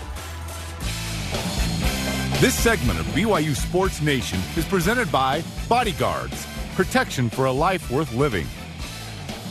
This 2.40 2.54
segment 2.54 3.00
of 3.00 3.06
BYU 3.06 3.54
Sports 3.56 4.00
Nation 4.00 4.40
is 4.56 4.64
presented 4.64 5.10
by 5.10 5.42
Bodyguards, 5.68 6.46
protection 6.74 7.30
for 7.30 7.46
a 7.46 7.52
life 7.52 7.90
worth 7.90 8.12
living. 8.14 8.46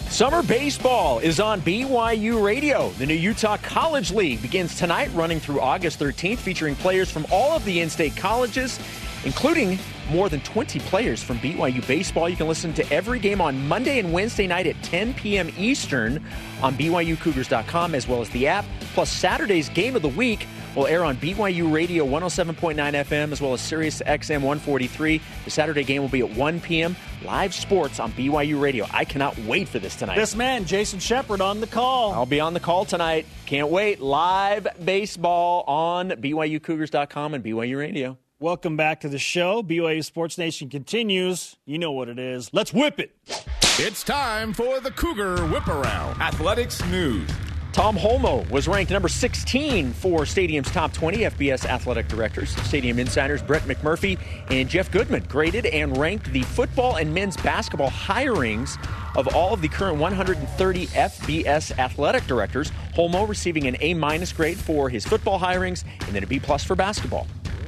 Summer 0.10 0.42
baseball 0.42 1.20
is 1.20 1.40
on 1.42 1.62
BYU 1.62 2.42
Radio. 2.42 2.90
The 2.92 3.06
new 3.06 3.14
Utah 3.14 3.58
College 3.58 4.12
League 4.12 4.42
begins 4.42 4.76
tonight, 4.76 5.12
running 5.14 5.40
through 5.40 5.60
August 5.60 6.00
13th, 6.00 6.38
featuring 6.38 6.76
players 6.76 7.12
from 7.12 7.28
all 7.30 7.52
of 7.52 7.66
the 7.66 7.82
in 7.82 7.90
state 7.90 8.16
colleges, 8.16 8.80
including 9.26 9.78
more 10.10 10.30
than 10.30 10.40
20 10.40 10.80
players 10.80 11.22
from 11.22 11.38
BYU 11.40 11.86
baseball. 11.86 12.30
You 12.30 12.38
can 12.38 12.48
listen 12.48 12.74
to 12.76 12.92
every 12.92 13.20
game 13.20 13.42
on 13.42 13.68
Monday 13.68 14.00
and 14.00 14.14
Wednesday 14.14 14.48
night 14.48 14.66
at 14.66 14.82
10 14.82 15.14
p.m. 15.14 15.52
Eastern 15.58 16.24
on 16.64 16.74
BYUCougars.com, 16.76 17.94
as 17.94 18.08
well 18.08 18.22
as 18.22 18.30
the 18.30 18.48
app. 18.48 18.66
Plus, 18.94 19.12
Saturday's 19.12 19.68
game 19.70 19.96
of 19.96 20.02
the 20.02 20.10
week 20.10 20.48
will 20.78 20.88
air 20.88 21.04
on 21.04 21.18
BYU 21.18 21.74
Radio 21.74 22.06
107.9 22.06 22.76
FM 22.76 23.32
as 23.32 23.42
well 23.42 23.54
as 23.54 23.62
Sirius 23.62 24.02
XM 24.06 24.42
143. 24.42 25.20
The 25.46 25.50
Saturday 25.50 25.84
game 25.84 26.02
will 26.02 26.10
be 26.10 26.22
at 26.22 26.30
1 26.30 26.62
p.m. 26.62 26.96
Live 27.26 27.54
sports 27.54 28.00
on 28.00 28.12
BYU 28.12 28.62
Radio. 28.62 28.86
I 28.92 29.04
cannot 29.04 29.38
wait 29.40 29.68
for 29.68 29.80
this 29.80 29.96
tonight. 29.96 30.16
This 30.16 30.36
man, 30.36 30.66
Jason 30.66 31.00
Shepard, 31.00 31.42
on 31.42 31.62
the 31.62 31.68
call. 31.68 32.14
I'll 32.14 32.28
be 32.28 32.40
on 32.40 32.54
the 32.54 32.60
call 32.60 32.86
tonight. 32.86 33.26
Can't 33.48 33.70
wait. 33.70 34.00
Live 34.00 34.68
baseball 34.84 35.64
on 35.64 36.12
BYUCougars.com 36.12 37.34
and 37.34 37.44
BYU 37.44 37.78
Radio. 37.78 38.18
Welcome 38.40 38.78
back 38.78 39.02
to 39.02 39.10
the 39.10 39.18
show. 39.18 39.64
BYU 39.64 40.06
Sports 40.06 40.38
Nation 40.38 40.70
continues. 40.70 41.56
You 41.66 41.80
know 41.80 41.92
what 41.92 42.08
it 42.08 42.20
is. 42.20 42.54
Let's 42.54 42.72
whip 42.72 43.00
it. 43.00 43.16
It's 43.80 44.04
time 44.04 44.54
for 44.54 44.80
the 44.80 44.92
Cougar 44.92 45.44
Whip 45.48 45.68
Around 45.68 46.22
Athletics 46.22 46.86
News. 46.86 47.28
Tom 47.78 47.96
Holmoe 47.96 48.50
was 48.50 48.68
ranked 48.68 48.92
number 48.92 49.08
16 49.08 49.94
for 49.94 50.26
Stadium's 50.26 50.72
top 50.72 50.92
20 50.94 51.20
FBS 51.20 51.64
athletic 51.64 52.08
directors. 52.08 52.56
Stadium 52.66 52.98
insiders 52.98 53.44
Brett 53.44 53.62
McMurphy 53.66 54.18
and 54.50 54.68
Jeff 54.68 54.90
Goodman 54.90 55.26
graded 55.30 55.68
and 55.68 55.96
ranked 55.96 56.34
the 56.34 56.42
football 56.42 56.96
and 56.96 57.14
men's 57.14 57.38
basketball 57.38 57.92
hirings 57.92 58.84
of 59.16 59.28
all 59.36 59.54
of 59.54 59.62
the 59.62 59.68
current 59.68 60.00
130 60.00 60.88
FBS 60.88 61.78
athletic 61.78 62.26
directors. 62.26 62.72
Holmoe 62.96 63.28
receiving 63.28 63.68
an 63.68 63.78
A 63.82 63.94
minus 63.94 64.34
grade 64.34 64.58
for 64.58 64.90
his 64.90 65.06
football 65.06 65.40
hirings 65.40 65.84
and 66.08 66.16
then 66.16 66.24
a 66.24 66.28
B 66.28 66.40
plus 66.40 66.64
for 66.64 66.76
basketball. 66.76 67.28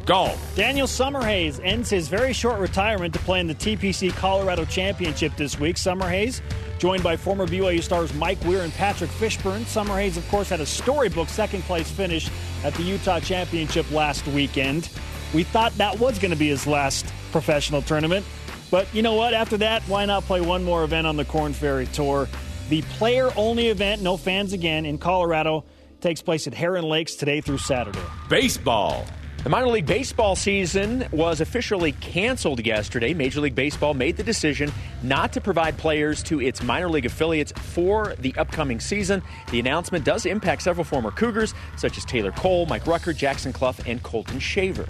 Golf. 0.10 0.56
Daniel 0.56 0.88
Summerhays 0.88 1.63
ends 1.63 1.88
his 1.88 2.08
very 2.08 2.34
short 2.34 2.60
retirement 2.60 3.13
to 3.13 3.19
play 3.19 3.39
in 3.39 3.45
the 3.45 3.54
TPC 3.54 4.12
Colorado 4.12 4.65
Championship 4.65 5.36
this 5.38 5.60
week. 5.60 5.76
Summerhays 5.76 6.41
joined 6.80 7.04
by 7.04 7.15
former 7.15 7.45
BYU 7.45 7.84
stars 7.84 8.12
Mike 8.15 8.43
Weir 8.43 8.63
and 8.63 8.74
Patrick 8.74 9.12
Fishburn. 9.12 9.65
Summerhays, 9.65 10.17
of 10.17 10.28
course, 10.30 10.50
had 10.50 10.62
a 10.62 10.65
storybook 10.65 11.30
second 11.30 11.62
place 11.62 11.91
finish 11.91 12.28
at 12.63 12.74
the 12.74 12.82
Utah 12.82 13.19
Championship 13.19 13.91
last 13.91 14.26
weekend. 14.26 14.89
We 15.32 15.43
thought 15.43 15.78
that 15.78 16.00
was 16.00 16.17
going 16.17 16.32
to 16.32 16.39
be 16.39 16.48
his 16.48 16.65
last 16.65 17.06
professional 17.32 17.84
tournament. 17.84 18.26
But 18.72 18.91
you 18.95 19.04
know 19.04 19.13
what? 19.13 19.36
After 19.36 19.58
that, 19.58 19.84
why 19.84 20.06
not 20.06 20.24
play 20.24 20.41
one 20.41 20.63
more 20.63 20.84
event 20.84 21.06
on 21.06 21.17
the 21.17 21.26
Korn 21.26 21.54
Ferry 21.54 21.86
Tour? 21.86 22.28
The 22.69 22.82
player 22.82 23.30
only 23.36 23.67
event, 23.67 24.02
no 24.02 24.17
fans 24.17 24.54
again, 24.54 24.88
in 24.88 24.98
Colorado 24.98 25.65
takes 26.02 26.24
place 26.24 26.48
at 26.48 26.56
Heron 26.56 26.86
Lakes 26.86 27.13
today 27.13 27.41
through 27.41 27.60
Saturday. 27.60 28.02
Baseball. 28.28 29.06
The 29.41 29.49
minor 29.49 29.69
league 29.69 29.86
baseball 29.86 30.36
season 30.36 31.08
was 31.13 31.39
officially 31.39 31.93
canceled 31.93 32.65
yesterday. 32.65 33.13
Major 33.13 33.39
League 33.39 33.56
Baseball 33.56 33.93
made 33.93 34.17
the 34.17 34.23
decision 34.23 34.69
not 35.02 35.32
to 35.32 35.39
provide 35.39 35.78
players 35.78 36.21
to 36.23 36.41
its 36.41 36.62
minor 36.62 36.89
league 36.89 37.06
affiliates 37.06 37.54
for 37.54 38.15
the 38.19 38.36
upcoming 38.36 38.82
season. 38.82 39.23
The 39.52 39.62
announcement 39.62 40.04
does 40.04 40.25
impact 40.25 40.63
several 40.63 40.84
former 40.84 41.10
Cougars, 41.12 41.54
such 41.78 41.97
as 41.97 42.04
Taylor 42.04 42.34
Cole, 42.34 42.65
Mike 42.65 42.86
Rucker, 42.86 43.13
Jackson 43.13 43.54
Cluff, 43.54 43.80
and 43.88 44.04
Colton 44.04 44.39
Shaver. 44.39 44.89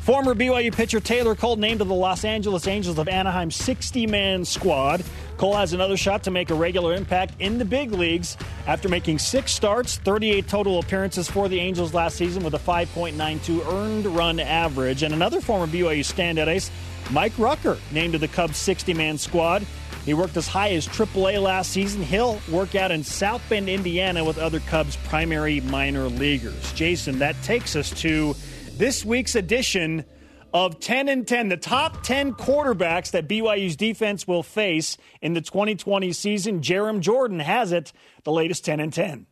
Former 0.00 0.34
BYU 0.34 0.74
pitcher 0.74 0.98
Taylor 0.98 1.34
Cole 1.34 1.56
named 1.56 1.78
to 1.78 1.84
the 1.84 1.94
Los 1.94 2.24
Angeles 2.24 2.66
Angels 2.66 2.98
of 2.98 3.08
Anaheim 3.08 3.50
60 3.50 4.06
man 4.06 4.44
squad. 4.44 5.04
Cole 5.36 5.54
has 5.54 5.74
another 5.74 5.96
shot 5.96 6.24
to 6.24 6.30
make 6.30 6.50
a 6.50 6.54
regular 6.54 6.94
impact 6.94 7.34
in 7.40 7.58
the 7.58 7.64
big 7.64 7.92
leagues 7.92 8.36
after 8.66 8.88
making 8.88 9.18
six 9.18 9.52
starts, 9.52 9.96
38 9.98 10.46
total 10.46 10.78
appearances 10.78 11.28
for 11.28 11.48
the 11.48 11.58
Angels 11.58 11.92
last 11.92 12.16
season 12.16 12.44
with 12.44 12.54
a 12.54 12.58
5.92 12.58 13.66
earned 13.72 14.06
run 14.06 14.38
average. 14.38 15.02
And 15.02 15.12
another 15.12 15.40
former 15.40 15.66
BYU 15.66 16.00
standout 16.00 16.46
ace, 16.46 16.70
Mike 17.10 17.36
Rucker, 17.38 17.78
named 17.90 18.12
to 18.12 18.18
the 18.18 18.28
Cubs 18.28 18.56
60 18.56 18.94
man 18.94 19.18
squad. 19.18 19.66
He 20.04 20.14
worked 20.14 20.36
as 20.36 20.48
high 20.48 20.70
as 20.70 20.86
AAA 20.86 21.40
last 21.40 21.70
season. 21.70 22.02
He'll 22.02 22.40
work 22.50 22.74
out 22.74 22.90
in 22.90 23.04
South 23.04 23.42
Bend, 23.48 23.68
Indiana 23.68 24.24
with 24.24 24.38
other 24.38 24.60
Cubs 24.60 24.96
primary 24.96 25.60
minor 25.60 26.08
leaguers. 26.08 26.72
Jason, 26.72 27.18
that 27.20 27.40
takes 27.42 27.76
us 27.76 27.90
to 28.02 28.34
this 28.76 29.04
week's 29.04 29.34
edition 29.34 30.04
of 30.52 30.80
10 30.80 31.08
and 31.08 31.26
10, 31.26 31.48
the 31.48 31.56
top 31.56 32.02
10 32.02 32.34
quarterbacks 32.34 33.12
that 33.12 33.28
BYU's 33.28 33.76
defense 33.76 34.26
will 34.26 34.42
face 34.42 34.96
in 35.20 35.34
the 35.34 35.40
2020 35.40 36.12
season. 36.12 36.60
Jarom 36.60 37.00
Jordan 37.00 37.40
has 37.40 37.72
it, 37.72 37.92
the 38.24 38.32
latest 38.32 38.64
10 38.64 38.80
and 38.80 38.92
10. 38.92 39.26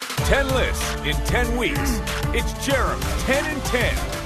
10 0.00 0.48
lists 0.54 0.94
in 1.04 1.14
10 1.26 1.56
weeks. 1.56 2.00
It's 2.34 2.52
Jarom 2.66 3.26
10 3.26 3.44
and 3.44 3.64
10. 3.64 4.21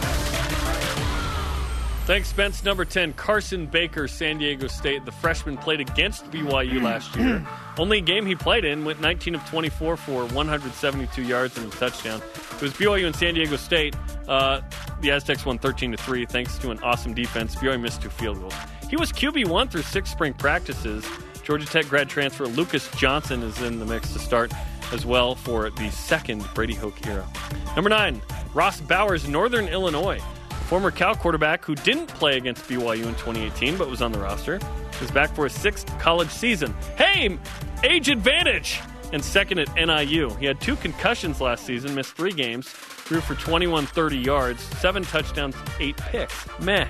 Thanks, 2.07 2.29
Spence. 2.29 2.62
Number 2.62 2.85
10, 2.85 3.14
Carson 3.14 3.66
Baker, 3.66 4.07
San 4.07 4.38
Diego 4.38 4.69
State. 4.69 5.05
The 5.05 5.11
freshman 5.11 5.57
played 5.57 5.81
against 5.81 6.31
BYU 6.31 6.81
last 6.81 7.16
year. 7.16 7.45
Only 7.79 8.01
game 8.01 8.25
he 8.25 8.37
played 8.37 8.64
in 8.64 8.85
went 8.85 9.01
19 9.01 9.35
of 9.35 9.45
24 9.51 9.97
for 9.97 10.25
172 10.27 11.23
yards 11.23 11.59
and 11.59 11.66
a 11.66 11.77
touchdown. 11.77 12.23
It 12.55 12.62
was 12.62 12.73
BYU 12.75 13.07
and 13.07 13.16
San 13.16 13.35
Diego 13.35 13.57
State. 13.57 13.97
Uh, 14.29 14.61
the 15.01 15.11
Aztecs 15.11 15.45
won 15.45 15.59
13 15.59 15.90
to 15.90 15.97
3 15.99 16.27
thanks 16.27 16.57
to 16.59 16.71
an 16.71 16.79
awesome 16.79 17.12
defense. 17.12 17.57
BYU 17.57 17.81
missed 17.81 18.03
two 18.03 18.09
field 18.09 18.38
goals. 18.38 18.55
He 18.88 18.95
was 18.95 19.11
QB1 19.11 19.73
through 19.73 19.83
six 19.83 20.09
spring 20.09 20.33
practices. 20.33 21.05
Georgia 21.42 21.66
Tech 21.66 21.88
grad 21.88 22.09
transfer 22.09 22.47
Lucas 22.47 22.88
Johnson 22.92 23.42
is 23.42 23.61
in 23.62 23.81
the 23.81 23.85
mix 23.85 24.12
to 24.12 24.21
start 24.21 24.53
as 24.92 25.05
well 25.05 25.35
for 25.35 25.71
the 25.71 25.90
second 25.90 26.45
Brady 26.55 26.75
Hoke 26.75 27.05
era. 27.05 27.27
Number 27.75 27.90
9, 27.90 28.23
Ross 28.55 28.81
Bowers, 28.81 29.27
Northern 29.27 29.66
Illinois. 29.66 30.23
Former 30.66 30.90
Cal 30.90 31.14
quarterback 31.14 31.64
who 31.64 31.74
didn't 31.74 32.09
play 32.09 32.37
against 32.37 32.68
BYU 32.68 33.07
in 33.07 33.14
2018 33.14 33.77
but 33.77 33.88
was 33.88 34.02
on 34.02 34.12
the 34.12 34.19
roster 34.19 34.60
is 35.00 35.10
back 35.10 35.35
for 35.35 35.44
his 35.44 35.52
sixth 35.52 35.87
college 35.98 36.31
season. 36.31 36.75
Hey, 36.96 37.38
age 37.85 38.08
advantage! 38.08 38.81
and 39.12 39.25
second 39.25 39.58
at 39.58 39.75
NIU. 39.75 40.31
He 40.37 40.46
had 40.46 40.60
two 40.60 40.77
concussions 40.77 41.40
last 41.40 41.64
season, 41.64 41.94
missed 41.94 42.17
three 42.17 42.33
games, 42.33 42.69
threw 42.69 43.21
for 43.21 43.35
21 43.35 43.87
30 43.87 44.17
yards, 44.19 44.62
seven 44.79 45.02
touchdowns, 45.04 45.54
eight 45.79 45.96
picks. 45.96 46.46
Meh. 46.60 46.88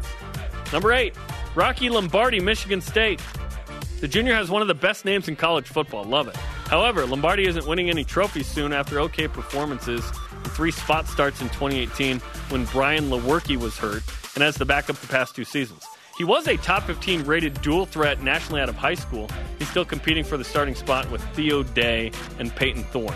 Number 0.73 0.93
eight, 0.93 1.15
Rocky 1.55 1.91
Lombardi, 1.91 2.41
Michigan 2.41 2.81
State. 2.81 3.21
The 4.01 4.09
junior 4.09 4.35
has 4.35 4.51
one 4.51 4.63
of 4.63 4.69
the 4.69 4.75
best 4.75 5.05
names 5.05 5.29
in 5.29 5.37
college 5.37 5.67
football. 5.67 6.05
Love 6.05 6.29
it. 6.29 6.37
However, 6.37 7.07
Lombardi 7.07 7.47
isn't 7.47 7.67
winning 7.67 7.91
any 7.91 8.05
trophies 8.05 8.47
soon 8.47 8.73
after 8.73 9.01
okay 9.01 9.29
performances 9.29 10.05
three 10.57 10.71
spot 10.71 11.07
starts 11.07 11.43
in 11.43 11.49
2018 11.49 12.19
when 12.49 12.65
Brian 12.67 13.11
Lewerke 13.11 13.59
was 13.59 13.77
hurt 13.77 14.03
and 14.35 14.43
as 14.43 14.57
the 14.57 14.65
backup 14.65 14.97
the 14.97 15.07
past 15.07 15.37
two 15.37 15.45
seasons. 15.45 15.85
He 16.17 16.25
was 16.25 16.49
a 16.49 16.57
top 16.57 16.85
15 16.85 17.25
rated 17.25 17.61
dual 17.61 17.85
threat 17.85 18.23
nationally 18.23 18.63
out 18.63 18.71
of 18.71 18.75
high 18.75 18.95
school. 18.95 19.29
He's 19.59 19.69
still 19.69 19.85
competing 19.85 20.25
for 20.25 20.39
the 20.39 20.45
starting 20.45 20.75
spot 20.75 21.11
with 21.11 21.23
Theo 21.35 21.63
Day 21.63 22.11
and 22.39 22.55
Peyton 22.57 22.85
Thorne. 22.85 23.15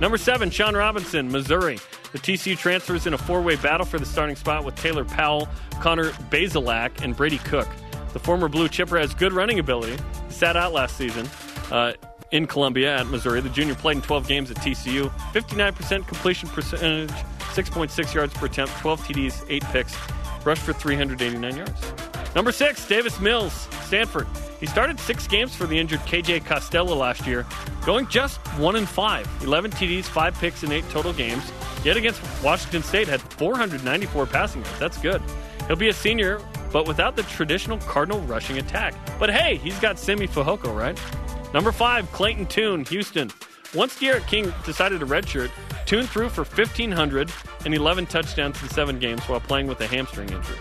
Number 0.00 0.16
seven, 0.16 0.48
Sean 0.48 0.74
Robinson, 0.74 1.30
Missouri. 1.30 1.78
The 2.12 2.18
TCU 2.18 2.56
transfers 2.56 3.06
in 3.06 3.12
a 3.12 3.18
four 3.18 3.42
way 3.42 3.56
battle 3.56 3.84
for 3.84 3.98
the 3.98 4.06
starting 4.06 4.36
spot 4.36 4.64
with 4.64 4.74
Taylor 4.76 5.04
Powell, 5.04 5.46
Connor 5.82 6.12
Bazelak, 6.30 7.02
and 7.02 7.14
Brady 7.14 7.38
Cook. 7.38 7.68
The 8.14 8.18
former 8.18 8.48
blue 8.48 8.68
chipper 8.68 8.98
has 8.98 9.12
good 9.12 9.34
running 9.34 9.58
ability. 9.58 10.02
Sat 10.30 10.56
out 10.56 10.72
last 10.72 10.96
season 10.96 11.28
uh, 11.70 11.92
in 12.30 12.46
Columbia 12.46 12.96
at 12.96 13.06
Missouri. 13.06 13.40
The 13.40 13.48
junior 13.48 13.74
played 13.74 13.96
in 13.96 14.02
12 14.02 14.28
games 14.28 14.50
at 14.50 14.58
TCU. 14.58 15.10
59% 15.32 16.06
completion 16.06 16.48
percentage, 16.48 17.10
6.6 17.10 18.14
yards 18.14 18.34
per 18.34 18.46
attempt, 18.46 18.74
12 18.78 19.00
TDs, 19.00 19.46
8 19.48 19.64
picks, 19.64 19.96
rushed 20.44 20.62
for 20.62 20.72
389 20.72 21.56
yards. 21.56 21.92
Number 22.34 22.52
six, 22.52 22.86
Davis 22.86 23.18
Mills, 23.20 23.68
Stanford. 23.82 24.26
He 24.60 24.66
started 24.66 25.00
six 25.00 25.26
games 25.26 25.54
for 25.54 25.66
the 25.66 25.78
injured 25.78 26.00
KJ 26.00 26.44
Costello 26.44 26.94
last 26.94 27.26
year, 27.26 27.46
going 27.86 28.06
just 28.08 28.38
one 28.58 28.76
and 28.76 28.88
five. 28.88 29.28
11 29.42 29.70
TDs, 29.70 30.04
five 30.04 30.34
picks 30.38 30.62
in 30.62 30.70
eight 30.72 30.88
total 30.90 31.12
games. 31.12 31.50
Yet 31.84 31.96
against 31.96 32.20
Washington 32.42 32.82
State, 32.82 33.08
had 33.08 33.20
494 33.20 34.26
passing 34.26 34.62
yards. 34.62 34.78
That's 34.78 34.98
good. 34.98 35.22
He'll 35.66 35.76
be 35.76 35.88
a 35.88 35.92
senior, 35.92 36.40
but 36.72 36.86
without 36.86 37.16
the 37.16 37.22
traditional 37.24 37.78
Cardinal 37.78 38.20
rushing 38.22 38.58
attack. 38.58 38.94
But 39.18 39.30
hey, 39.30 39.56
he's 39.56 39.78
got 39.78 39.98
Simi 39.98 40.26
Fehoko, 40.26 40.74
right? 40.76 40.98
Number 41.54 41.72
five, 41.72 42.10
Clayton 42.12 42.46
Tune, 42.46 42.84
Houston. 42.86 43.30
Once 43.74 43.98
D'Eriq 43.98 44.26
King 44.26 44.52
decided 44.64 45.00
to 45.00 45.06
redshirt, 45.06 45.50
Tune 45.86 46.06
threw 46.06 46.28
for 46.28 46.44
1,500 46.44 47.30
and 47.64 47.74
11 47.74 48.06
touchdowns 48.06 48.62
in 48.62 48.68
seven 48.68 48.98
games 48.98 49.22
while 49.22 49.40
playing 49.40 49.66
with 49.66 49.80
a 49.80 49.86
hamstring 49.86 50.30
injury 50.30 50.56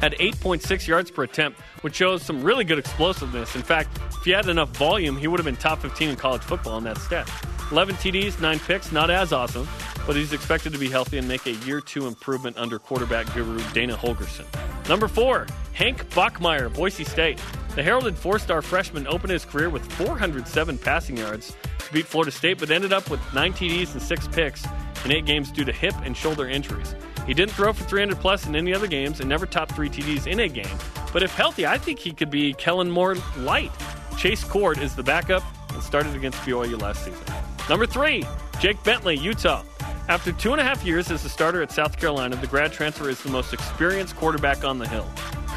had 0.00 0.14
8.6 0.14 0.86
yards 0.86 1.10
per 1.10 1.24
attempt, 1.24 1.60
which 1.82 1.94
shows 1.94 2.22
some 2.22 2.42
really 2.42 2.64
good 2.64 2.78
explosiveness. 2.78 3.54
In 3.54 3.62
fact, 3.62 3.98
if 4.08 4.24
he 4.24 4.30
had 4.30 4.48
enough 4.48 4.70
volume, 4.76 5.16
he 5.16 5.28
would 5.28 5.38
have 5.38 5.44
been 5.44 5.56
top 5.56 5.80
15 5.82 6.10
in 6.10 6.16
college 6.16 6.42
football 6.42 6.78
in 6.78 6.84
that 6.84 6.98
stat. 6.98 7.30
11 7.70 7.94
TDs, 7.96 8.40
9 8.40 8.58
picks, 8.60 8.90
not 8.90 9.10
as 9.10 9.32
awesome, 9.32 9.68
but 10.06 10.16
he's 10.16 10.32
expected 10.32 10.72
to 10.72 10.78
be 10.78 10.88
healthy 10.88 11.18
and 11.18 11.28
make 11.28 11.46
a 11.46 11.52
year 11.52 11.80
two 11.80 12.06
improvement 12.06 12.56
under 12.58 12.78
quarterback 12.78 13.32
guru 13.34 13.60
Dana 13.72 13.96
Holgorsen. 13.96 14.46
Number 14.88 15.06
four, 15.06 15.46
Hank 15.72 16.08
Bachmeier, 16.10 16.72
Boise 16.74 17.04
State. 17.04 17.40
The 17.74 17.82
heralded 17.84 18.16
four 18.16 18.38
star 18.38 18.62
freshman 18.62 19.06
opened 19.06 19.30
his 19.30 19.44
career 19.44 19.70
with 19.70 19.90
407 19.92 20.78
passing 20.78 21.16
yards 21.16 21.56
to 21.78 21.92
beat 21.92 22.06
Florida 22.06 22.32
State, 22.32 22.58
but 22.58 22.70
ended 22.70 22.92
up 22.92 23.08
with 23.08 23.20
9 23.32 23.52
TDs 23.52 23.92
and 23.92 24.02
6 24.02 24.28
picks 24.28 24.66
in 25.04 25.12
eight 25.12 25.24
games 25.24 25.50
due 25.50 25.64
to 25.64 25.72
hip 25.72 25.94
and 26.02 26.16
shoulder 26.16 26.48
injuries. 26.48 26.94
He 27.26 27.34
didn't 27.34 27.52
throw 27.52 27.72
for 27.72 27.84
300 27.84 28.18
plus 28.18 28.46
in 28.46 28.56
any 28.56 28.74
other 28.74 28.86
games 28.86 29.20
and 29.20 29.28
never 29.28 29.46
topped 29.46 29.72
three 29.72 29.88
TDs 29.88 30.26
in 30.26 30.40
a 30.40 30.48
game. 30.48 30.78
But 31.12 31.22
if 31.22 31.34
healthy, 31.34 31.66
I 31.66 31.78
think 31.78 31.98
he 31.98 32.12
could 32.12 32.30
be 32.30 32.54
Kellen 32.54 32.90
Moore 32.90 33.16
light. 33.38 33.72
Chase 34.18 34.44
Cord 34.44 34.78
is 34.78 34.94
the 34.94 35.02
backup 35.02 35.42
and 35.72 35.82
started 35.82 36.14
against 36.14 36.38
BYU 36.40 36.80
last 36.80 37.04
season. 37.04 37.22
Number 37.68 37.86
three, 37.86 38.24
Jake 38.58 38.82
Bentley, 38.82 39.16
Utah. 39.16 39.62
After 40.08 40.32
two 40.32 40.52
and 40.52 40.60
a 40.60 40.64
half 40.64 40.84
years 40.84 41.10
as 41.10 41.24
a 41.24 41.28
starter 41.28 41.62
at 41.62 41.70
South 41.70 41.96
Carolina, 41.96 42.34
the 42.36 42.46
grad 42.48 42.72
transfer 42.72 43.08
is 43.08 43.22
the 43.22 43.30
most 43.30 43.52
experienced 43.52 44.16
quarterback 44.16 44.64
on 44.64 44.78
the 44.78 44.88
hill. 44.88 45.06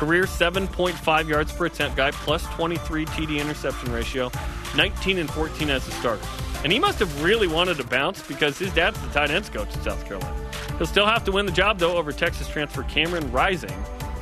Career 0.04 0.24
7.5 0.24 1.30
yards 1.30 1.54
per 1.54 1.68
attempt 1.68 1.96
guy, 1.96 2.12
plus 2.12 2.46
23 2.48 3.06
TD 3.06 3.40
interception 3.40 3.90
ratio, 3.90 4.30
19 4.76 5.18
and 5.18 5.32
14 5.32 5.70
as 5.70 5.88
a 5.88 5.92
starter. 5.92 6.26
And 6.66 6.74
he 6.74 6.80
must 6.80 7.00
have 7.00 7.24
really 7.24 7.48
wanted 7.48 7.78
to 7.78 7.86
bounce 7.86 8.22
because 8.22 8.58
his 8.58 8.74
dad's 8.74 9.00
the 9.00 9.08
tight 9.12 9.32
ends 9.32 9.50
coach 9.50 9.74
at 9.74 9.82
South 9.82 10.06
Carolina. 10.06 10.36
He'll 10.78 10.88
still 10.88 11.06
have 11.06 11.24
to 11.24 11.32
win 11.32 11.46
the 11.46 11.54
job, 11.54 11.80
though, 11.80 11.96
over 11.96 12.12
Texas 12.12 12.50
transfer 12.50 12.84
Cameron 12.84 13.32
Rising 13.32 13.72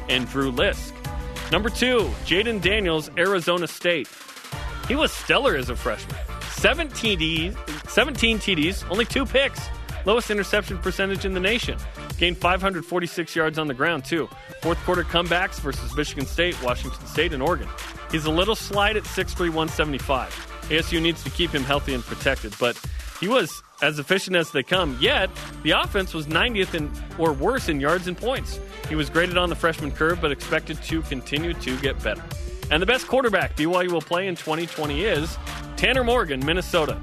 and 0.08 0.30
Drew 0.30 0.52
Lisk. 0.52 0.94
Number 1.52 1.70
two, 1.70 2.12
Jayden 2.26 2.62
Daniels, 2.62 3.10
Arizona 3.18 3.66
State. 3.68 4.08
He 4.88 4.94
was 4.96 5.12
stellar 5.12 5.56
as 5.56 5.70
a 5.70 5.76
freshman. 5.76 6.16
17 6.52 7.18
TDs, 7.18 7.90
17 7.90 8.38
TDs, 8.38 8.88
only 8.92 9.06
two 9.06 9.26
picks. 9.26 9.60
Lowest 10.06 10.32
interception 10.32 10.78
percentage 10.80 11.26
in 11.26 11.34
the 11.34 11.40
nation. 11.40 11.78
Gained 12.18 12.38
546 12.38 13.36
yards 13.36 13.58
on 13.58 13.68
the 13.68 13.74
ground, 13.74 14.06
too. 14.06 14.30
Fourth 14.62 14.80
quarter 14.80 15.04
comebacks 15.04 15.60
versus 15.60 15.96
Michigan 15.96 16.26
State, 16.26 16.62
Washington 16.64 17.06
State, 17.06 17.34
and 17.34 17.42
Oregon. 17.42 17.68
He's 18.12 18.26
a 18.26 18.32
little 18.32 18.56
slight 18.56 18.98
at 18.98 19.04
6'3, 19.04 19.40
175. 19.50 20.30
ASU 20.70 21.02
needs 21.02 21.24
to 21.24 21.30
keep 21.30 21.52
him 21.52 21.64
healthy 21.64 21.94
and 21.94 22.04
protected, 22.04 22.56
but 22.60 22.80
he 23.20 23.28
was 23.28 23.62
as 23.82 24.00
efficient 24.00 24.36
as 24.36 24.52
they 24.52 24.64
come. 24.64 24.98
Yet, 25.00 25.30
the 25.64 25.72
offense 25.72 26.14
was 26.14 26.28
90th 26.28 26.74
in, 26.74 26.92
or 27.18 27.34
worse 27.34 27.70
in 27.70 27.80
yards 27.80 28.08
and 28.08 28.18
points. 28.18 28.60
He 28.90 28.96
was 28.96 29.10
graded 29.10 29.38
on 29.38 29.50
the 29.50 29.56
freshman 29.56 29.92
curve, 29.92 30.20
but 30.22 30.32
expected 30.32 30.82
to 30.84 31.02
continue 31.04 31.54
to 31.54 31.78
get 31.78 32.02
better. 32.04 32.24
And 32.72 32.82
the 32.82 32.86
best 32.86 33.08
quarterback 33.08 33.56
BYU 33.56 33.92
will 33.92 34.02
play 34.02 34.28
in 34.28 34.36
2020 34.36 35.04
is 35.04 35.38
Tanner 35.76 36.04
Morgan, 36.04 36.46
Minnesota. 36.46 37.00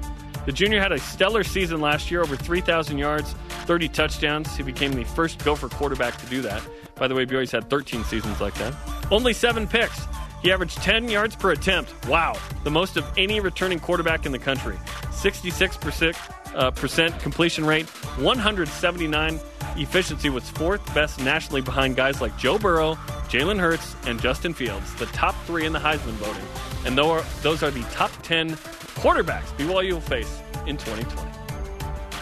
The 0.49 0.53
junior 0.53 0.81
had 0.81 0.91
a 0.91 0.97
stellar 0.97 1.43
season 1.43 1.79
last 1.79 2.09
year, 2.09 2.23
over 2.23 2.35
3,000 2.35 2.97
yards, 2.97 3.35
30 3.67 3.87
touchdowns. 3.89 4.57
He 4.57 4.63
became 4.63 4.93
the 4.93 5.03
first 5.03 5.45
Gopher 5.45 5.69
quarterback 5.69 6.17
to 6.17 6.25
do 6.25 6.41
that. 6.41 6.63
By 6.95 7.07
the 7.07 7.13
way, 7.13 7.27
BYU's 7.27 7.51
had 7.51 7.69
13 7.69 8.03
seasons 8.03 8.41
like 8.41 8.55
that. 8.55 8.73
Only 9.11 9.31
seven 9.31 9.67
picks. 9.67 10.07
He 10.41 10.51
averaged 10.51 10.77
10 10.77 11.07
yards 11.07 11.35
per 11.35 11.51
attempt. 11.51 11.93
Wow, 12.07 12.35
the 12.63 12.71
most 12.71 12.97
of 12.97 13.05
any 13.15 13.39
returning 13.39 13.79
quarterback 13.79 14.25
in 14.25 14.31
the 14.31 14.39
country. 14.39 14.79
66% 15.11 16.15
uh, 16.55 16.71
percent 16.71 17.19
completion 17.19 17.63
rate, 17.63 17.85
179 18.17 19.39
efficiency 19.75 20.31
was 20.31 20.49
fourth 20.49 20.83
best 20.95 21.19
nationally 21.19 21.61
behind 21.61 21.95
guys 21.95 22.21
like 22.21 22.35
Joe 22.39 22.57
Burrow, 22.57 22.97
Jalen 23.29 23.59
Hurts, 23.59 23.95
and 24.05 24.19
Justin 24.19 24.53
Fields, 24.53 24.93
the 24.95 25.05
top 25.07 25.35
three 25.45 25.65
in 25.65 25.73
the 25.73 25.79
Heisman 25.79 26.13
voting. 26.13 26.43
And 26.85 26.97
those 26.97 27.61
are 27.61 27.69
the 27.69 27.83
top 27.91 28.11
10 28.23 28.51
quarterbacks 28.95 29.55
BYU 29.57 29.93
will 29.93 30.01
face 30.01 30.41
in 30.65 30.77
2020. 30.77 31.29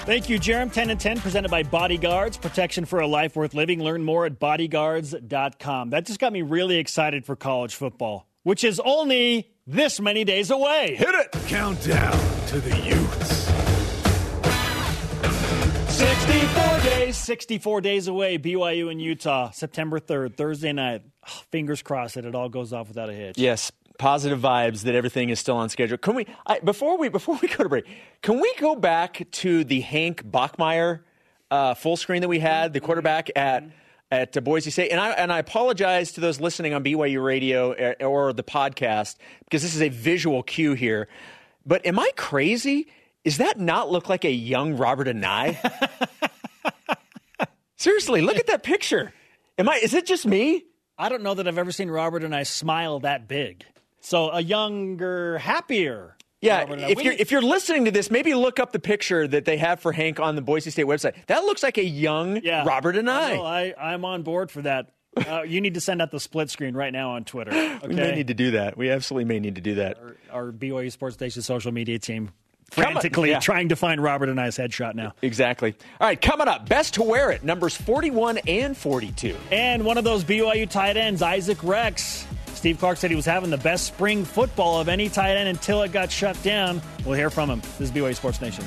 Thank 0.05 0.29
you, 0.29 0.39
Jarom. 0.39 0.71
10 0.71 0.89
and 0.89 0.99
10, 0.99 1.19
presented 1.19 1.49
by 1.49 1.63
Bodyguards, 1.63 2.37
protection 2.37 2.85
for 2.85 2.99
a 2.99 3.07
life 3.07 3.35
worth 3.35 3.53
living. 3.53 3.81
Learn 3.83 4.03
more 4.03 4.25
at 4.25 4.39
bodyguards.com. 4.39 5.89
That 5.89 6.05
just 6.05 6.19
got 6.19 6.31
me 6.31 6.41
really 6.41 6.77
excited 6.77 7.25
for 7.25 7.35
college 7.35 7.75
football, 7.75 8.27
which 8.43 8.63
is 8.63 8.79
only 8.83 9.51
this 9.65 9.99
many 9.99 10.23
days 10.23 10.49
away. 10.49 10.95
Hit 10.95 11.09
it! 11.09 11.31
Countdown 11.47 12.47
to 12.47 12.59
the 12.59 12.77
Utes. 12.79 13.36
64 15.97 16.79
days, 16.81 17.17
64 17.17 17.81
days 17.81 18.07
away. 18.07 18.37
BYU 18.37 18.91
in 18.91 18.99
Utah, 18.99 19.49
September 19.49 19.99
3rd, 19.99 20.35
Thursday 20.35 20.71
night. 20.71 21.01
Oh, 21.27 21.41
fingers 21.51 21.81
crossed 21.81 22.13
that 22.15 22.25
it 22.25 22.35
all 22.35 22.49
goes 22.49 22.71
off 22.71 22.87
without 22.87 23.09
a 23.09 23.13
hitch. 23.13 23.39
Yes, 23.39 23.71
positive 23.97 24.39
vibes 24.39 24.83
that 24.83 24.93
everything 24.93 25.29
is 25.29 25.39
still 25.39 25.57
on 25.57 25.69
schedule. 25.69 25.97
Can 25.97 26.13
we 26.13 26.27
I, 26.45 26.59
before 26.59 26.99
we 26.99 27.09
before 27.09 27.39
we 27.41 27.47
go 27.47 27.63
to 27.63 27.69
break? 27.69 27.85
Can 28.21 28.39
we 28.39 28.53
go 28.59 28.75
back 28.75 29.25
to 29.31 29.63
the 29.63 29.81
Hank 29.81 30.23
Bachmeier 30.23 30.99
uh, 31.49 31.73
full 31.73 31.97
screen 31.97 32.21
that 32.21 32.27
we 32.27 32.37
had, 32.37 32.73
the 32.73 32.79
quarterback 32.79 33.31
at 33.35 33.63
at 34.11 34.43
Boise 34.43 34.69
State? 34.69 34.91
And 34.91 34.99
I 34.99 35.09
and 35.13 35.33
I 35.33 35.39
apologize 35.39 36.11
to 36.11 36.21
those 36.21 36.39
listening 36.39 36.75
on 36.75 36.83
BYU 36.83 37.23
Radio 37.23 37.73
or, 37.73 38.05
or 38.05 38.33
the 38.33 38.43
podcast 38.43 39.15
because 39.45 39.63
this 39.63 39.73
is 39.73 39.81
a 39.81 39.89
visual 39.89 40.43
cue 40.43 40.75
here. 40.75 41.07
But 41.65 41.83
am 41.87 41.97
I 41.97 42.11
crazy? 42.15 42.87
Does 43.27 43.39
that 43.39 43.59
not 43.59 43.91
look 43.91 44.07
like 44.07 44.23
a 44.23 44.31
young 44.31 44.77
Robert 44.77 45.05
Anae? 45.05 45.57
Seriously, 47.75 48.21
look 48.21 48.37
at 48.37 48.47
that 48.47 48.63
picture. 48.63 49.11
Am 49.57 49.67
I? 49.67 49.81
Is 49.83 49.93
it 49.93 50.05
just 50.05 50.25
me? 50.25 50.63
I 50.97 51.09
don't 51.09 51.23
know 51.23 51.33
that 51.33 51.45
I've 51.45 51.57
ever 51.57 51.73
seen 51.73 51.89
Robert 51.89 52.23
Anae 52.23 52.47
smile 52.47 53.01
that 53.01 53.27
big. 53.27 53.65
So 53.99 54.29
a 54.29 54.39
younger, 54.39 55.39
happier. 55.39 56.15
Yeah, 56.39 56.67
if 56.69 57.03
you're 57.03 57.11
if 57.11 57.31
you're 57.33 57.41
listening 57.41 57.83
to 57.83 57.91
this, 57.91 58.09
maybe 58.09 58.33
look 58.33 58.61
up 58.61 58.71
the 58.71 58.79
picture 58.79 59.27
that 59.27 59.43
they 59.43 59.57
have 59.57 59.81
for 59.81 59.91
Hank 59.91 60.21
on 60.21 60.37
the 60.37 60.41
Boise 60.41 60.69
State 60.69 60.85
website. 60.85 61.13
That 61.25 61.43
looks 61.43 61.63
like 61.63 61.77
a 61.77 61.83
young 61.83 62.39
yeah, 62.41 62.63
Robert 62.63 62.95
Anae. 62.95 63.43
I, 63.43 63.73
I 63.77 63.91
I'm 63.91 64.05
on 64.05 64.23
board 64.23 64.51
for 64.51 64.61
that. 64.61 64.93
Uh, 65.17 65.41
you 65.41 65.59
need 65.59 65.73
to 65.73 65.81
send 65.81 66.01
out 66.01 66.11
the 66.11 66.19
split 66.21 66.49
screen 66.49 66.75
right 66.75 66.93
now 66.93 67.09
on 67.09 67.25
Twitter. 67.25 67.51
Okay? 67.51 67.79
we 67.89 67.93
may 67.93 68.15
need 68.15 68.27
to 68.27 68.33
do 68.33 68.51
that. 68.51 68.77
We 68.77 68.89
absolutely 68.89 69.25
may 69.25 69.41
need 69.41 69.55
to 69.55 69.61
do 69.61 69.75
that. 69.75 69.97
Our, 69.97 70.15
our 70.45 70.51
BYU 70.53 70.89
Sports 70.93 71.15
Station 71.15 71.41
social 71.41 71.73
media 71.73 71.99
team 71.99 72.31
frantically 72.71 73.31
yeah. 73.31 73.39
trying 73.39 73.69
to 73.69 73.75
find 73.75 74.01
Robert 74.01 74.29
Anae's 74.29 74.57
headshot 74.57 74.95
now. 74.95 75.13
Exactly. 75.21 75.75
All 75.99 76.07
right, 76.07 76.19
coming 76.19 76.47
up, 76.47 76.67
best 76.67 76.95
to 76.95 77.03
wear 77.03 77.31
it, 77.31 77.43
numbers 77.43 77.75
41 77.75 78.39
and 78.47 78.75
42. 78.75 79.35
And 79.51 79.85
one 79.85 79.97
of 79.97 80.03
those 80.03 80.23
BYU 80.23 80.69
tight 80.69 80.97
ends, 80.97 81.21
Isaac 81.21 81.63
Rex, 81.63 82.25
Steve 82.53 82.79
Clark 82.79 82.97
said 82.97 83.11
he 83.11 83.15
was 83.15 83.25
having 83.25 83.49
the 83.49 83.57
best 83.57 83.85
spring 83.85 84.25
football 84.25 84.81
of 84.81 84.89
any 84.89 85.09
tight 85.09 85.35
end 85.35 85.47
until 85.47 85.83
it 85.83 85.91
got 85.91 86.11
shut 86.11 86.41
down. 86.41 86.81
We'll 87.05 87.15
hear 87.15 87.29
from 87.29 87.49
him. 87.49 87.61
This 87.77 87.81
is 87.81 87.91
BYU 87.91 88.15
Sports 88.15 88.41
Nation. 88.41 88.65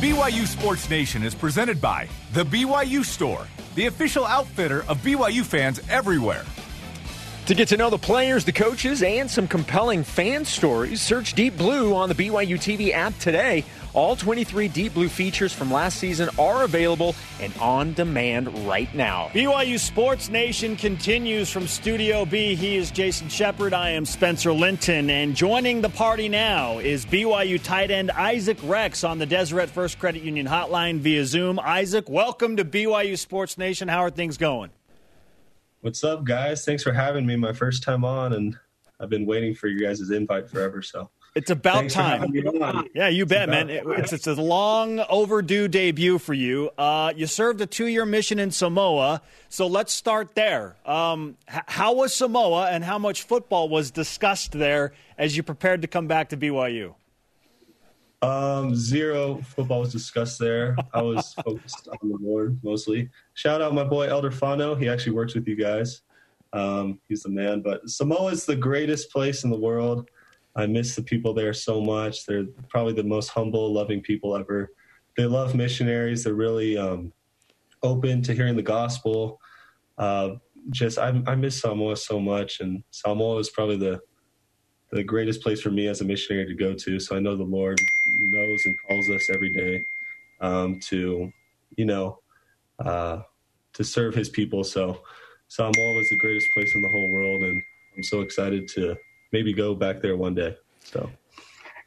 BYU 0.00 0.46
Sports 0.46 0.88
Nation 0.88 1.22
is 1.22 1.34
presented 1.34 1.80
by 1.80 2.06
The 2.34 2.44
BYU 2.44 3.04
Store, 3.04 3.46
the 3.74 3.86
official 3.86 4.24
outfitter 4.24 4.84
of 4.88 4.98
BYU 4.98 5.42
fans 5.42 5.80
everywhere. 5.88 6.44
To 7.46 7.54
get 7.54 7.68
to 7.68 7.76
know 7.76 7.90
the 7.90 7.96
players, 7.96 8.44
the 8.44 8.50
coaches, 8.50 9.04
and 9.04 9.30
some 9.30 9.46
compelling 9.46 10.02
fan 10.02 10.44
stories, 10.44 11.00
search 11.00 11.34
Deep 11.34 11.56
Blue 11.56 11.94
on 11.94 12.08
the 12.08 12.14
BYU 12.16 12.56
TV 12.56 12.92
app 12.92 13.16
today. 13.20 13.64
All 13.94 14.16
23 14.16 14.66
Deep 14.66 14.94
Blue 14.94 15.08
features 15.08 15.52
from 15.52 15.70
last 15.70 15.98
season 15.98 16.28
are 16.40 16.64
available 16.64 17.14
and 17.40 17.56
on 17.58 17.92
demand 17.92 18.66
right 18.66 18.92
now. 18.96 19.30
BYU 19.32 19.78
Sports 19.78 20.28
Nation 20.28 20.74
continues 20.74 21.48
from 21.48 21.68
Studio 21.68 22.24
B. 22.24 22.56
He 22.56 22.78
is 22.78 22.90
Jason 22.90 23.28
Shepard. 23.28 23.72
I 23.72 23.90
am 23.90 24.06
Spencer 24.06 24.52
Linton. 24.52 25.08
And 25.08 25.36
joining 25.36 25.82
the 25.82 25.88
party 25.88 26.28
now 26.28 26.80
is 26.80 27.06
BYU 27.06 27.62
tight 27.62 27.92
end 27.92 28.10
Isaac 28.10 28.58
Rex 28.64 29.04
on 29.04 29.20
the 29.20 29.26
Deseret 29.26 29.70
First 29.70 30.00
Credit 30.00 30.24
Union 30.24 30.48
hotline 30.48 30.98
via 30.98 31.24
Zoom. 31.24 31.60
Isaac, 31.60 32.08
welcome 32.08 32.56
to 32.56 32.64
BYU 32.64 33.16
Sports 33.16 33.56
Nation. 33.56 33.86
How 33.86 34.00
are 34.00 34.10
things 34.10 34.36
going? 34.36 34.72
What's 35.86 36.02
up, 36.02 36.24
guys? 36.24 36.64
Thanks 36.64 36.82
for 36.82 36.92
having 36.92 37.24
me. 37.24 37.36
My 37.36 37.52
first 37.52 37.84
time 37.84 38.04
on, 38.04 38.32
and 38.32 38.58
I've 38.98 39.08
been 39.08 39.24
waiting 39.24 39.54
for 39.54 39.68
you 39.68 39.86
guys' 39.86 40.10
invite 40.10 40.50
forever. 40.50 40.82
So 40.82 41.10
it's 41.36 41.48
about 41.48 41.88
time. 41.90 42.34
Yeah, 42.92 43.06
you 43.06 43.24
bet, 43.24 43.48
man. 43.48 43.70
It's, 43.70 44.12
it's, 44.12 44.26
a 44.26 44.34
long 44.34 44.98
overdue 45.08 45.68
debut 45.68 46.18
for 46.18 46.34
you. 46.34 46.70
Uh, 46.76 47.12
you 47.14 47.28
served 47.28 47.60
a 47.60 47.66
two 47.66 47.86
year 47.86 48.04
mission 48.04 48.40
in 48.40 48.50
Samoa, 48.50 49.22
so 49.48 49.68
let's 49.68 49.92
start 49.92 50.34
there. 50.34 50.74
Um, 50.84 51.36
h- 51.48 51.62
how 51.68 51.94
was 51.94 52.12
Samoa, 52.12 52.68
and 52.68 52.82
how 52.82 52.98
much 52.98 53.22
football 53.22 53.68
was 53.68 53.92
discussed 53.92 54.50
there 54.50 54.92
as 55.16 55.36
you 55.36 55.44
prepared 55.44 55.82
to 55.82 55.86
come 55.86 56.08
back 56.08 56.30
to 56.30 56.36
BYU? 56.36 56.96
Um, 58.22 58.74
zero 58.74 59.40
football 59.42 59.80
was 59.80 59.92
discussed 59.92 60.38
there. 60.38 60.76
I 60.94 61.02
was 61.02 61.34
focused 61.44 61.88
on 61.88 62.08
the 62.08 62.18
Lord 62.20 62.58
mostly. 62.62 63.10
Shout 63.34 63.60
out 63.60 63.74
my 63.74 63.84
boy 63.84 64.08
Elder 64.08 64.30
Fano. 64.30 64.74
He 64.74 64.88
actually 64.88 65.12
works 65.12 65.34
with 65.34 65.46
you 65.46 65.56
guys. 65.56 66.02
Um, 66.52 67.00
he's 67.08 67.22
the 67.22 67.28
man. 67.28 67.60
But 67.60 67.88
Samoa 67.88 68.32
is 68.32 68.46
the 68.46 68.56
greatest 68.56 69.10
place 69.10 69.44
in 69.44 69.50
the 69.50 69.58
world. 69.58 70.08
I 70.56 70.66
miss 70.66 70.96
the 70.96 71.02
people 71.02 71.34
there 71.34 71.52
so 71.52 71.82
much. 71.82 72.24
They're 72.24 72.46
probably 72.68 72.94
the 72.94 73.04
most 73.04 73.28
humble, 73.28 73.72
loving 73.72 74.00
people 74.00 74.34
ever. 74.34 74.70
They 75.16 75.26
love 75.26 75.54
missionaries. 75.54 76.24
They're 76.24 76.34
really 76.34 76.78
um, 76.78 77.12
open 77.82 78.22
to 78.22 78.32
hearing 78.32 78.56
the 78.56 78.62
gospel. 78.62 79.38
Uh, 79.98 80.36
just 80.70 80.98
I, 80.98 81.22
I 81.26 81.34
miss 81.34 81.60
Samoa 81.60 81.96
so 81.96 82.18
much, 82.18 82.60
and 82.60 82.82
Samoa 82.90 83.38
is 83.38 83.50
probably 83.50 83.76
the 83.76 84.00
the 84.96 85.04
greatest 85.04 85.42
place 85.42 85.60
for 85.60 85.70
me 85.70 85.86
as 85.86 86.00
a 86.00 86.04
missionary 86.04 86.46
to 86.46 86.54
go 86.54 86.74
to. 86.74 86.98
So 86.98 87.16
I 87.16 87.20
know 87.20 87.36
the 87.36 87.44
Lord 87.44 87.78
knows 88.18 88.62
and 88.64 88.74
calls 88.88 89.08
us 89.10 89.28
every 89.32 89.52
day 89.52 89.84
um, 90.40 90.80
to, 90.88 91.30
you 91.76 91.84
know, 91.84 92.18
uh, 92.78 93.22
to 93.74 93.84
serve 93.84 94.14
His 94.14 94.28
people. 94.28 94.64
So 94.64 95.02
Samoa 95.48 96.00
is 96.00 96.08
the 96.10 96.16
greatest 96.16 96.48
place 96.54 96.74
in 96.74 96.82
the 96.82 96.88
whole 96.88 97.12
world, 97.12 97.42
and 97.42 97.62
I'm 97.96 98.02
so 98.02 98.20
excited 98.22 98.68
to 98.68 98.96
maybe 99.32 99.52
go 99.52 99.74
back 99.74 100.00
there 100.00 100.16
one 100.16 100.34
day. 100.34 100.56
So. 100.82 101.10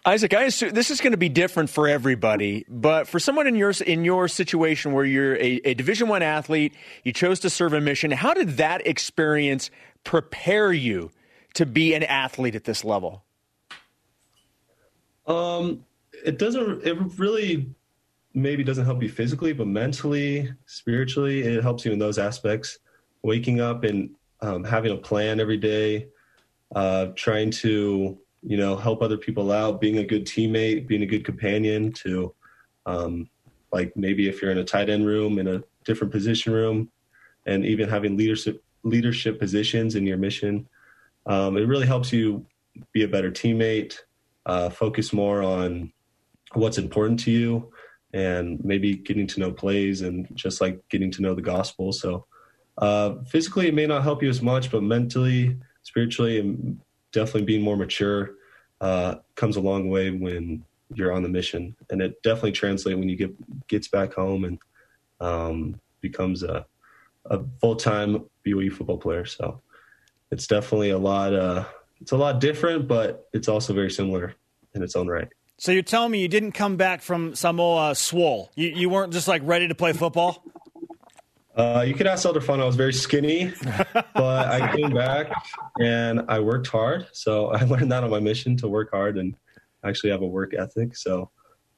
Isaac, 0.05 0.33
I 0.33 0.43
assume 0.43 0.73
this 0.73 0.91
is 0.91 1.01
going 1.01 1.11
to 1.11 1.17
be 1.17 1.27
different 1.27 1.69
for 1.69 1.87
everybody, 1.87 2.65
but 2.69 3.07
for 3.07 3.19
someone 3.19 3.47
in 3.47 3.55
your 3.55 3.71
in 3.85 4.05
your 4.05 4.29
situation 4.29 4.93
where 4.93 5.03
you're 5.03 5.35
a, 5.35 5.59
a 5.65 5.73
Division 5.73 6.07
One 6.07 6.23
athlete, 6.23 6.73
you 7.03 7.11
chose 7.11 7.41
to 7.41 7.49
serve 7.49 7.73
a 7.73 7.81
mission. 7.81 8.11
How 8.11 8.33
did 8.33 8.57
that 8.57 8.87
experience 8.87 9.69
prepare 10.05 10.71
you 10.71 11.11
to 11.55 11.65
be 11.65 11.93
an 11.93 12.03
athlete 12.03 12.55
at 12.55 12.63
this 12.63 12.83
level? 12.83 13.23
Um, 15.27 15.85
it 16.25 16.37
doesn't. 16.37 16.85
It 16.85 16.97
really 17.17 17.69
maybe 18.33 18.63
doesn't 18.63 18.85
help 18.85 19.01
you 19.01 19.09
physically, 19.09 19.53
but 19.53 19.67
mentally, 19.67 20.51
spiritually, 20.65 21.41
it 21.41 21.61
helps 21.61 21.85
you 21.85 21.91
in 21.91 21.99
those 21.99 22.17
aspects. 22.17 22.79
Waking 23.21 23.59
up 23.59 23.83
and 23.83 24.11
um, 24.41 24.63
having 24.63 24.91
a 24.91 24.97
plan 24.97 25.39
every 25.39 25.57
day, 25.57 26.07
uh, 26.75 27.07
trying 27.15 27.51
to 27.51 28.17
you 28.41 28.57
know 28.57 28.75
help 28.75 29.01
other 29.01 29.17
people 29.17 29.51
out, 29.51 29.81
being 29.81 29.97
a 29.97 30.05
good 30.05 30.25
teammate, 30.25 30.87
being 30.87 31.03
a 31.03 31.05
good 31.05 31.25
companion 31.25 31.91
to, 31.91 32.33
um, 32.85 33.29
like 33.71 33.95
maybe 33.95 34.27
if 34.29 34.41
you're 34.41 34.51
in 34.51 34.59
a 34.59 34.63
tight 34.63 34.89
end 34.89 35.05
room 35.05 35.39
in 35.39 35.47
a 35.47 35.63
different 35.83 36.11
position 36.11 36.53
room, 36.53 36.89
and 37.45 37.65
even 37.65 37.89
having 37.89 38.17
leadership 38.17 38.63
leadership 38.83 39.39
positions 39.39 39.95
in 39.95 40.07
your 40.07 40.17
mission. 40.17 40.67
Um, 41.29 41.57
it 41.57 41.67
really 41.67 41.85
helps 41.85 42.11
you 42.11 42.45
be 42.91 43.03
a 43.03 43.07
better 43.07 43.31
teammate, 43.31 43.95
uh, 44.47 44.69
focus 44.69 45.13
more 45.13 45.43
on 45.43 45.93
what's 46.53 46.79
important 46.79 47.19
to 47.21 47.31
you, 47.31 47.71
and 48.13 48.59
maybe 48.65 48.95
getting 48.95 49.27
to 49.27 49.39
know 49.39 49.51
plays 49.51 50.01
and 50.01 50.27
just 50.33 50.59
like 50.59 50.81
getting 50.89 51.11
to 51.11 51.21
know 51.21 51.35
the 51.35 51.41
gospel. 51.41 51.93
So, 51.93 52.25
uh, 52.79 53.15
physically, 53.27 53.67
it 53.67 53.75
may 53.75 53.85
not 53.85 54.01
help 54.01 54.23
you 54.23 54.29
as 54.29 54.41
much, 54.41 54.71
but 54.71 54.81
mentally, 54.81 55.55
spiritually, 55.83 56.39
and 56.39 56.79
definitely 57.11 57.43
being 57.43 57.61
more 57.61 57.77
mature 57.77 58.31
uh, 58.81 59.15
comes 59.35 59.55
a 59.55 59.61
long 59.61 59.87
way 59.87 60.09
when 60.09 60.65
you're 60.95 61.11
on 61.11 61.21
the 61.21 61.29
mission, 61.29 61.75
and 61.91 62.01
it 62.01 62.21
definitely 62.23 62.53
translates 62.53 62.97
when 62.97 63.09
you 63.09 63.15
get 63.15 63.67
gets 63.67 63.87
back 63.87 64.13
home 64.13 64.45
and 64.45 64.57
um, 65.19 65.79
becomes 66.01 66.41
a, 66.41 66.65
a 67.25 67.41
full 67.61 67.75
time 67.75 68.25
BYU 68.43 68.71
football 68.71 68.97
player. 68.97 69.25
So 69.25 69.61
it's 70.31 70.47
definitely 70.47 70.91
a 70.91 70.97
lot. 70.97 71.33
Uh, 71.33 71.65
it's 72.01 72.11
a 72.11 72.17
lot 72.17 72.39
different, 72.39 72.87
but 72.87 73.27
it's 73.33 73.47
also 73.47 73.73
very 73.73 73.91
similar 73.91 74.35
in 74.73 74.83
its 74.83 74.95
own 74.95 75.07
right. 75.07 75.27
So 75.57 75.71
you're 75.73 75.83
telling 75.83 76.11
me 76.11 76.21
you 76.21 76.29
didn't 76.29 76.53
come 76.53 76.77
back 76.77 77.01
from 77.01 77.35
Samoa 77.35 77.93
swole? 77.93 78.49
You, 78.55 78.69
you 78.69 78.89
weren't 78.89 79.11
just 79.11 79.27
like 79.27 79.41
ready 79.43 79.67
to 79.67 79.75
play 79.75 79.91
football? 79.91 80.43
Uh, 81.55 81.83
you 81.85 81.93
could 81.93 82.07
ask 82.07 82.25
Elder 82.25 82.39
Fun. 82.39 82.61
I 82.61 82.65
was 82.65 82.77
very 82.77 82.93
skinny, 82.93 83.51
but 83.93 84.47
I 84.47 84.73
came 84.73 84.93
back 84.93 85.29
and 85.77 86.23
I 86.29 86.39
worked 86.39 86.67
hard. 86.67 87.07
So 87.11 87.47
I 87.53 87.63
learned 87.65 87.91
that 87.91 88.03
on 88.05 88.09
my 88.09 88.21
mission 88.21 88.55
to 88.57 88.69
work 88.69 88.91
hard 88.91 89.17
and 89.17 89.35
actually 89.83 90.11
have 90.11 90.21
a 90.21 90.27
work 90.27 90.53
ethic. 90.53 90.95
So 90.95 91.29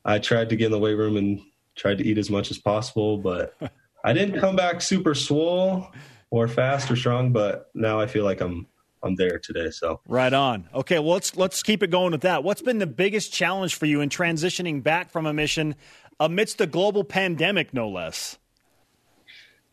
I 0.06 0.20
tried 0.20 0.50
to 0.50 0.56
get 0.56 0.68
in 0.68 0.72
the 0.72 0.80
weight 0.80 0.96
room 0.96 1.18
and 1.18 1.42
tried 1.76 1.98
to 1.98 2.06
eat 2.06 2.20
as 2.20 2.30
much 2.30 2.52
as 2.52 2.60
possible, 2.60 3.18
but 3.18 3.56
I 4.04 4.14
didn't 4.14 4.40
come 4.40 4.56
back 4.56 4.82
super 4.82 5.16
swole 5.16 5.88
or 6.32 6.48
fast 6.48 6.90
or 6.90 6.96
strong. 6.96 7.32
But 7.32 7.70
now 7.76 8.00
I 8.00 8.08
feel 8.08 8.26
like 8.26 8.42
I'm 8.42 8.66
I'm 9.04 9.16
there 9.16 9.38
today. 9.38 9.70
So 9.70 10.02
right 10.08 10.34
on. 10.34 10.68
Okay, 10.74 10.98
well 10.98 11.14
let's 11.14 11.36
let's 11.36 11.62
keep 11.62 11.84
it 11.84 11.92
going 11.92 12.12
with 12.12 12.22
that. 12.22 12.44
What's 12.44 12.62
been 12.62 12.80
the 12.80 12.88
biggest 12.88 13.32
challenge 13.32 13.76
for 13.76 13.86
you 13.86 14.02
in 14.02 14.10
transitioning 14.10 14.82
back 14.82 15.12
from 15.12 15.26
a 15.26 15.34
mission 15.34 15.76
amidst 16.20 16.62
a 16.62 16.68
global 16.68 17.04
pandemic, 17.04 17.74
no 17.74 17.90
less? 17.90 18.38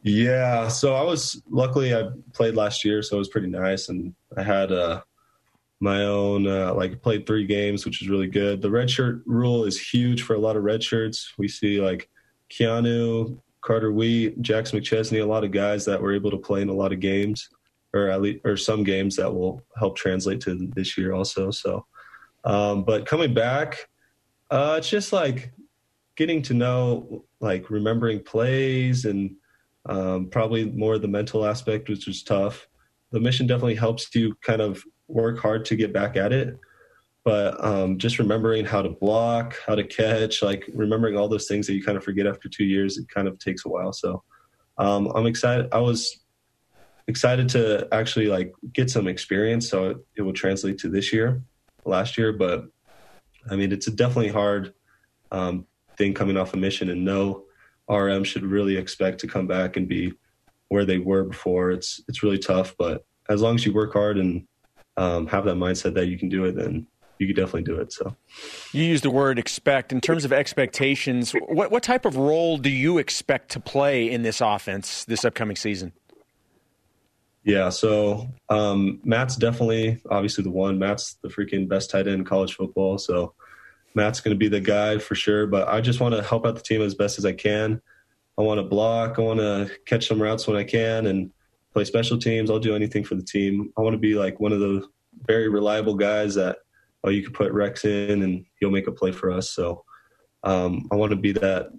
Yeah, 0.02 0.68
so 0.68 0.94
I 0.94 1.02
was 1.02 1.42
luckily 1.50 1.94
I 1.94 2.10
played 2.32 2.54
last 2.54 2.84
year, 2.84 3.02
so 3.02 3.16
it 3.16 3.18
was 3.18 3.28
pretty 3.28 3.48
nice, 3.48 3.88
and 3.88 4.14
I 4.36 4.42
had 4.42 4.70
uh, 4.70 5.02
my 5.80 6.04
own 6.04 6.46
uh, 6.46 6.72
like 6.74 7.02
played 7.02 7.26
three 7.26 7.44
games, 7.44 7.84
which 7.84 8.00
is 8.00 8.08
really 8.08 8.28
good. 8.28 8.62
The 8.62 8.68
redshirt 8.68 9.22
rule 9.26 9.64
is 9.64 9.80
huge 9.80 10.22
for 10.22 10.34
a 10.34 10.38
lot 10.38 10.56
of 10.56 10.62
red 10.62 10.82
shirts. 10.82 11.32
We 11.36 11.48
see 11.48 11.80
like 11.80 12.08
Keanu, 12.50 13.38
Carter 13.68 13.92
Wheat, 13.92 14.40
Jackson 14.40 14.80
McChesney, 14.80 15.22
a 15.22 15.26
lot 15.26 15.44
of 15.44 15.50
guys 15.50 15.84
that 15.84 16.00
were 16.00 16.14
able 16.14 16.30
to 16.30 16.38
play 16.38 16.62
in 16.62 16.70
a 16.70 16.74
lot 16.74 16.90
of 16.90 17.00
games, 17.00 17.50
or 17.92 18.08
at 18.08 18.22
least 18.22 18.40
or 18.46 18.56
some 18.56 18.82
games 18.82 19.14
that 19.16 19.30
will 19.30 19.62
help 19.76 19.94
translate 19.94 20.40
to 20.40 20.70
this 20.74 20.96
year 20.96 21.12
also. 21.12 21.50
So, 21.50 21.84
um, 22.44 22.82
but 22.82 23.04
coming 23.04 23.34
back, 23.34 23.90
uh, 24.50 24.76
it's 24.78 24.88
just 24.88 25.12
like 25.12 25.52
getting 26.16 26.40
to 26.44 26.54
know, 26.54 27.26
like 27.40 27.68
remembering 27.68 28.20
plays 28.20 29.04
and 29.04 29.36
um, 29.84 30.30
probably 30.30 30.64
more 30.70 30.96
the 30.96 31.06
mental 31.06 31.44
aspect, 31.44 31.90
which 31.90 32.08
is 32.08 32.22
tough. 32.22 32.66
The 33.10 33.20
mission 33.20 33.46
definitely 33.46 33.74
helps 33.74 34.14
you 34.14 34.34
kind 34.36 34.62
of 34.62 34.82
work 35.08 35.40
hard 35.40 35.66
to 35.66 35.76
get 35.76 35.92
back 35.92 36.16
at 36.16 36.32
it. 36.32 36.58
But 37.24 37.62
um, 37.62 37.98
just 37.98 38.18
remembering 38.18 38.64
how 38.64 38.80
to 38.80 38.90
block, 38.90 39.56
how 39.66 39.74
to 39.74 39.84
catch, 39.84 40.42
like 40.42 40.68
remembering 40.72 41.16
all 41.16 41.28
those 41.28 41.46
things 41.46 41.66
that 41.66 41.74
you 41.74 41.82
kind 41.82 41.98
of 41.98 42.04
forget 42.04 42.26
after 42.26 42.48
two 42.48 42.64
years, 42.64 42.96
it 42.96 43.08
kind 43.08 43.28
of 43.28 43.38
takes 43.38 43.66
a 43.66 43.68
while. 43.68 43.92
So 43.92 44.22
um, 44.78 45.08
I'm 45.14 45.26
excited. 45.26 45.68
I 45.72 45.80
was 45.80 46.20
excited 47.08 47.48
to 47.50 47.88
actually 47.92 48.26
like 48.26 48.52
get 48.72 48.90
some 48.90 49.08
experience, 49.08 49.68
so 49.68 49.90
it, 49.90 49.96
it 50.16 50.22
will 50.22 50.32
translate 50.32 50.78
to 50.78 50.88
this 50.88 51.12
year, 51.12 51.42
last 51.84 52.16
year. 52.16 52.32
But 52.32 52.66
I 53.50 53.56
mean, 53.56 53.72
it's 53.72 53.88
a 53.88 53.90
definitely 53.90 54.32
hard 54.32 54.72
um, 55.32 55.66
thing 55.96 56.14
coming 56.14 56.36
off 56.36 56.54
a 56.54 56.56
mission, 56.56 56.90
and 56.90 57.04
no 57.04 57.44
RM 57.88 58.24
should 58.24 58.44
really 58.44 58.76
expect 58.76 59.18
to 59.20 59.26
come 59.26 59.46
back 59.46 59.76
and 59.76 59.88
be 59.88 60.12
where 60.68 60.84
they 60.84 60.98
were 60.98 61.24
before. 61.24 61.72
It's 61.72 62.00
it's 62.08 62.22
really 62.22 62.38
tough, 62.38 62.74
but 62.78 63.04
as 63.28 63.42
long 63.42 63.56
as 63.56 63.66
you 63.66 63.72
work 63.72 63.92
hard 63.92 64.18
and 64.18 64.46
um, 64.96 65.26
have 65.26 65.44
that 65.44 65.56
mindset 65.56 65.94
that 65.94 66.06
you 66.06 66.18
can 66.18 66.28
do 66.28 66.44
it, 66.44 66.56
then 66.56 66.86
you 67.18 67.26
could 67.26 67.36
definitely 67.36 67.62
do 67.62 67.76
it. 67.76 67.92
So, 67.92 68.16
you 68.72 68.84
use 68.84 69.00
the 69.02 69.10
word 69.10 69.38
expect 69.38 69.92
in 69.92 70.00
terms 70.00 70.24
of 70.24 70.32
expectations. 70.32 71.32
What 71.32 71.70
what 71.70 71.82
type 71.82 72.04
of 72.04 72.16
role 72.16 72.58
do 72.58 72.70
you 72.70 72.98
expect 72.98 73.50
to 73.52 73.60
play 73.60 74.10
in 74.10 74.22
this 74.22 74.40
offense 74.40 75.04
this 75.04 75.24
upcoming 75.24 75.56
season? 75.56 75.92
Yeah, 77.44 77.70
so 77.70 78.28
um, 78.50 79.00
Matt's 79.04 79.36
definitely 79.36 80.02
obviously 80.10 80.44
the 80.44 80.50
one. 80.50 80.78
Matt's 80.78 81.14
the 81.22 81.28
freaking 81.28 81.68
best 81.68 81.90
tight 81.90 82.06
end 82.06 82.16
in 82.16 82.24
college 82.24 82.54
football. 82.54 82.98
So 82.98 83.32
Matt's 83.94 84.20
going 84.20 84.34
to 84.34 84.38
be 84.38 84.48
the 84.48 84.60
guy 84.60 84.98
for 84.98 85.14
sure. 85.14 85.46
But 85.46 85.66
I 85.68 85.80
just 85.80 85.98
want 85.98 86.14
to 86.14 86.22
help 86.22 86.46
out 86.46 86.56
the 86.56 86.62
team 86.62 86.82
as 86.82 86.94
best 86.94 87.18
as 87.18 87.24
I 87.24 87.32
can. 87.32 87.80
I 88.36 88.42
want 88.42 88.58
to 88.58 88.64
block. 88.64 89.18
I 89.18 89.22
want 89.22 89.40
to 89.40 89.70
catch 89.86 90.06
some 90.06 90.20
routes 90.20 90.46
when 90.46 90.56
I 90.56 90.64
can 90.64 91.06
and 91.06 91.30
play 91.72 91.84
special 91.84 92.18
teams. 92.18 92.50
I'll 92.50 92.58
do 92.58 92.76
anything 92.76 93.02
for 93.02 93.14
the 93.14 93.22
team. 93.22 93.72
I 93.76 93.80
want 93.80 93.94
to 93.94 93.98
be 93.98 94.14
like 94.14 94.40
one 94.40 94.52
of 94.52 94.60
the 94.60 94.86
very 95.26 95.48
reliable 95.48 95.94
guys 95.94 96.34
that 96.34 96.58
oh 97.08 97.10
you 97.10 97.22
can 97.22 97.32
put 97.32 97.52
Rex 97.52 97.84
in 97.84 98.22
and 98.22 98.44
he'll 98.60 98.70
make 98.70 98.86
a 98.86 98.92
play 98.92 99.12
for 99.12 99.30
us. 99.30 99.50
So 99.50 99.84
um, 100.44 100.88
I 100.92 100.96
want 100.96 101.10
to 101.10 101.16
be 101.16 101.32
that 101.32 101.70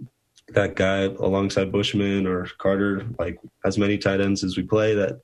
that 0.50 0.76
guy 0.76 1.04
alongside 1.04 1.72
Bushman 1.72 2.26
or 2.26 2.48
Carter, 2.58 3.06
like 3.20 3.40
as 3.66 3.78
many 3.78 3.98
tight 3.98 4.20
ends 4.20 4.44
as 4.44 4.58
we 4.58 4.64
play 4.64 4.96
that 4.96 5.20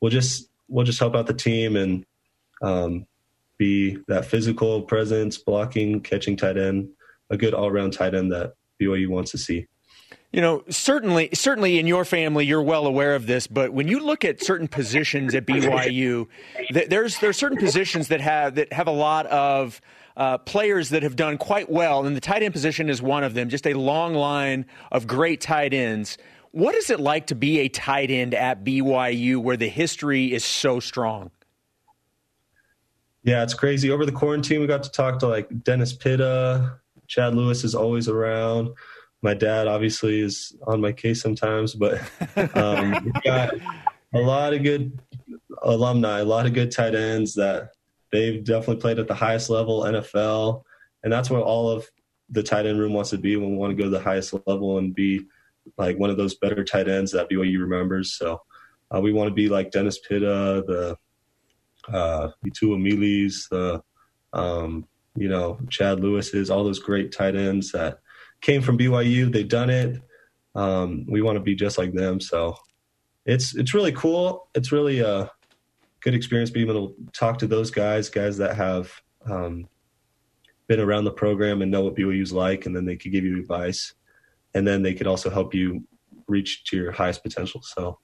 we'll 0.00 0.10
just 0.10 0.48
we'll 0.68 0.84
just 0.84 0.98
help 0.98 1.16
out 1.16 1.26
the 1.26 1.34
team 1.34 1.76
and 1.76 2.04
um, 2.62 3.06
be 3.58 3.98
that 4.08 4.24
physical 4.24 4.82
presence, 4.82 5.38
blocking, 5.38 6.00
catching 6.00 6.36
tight 6.36 6.56
end, 6.56 6.88
a 7.30 7.36
good 7.36 7.54
all 7.54 7.68
around 7.68 7.92
tight 7.92 8.14
end 8.14 8.32
that 8.32 8.52
BYU 8.80 9.08
wants 9.08 9.30
to 9.32 9.38
see. 9.38 9.66
You 10.32 10.42
know, 10.42 10.62
certainly, 10.68 11.30
certainly 11.32 11.78
in 11.78 11.86
your 11.86 12.04
family, 12.04 12.44
you're 12.44 12.62
well 12.62 12.86
aware 12.86 13.14
of 13.14 13.26
this. 13.26 13.46
But 13.46 13.72
when 13.72 13.88
you 13.88 14.00
look 14.00 14.26
at 14.26 14.42
certain 14.42 14.68
positions 14.68 15.34
at 15.34 15.46
BYU, 15.46 16.26
there's 16.70 17.18
there's 17.18 17.38
certain 17.38 17.56
positions 17.56 18.08
that 18.08 18.20
have 18.20 18.56
that 18.56 18.70
have 18.72 18.88
a 18.88 18.92
lot 18.92 19.24
of 19.26 19.80
uh, 20.18 20.36
players 20.36 20.90
that 20.90 21.02
have 21.02 21.16
done 21.16 21.38
quite 21.38 21.70
well, 21.70 22.04
and 22.04 22.14
the 22.14 22.20
tight 22.20 22.42
end 22.42 22.52
position 22.52 22.90
is 22.90 23.00
one 23.00 23.24
of 23.24 23.32
them. 23.32 23.48
Just 23.48 23.66
a 23.66 23.72
long 23.72 24.12
line 24.12 24.66
of 24.92 25.06
great 25.06 25.40
tight 25.40 25.72
ends. 25.72 26.18
What 26.50 26.74
is 26.74 26.90
it 26.90 27.00
like 27.00 27.28
to 27.28 27.34
be 27.34 27.60
a 27.60 27.68
tight 27.68 28.10
end 28.10 28.34
at 28.34 28.64
BYU, 28.64 29.38
where 29.38 29.56
the 29.56 29.68
history 29.68 30.32
is 30.32 30.44
so 30.44 30.78
strong? 30.78 31.30
Yeah, 33.22 33.42
it's 33.42 33.54
crazy. 33.54 33.90
Over 33.90 34.04
the 34.04 34.12
quarantine, 34.12 34.60
we 34.60 34.66
got 34.66 34.82
to 34.82 34.90
talk 34.90 35.20
to 35.20 35.26
like 35.26 35.64
Dennis 35.64 35.94
Pitta. 35.94 36.78
Chad 37.06 37.34
Lewis 37.34 37.64
is 37.64 37.74
always 37.74 38.08
around 38.08 38.68
my 39.22 39.34
dad 39.34 39.66
obviously 39.66 40.20
is 40.20 40.56
on 40.66 40.80
my 40.80 40.92
case 40.92 41.20
sometimes, 41.20 41.74
but 41.74 42.00
um, 42.54 43.12
got 43.24 43.54
a 44.14 44.20
lot 44.20 44.54
of 44.54 44.62
good 44.62 44.98
alumni, 45.62 46.20
a 46.20 46.24
lot 46.24 46.46
of 46.46 46.54
good 46.54 46.70
tight 46.70 46.94
ends 46.94 47.34
that 47.34 47.70
they've 48.12 48.44
definitely 48.44 48.80
played 48.80 48.98
at 48.98 49.08
the 49.08 49.14
highest 49.14 49.50
level, 49.50 49.82
NFL, 49.82 50.62
and 51.02 51.12
that's 51.12 51.30
what 51.30 51.42
all 51.42 51.70
of 51.70 51.88
the 52.30 52.42
tight 52.42 52.66
end 52.66 52.78
room 52.78 52.92
wants 52.92 53.10
to 53.10 53.18
be 53.18 53.36
when 53.36 53.50
we 53.50 53.56
want 53.56 53.70
to 53.70 53.76
go 53.76 53.84
to 53.84 53.90
the 53.90 54.00
highest 54.00 54.34
level 54.46 54.78
and 54.78 54.94
be 54.94 55.24
like 55.76 55.98
one 55.98 56.10
of 56.10 56.16
those 56.16 56.34
better 56.34 56.64
tight 56.64 56.88
ends 56.88 57.12
that 57.12 57.28
BYU 57.28 57.60
remembers. 57.60 58.12
So 58.12 58.40
uh, 58.94 59.00
we 59.00 59.12
want 59.12 59.28
to 59.28 59.34
be 59.34 59.48
like 59.48 59.70
Dennis 59.70 59.98
Pitta, 59.98 60.64
the 60.66 60.96
uh, 61.92 62.30
Itula 62.46 62.78
Milis, 62.78 63.48
the 63.48 63.82
um, 64.32 64.86
you 65.16 65.28
know 65.28 65.58
Chad 65.68 66.00
Lewis's, 66.00 66.50
all 66.50 66.64
those 66.64 66.78
great 66.78 67.12
tight 67.12 67.34
ends 67.34 67.72
that 67.72 67.98
came 68.40 68.62
from 68.62 68.78
BYU. 68.78 69.32
They've 69.32 69.48
done 69.48 69.70
it. 69.70 70.00
Um, 70.54 71.06
we 71.08 71.22
want 71.22 71.36
to 71.36 71.40
be 71.40 71.54
just 71.54 71.78
like 71.78 71.92
them. 71.92 72.20
So 72.20 72.56
it's 73.26 73.54
it's 73.54 73.74
really 73.74 73.92
cool. 73.92 74.48
It's 74.54 74.72
really 74.72 75.00
a 75.00 75.30
good 76.00 76.14
experience 76.14 76.50
being 76.50 76.68
able 76.68 76.88
to 76.88 76.94
talk 77.12 77.38
to 77.38 77.46
those 77.46 77.70
guys, 77.70 78.08
guys 78.08 78.38
that 78.38 78.56
have 78.56 78.90
um, 79.26 79.68
been 80.66 80.80
around 80.80 81.04
the 81.04 81.12
program 81.12 81.62
and 81.62 81.70
know 81.70 81.82
what 81.82 81.96
BYU's 81.96 82.32
like, 82.32 82.66
and 82.66 82.74
then 82.74 82.84
they 82.84 82.96
could 82.96 83.12
give 83.12 83.24
you 83.24 83.38
advice, 83.38 83.94
and 84.54 84.66
then 84.66 84.82
they 84.82 84.94
could 84.94 85.06
also 85.06 85.30
help 85.30 85.54
you 85.54 85.84
reach 86.28 86.64
to 86.64 86.76
your 86.76 86.92
highest 86.92 87.22
potential. 87.22 87.62
So 87.62 87.98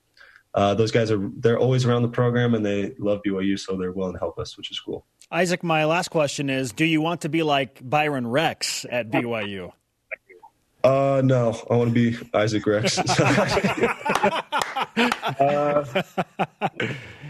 uh, 0.55 0.75
those 0.75 0.91
guys 0.91 1.11
are 1.11 1.31
they're 1.39 1.59
always 1.59 1.85
around 1.85 2.03
the 2.03 2.09
program 2.09 2.55
and 2.55 2.65
they 2.65 2.95
love 2.99 3.21
BYU, 3.27 3.59
so 3.59 3.77
they're 3.77 3.93
willing 3.93 4.15
to 4.15 4.19
help 4.19 4.39
us, 4.39 4.57
which 4.57 4.71
is 4.71 4.81
cool. 4.81 5.07
Isaac, 5.31 5.63
my 5.63 5.85
last 5.85 6.09
question 6.09 6.51
is: 6.51 6.73
Do 6.73 6.85
you 6.85 7.01
want 7.01 7.23
to 7.23 7.29
be 7.29 7.43
like 7.43 7.81
Byron 7.83 8.27
Rex 8.27 8.87
at 8.89 9.11
BYU? 9.11 9.73
Uh, 10.85 11.23
no, 11.25 11.59
I 11.71 11.77
want 11.77 11.95
to 11.95 12.13
be 12.13 12.17
Isaac 12.35 12.67
Rex. 12.67 12.99
uh, 12.99 13.05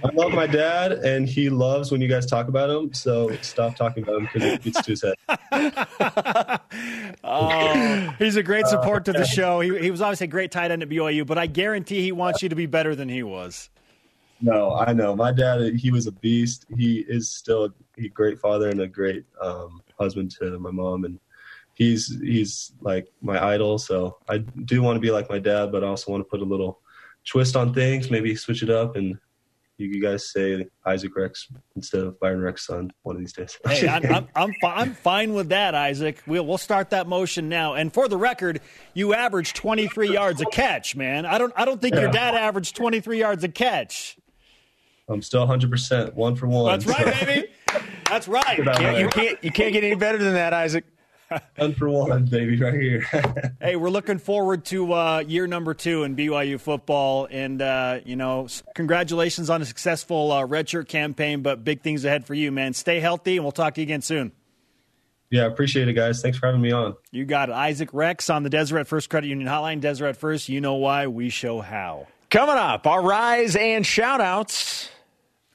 I 0.05 0.11
love 0.13 0.33
my 0.33 0.49
dad, 0.49 0.91
and 0.91 1.29
he 1.29 1.49
loves 1.51 1.93
when 1.93 2.01
you 2.01 2.09
guys 2.09 2.27
talk 2.27 2.49
about 2.49 2.69
him. 2.69 2.93
So 2.93 3.31
stop 3.43 3.77
talking 3.77 4.03
about 4.03 4.17
him 4.17 4.25
because 4.33 4.43
it 4.43 4.63
gets 4.63 4.83
to 4.83 4.91
his 4.91 5.05
head. 5.05 5.15
oh, 7.25 8.15
he's 8.19 8.35
a 8.35 8.43
great 8.43 8.67
support 8.67 9.05
to 9.05 9.13
the 9.13 9.25
show. 9.25 9.61
He, 9.61 9.79
he 9.79 9.91
was 9.93 10.03
obviously 10.03 10.25
a 10.25 10.29
great 10.29 10.51
tight 10.51 10.73
end 10.73 10.83
at 10.83 10.89
BYU, 10.89 11.25
but 11.25 11.39
I 11.39 11.47
guarantee 11.47 12.03
he 12.03 12.11
wants 12.11 12.43
you 12.43 12.49
to 12.49 12.57
be 12.57 12.67
better 12.67 12.97
than 12.97 13.09
he 13.09 13.23
was. 13.23 13.71
No, 14.41 14.75
I 14.75 14.93
know. 14.93 15.15
My 15.15 15.31
dad, 15.31 15.77
he 15.77 15.93
was 15.93 16.09
a 16.09 16.13
beast. 16.13 16.67
He 16.77 17.05
is 17.09 17.31
still 17.31 17.73
a 17.99 18.09
great 18.09 18.41
father 18.41 18.69
and 18.69 18.81
a 18.81 18.89
great 18.89 19.25
um, 19.41 19.81
husband 19.97 20.33
to 20.41 20.59
my 20.59 20.73
mom, 20.73 21.05
and 21.05 21.21
he's 21.75 22.19
he's 22.21 22.73
like 22.81 23.09
my 23.21 23.45
idol. 23.45 23.79
So 23.79 24.19
I 24.29 24.39
do 24.39 24.83
want 24.83 24.97
to 24.97 25.01
be 25.01 25.11
like 25.11 25.29
my 25.29 25.39
dad, 25.39 25.73
but 25.73 25.85
I 25.85 25.89
also 25.89 26.11
want 26.11 26.23
to 26.23 26.29
put 26.29 26.41
a 26.41 26.45
little 26.45 26.81
twist 27.25 27.57
on 27.57 27.75
things, 27.75 28.11
maybe 28.11 28.35
switch 28.35 28.63
it 28.63 28.71
up, 28.71 28.97
and 28.97 29.19
you, 29.77 30.01
guys 30.01 30.31
say 30.31 30.67
Isaac 30.87 31.17
Rex 31.17 31.49
instead 31.75 32.03
of 32.03 32.21
Byron 32.21 32.41
Rex 32.41 32.67
son 32.67 32.93
one 33.03 33.17
of 33.17 33.21
these 33.21 33.33
days. 33.33 33.59
hey, 33.67 33.89
I'm 33.89 34.05
I'm, 34.15 34.29
I'm, 34.37 34.53
fi- 34.61 34.75
I'm, 34.77 34.95
fine 34.95 35.35
with 35.35 35.49
that, 35.49 35.75
Isaac. 35.75 36.23
We'll 36.27 36.47
we'll 36.47 36.59
start 36.59 36.91
that 36.91 37.09
motion 37.09 37.49
now. 37.49 37.75
And 37.75 37.93
for 37.93 38.09
the 38.09 38.17
record, 38.17 38.61
you 38.95 39.15
averaged 39.15 39.57
23 39.57 40.13
yards 40.13 40.41
a 40.41 40.47
catch, 40.47 40.95
man. 40.95 41.27
I 41.27 41.39
don't 41.39 41.53
I 41.57 41.65
don't 41.65 41.81
think 41.81 41.97
yeah. 41.97 42.03
your 42.03 42.11
dad 42.13 42.35
averaged 42.35 42.77
23 42.77 43.19
yards 43.19 43.43
a 43.43 43.49
catch. 43.49 44.17
I'm 45.09 45.23
still 45.23 45.41
100 45.41 45.71
percent 45.71 46.15
one 46.15 46.37
for 46.37 46.47
one. 46.47 46.67
That's 46.67 46.87
right, 46.87 47.27
baby. 47.27 47.49
That's 48.07 48.29
right. 48.29 48.59
You 48.59 48.65
can't, 48.65 48.99
you 48.99 49.09
can't, 49.09 49.45
you 49.45 49.51
can't 49.51 49.73
get 49.73 49.83
any 49.83 49.97
better 49.97 50.19
than 50.19 50.35
that, 50.35 50.53
Isaac. 50.53 50.85
one 51.57 51.75
for 51.75 51.89
one, 51.89 52.25
baby, 52.27 52.57
right 52.57 52.75
here. 52.75 53.01
hey, 53.61 53.77
we're 53.77 53.91
looking 53.91 54.19
forward 54.19 54.65
to 54.67 54.93
uh, 54.93 55.19
year 55.27 55.47
number 55.47 55.75
two 55.75 56.03
in 56.05 56.17
BYU 56.17 56.61
football, 56.61 57.27
and 57.31 57.61
uh, 57.61 58.01
you 58.05 58.17
know, 58.17 58.49
congratulations 58.75 59.51
on 59.51 59.63
a 59.63 59.65
successful 59.65 60.33
uh, 60.33 60.47
redshirt 60.47 60.89
campaign. 60.89 61.43
But 61.43 61.65
big 61.65 61.83
things 61.83 62.05
ahead 62.05 62.27
for 62.27 62.35
you, 62.35 62.53
man. 62.53 62.75
Stay 62.75 63.01
healthy, 63.01 63.37
and 63.37 63.45
we'll 63.45 63.53
talk 63.53 63.75
to 63.75 63.81
you 63.81 63.85
again 63.87 64.03
soon. 64.03 64.33
Yeah, 65.31 65.47
appreciate 65.47 65.89
it, 65.89 65.95
guys. 65.95 66.23
Thanks 66.23 66.39
for 66.39 66.47
having 66.47 66.61
me 66.61 66.71
on. 66.71 66.95
You 67.11 67.25
got 67.25 67.49
it. 67.49 67.55
Isaac 67.55 67.89
Rex 67.93 68.31
on 68.31 68.43
the 68.43 68.51
Deseret 68.51 68.87
First 68.87 69.11
Credit 69.11 69.27
Union 69.27 69.49
Hotline. 69.49 69.81
Deseret 69.81 70.17
First, 70.17 70.49
you 70.49 70.61
know 70.61 70.75
why, 70.75 71.09
we 71.09 71.29
show 71.29 71.61
how. 71.61 72.07
Coming 72.31 72.57
up, 72.57 72.87
our 72.87 73.03
rise 73.03 73.57
and 73.57 73.85
shout 73.85 74.21
outs. 74.21 74.89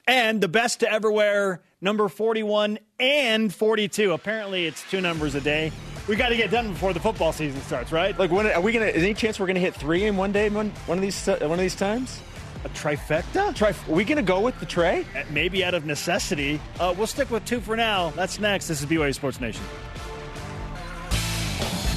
And 0.06 0.40
the 0.40 0.48
best 0.48 0.80
to 0.80 0.92
ever 0.92 1.10
wear 1.10 1.62
number 1.80 2.08
41 2.08 2.78
and 2.98 3.52
42. 3.52 4.12
Apparently, 4.12 4.66
it's 4.66 4.88
two 4.90 5.00
numbers 5.00 5.34
a 5.34 5.40
day. 5.40 5.72
We 6.08 6.16
got 6.16 6.30
to 6.30 6.36
get 6.36 6.50
done 6.50 6.72
before 6.72 6.92
the 6.92 7.00
football 7.00 7.32
season 7.32 7.60
starts, 7.62 7.92
right? 7.92 8.18
Like, 8.18 8.30
when 8.30 8.46
are 8.46 8.60
we 8.60 8.72
gonna? 8.72 8.86
Is 8.86 9.02
any 9.02 9.14
chance 9.14 9.38
we're 9.38 9.46
gonna 9.46 9.60
hit 9.60 9.74
three 9.74 10.04
in 10.04 10.16
one 10.16 10.32
day? 10.32 10.48
One, 10.48 10.70
one 10.86 10.98
of 10.98 11.02
these, 11.02 11.28
uh, 11.28 11.36
one 11.42 11.52
of 11.52 11.58
these 11.58 11.76
times. 11.76 12.20
A 12.64 12.68
trifecta? 12.70 13.54
Trif- 13.54 13.88
are 13.88 13.92
we 13.92 14.04
gonna 14.04 14.22
go 14.22 14.40
with 14.40 14.58
the 14.60 14.66
tray? 14.66 15.06
Maybe 15.30 15.64
out 15.64 15.72
of 15.74 15.86
necessity. 15.86 16.60
Uh, 16.78 16.94
we'll 16.96 17.06
stick 17.06 17.30
with 17.30 17.44
two 17.44 17.60
for 17.60 17.76
now. 17.76 18.10
That's 18.10 18.38
next. 18.38 18.68
This 18.68 18.80
is 18.80 18.86
BYU 18.86 19.14
Sports 19.14 19.40
Nation. 19.40 19.62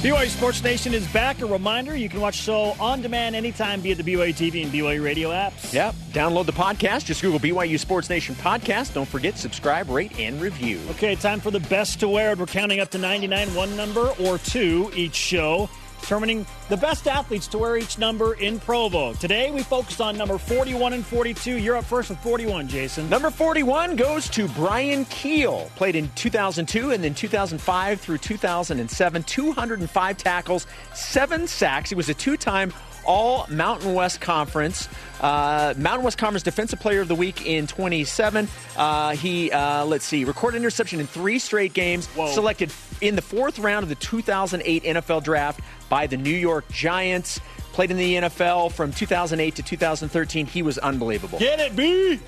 BYU 0.04 0.28
Sports 0.28 0.62
Nation 0.62 0.92
is 0.92 1.06
back. 1.14 1.40
A 1.40 1.46
reminder 1.46 1.96
you 1.96 2.10
can 2.10 2.20
watch 2.20 2.34
show 2.34 2.76
on 2.78 3.00
demand 3.00 3.34
anytime 3.34 3.80
via 3.80 3.94
the 3.94 4.02
BYU 4.02 4.34
TV 4.34 4.62
and 4.62 4.70
BYU 4.70 5.02
radio 5.02 5.30
apps. 5.30 5.72
Yep. 5.72 5.94
Download 6.12 6.44
the 6.44 6.52
podcast. 6.52 7.06
Just 7.06 7.22
Google 7.22 7.40
BYU 7.40 7.78
Sports 7.78 8.10
Nation 8.10 8.34
podcast. 8.34 8.92
Don't 8.92 9.08
forget, 9.08 9.38
subscribe, 9.38 9.88
rate, 9.88 10.18
and 10.18 10.42
review. 10.42 10.78
Okay, 10.90 11.14
time 11.14 11.40
for 11.40 11.50
the 11.50 11.60
best 11.60 12.00
to 12.00 12.08
wear. 12.08 12.36
We're 12.36 12.44
counting 12.44 12.80
up 12.80 12.90
to 12.90 12.98
99, 12.98 13.54
one 13.54 13.74
number 13.78 14.10
or 14.20 14.36
two 14.36 14.92
each 14.94 15.14
show 15.14 15.70
determining 16.04 16.44
the 16.68 16.76
best 16.76 17.08
athletes 17.08 17.46
to 17.46 17.56
wear 17.56 17.78
each 17.78 17.98
number 17.98 18.34
in 18.34 18.60
Provo. 18.60 19.14
Today, 19.14 19.50
we 19.50 19.62
focused 19.62 20.02
on 20.02 20.18
number 20.18 20.36
41 20.36 20.92
and 20.92 21.04
42. 21.04 21.56
You're 21.56 21.76
up 21.76 21.84
first 21.84 22.10
with 22.10 22.18
41, 22.18 22.68
Jason. 22.68 23.08
Number 23.08 23.30
41 23.30 23.96
goes 23.96 24.28
to 24.30 24.46
Bryan 24.48 25.06
Kehl. 25.06 25.74
Played 25.76 25.96
in 25.96 26.10
2002 26.14 26.90
and 26.90 27.02
then 27.02 27.14
2005 27.14 28.00
through 28.00 28.18
2007. 28.18 29.22
205 29.22 30.16
tackles, 30.18 30.66
seven 30.92 31.46
sacks. 31.46 31.88
He 31.88 31.96
was 31.96 32.10
a 32.10 32.14
two 32.14 32.36
time 32.36 32.70
all 33.06 33.46
Mountain 33.48 33.94
West 33.94 34.20
Conference. 34.20 34.88
Uh, 35.20 35.74
Mountain 35.76 36.04
West 36.04 36.18
Conference 36.18 36.42
Defensive 36.42 36.80
Player 36.80 37.00
of 37.00 37.08
the 37.08 37.14
Week 37.14 37.46
in 37.46 37.66
27. 37.66 38.48
Uh, 38.76 39.10
he, 39.16 39.50
uh, 39.50 39.84
let's 39.84 40.04
see, 40.04 40.24
recorded 40.24 40.58
interception 40.58 41.00
in 41.00 41.06
three 41.06 41.38
straight 41.38 41.72
games. 41.72 42.06
Whoa. 42.08 42.28
Selected 42.32 42.72
in 43.00 43.16
the 43.16 43.22
fourth 43.22 43.58
round 43.58 43.82
of 43.82 43.88
the 43.88 43.94
2008 43.94 44.84
NFL 44.84 45.22
Draft 45.22 45.60
by 45.94 46.08
the 46.08 46.16
New 46.16 46.34
York 46.34 46.68
Giants. 46.72 47.38
Played 47.72 47.92
in 47.92 47.96
the 47.96 48.14
NFL 48.16 48.72
from 48.72 48.90
2008 48.90 49.54
to 49.54 49.62
2013. 49.62 50.44
He 50.44 50.60
was 50.60 50.76
unbelievable. 50.78 51.38
Get 51.38 51.60
it, 51.60 51.76
B! 51.76 52.18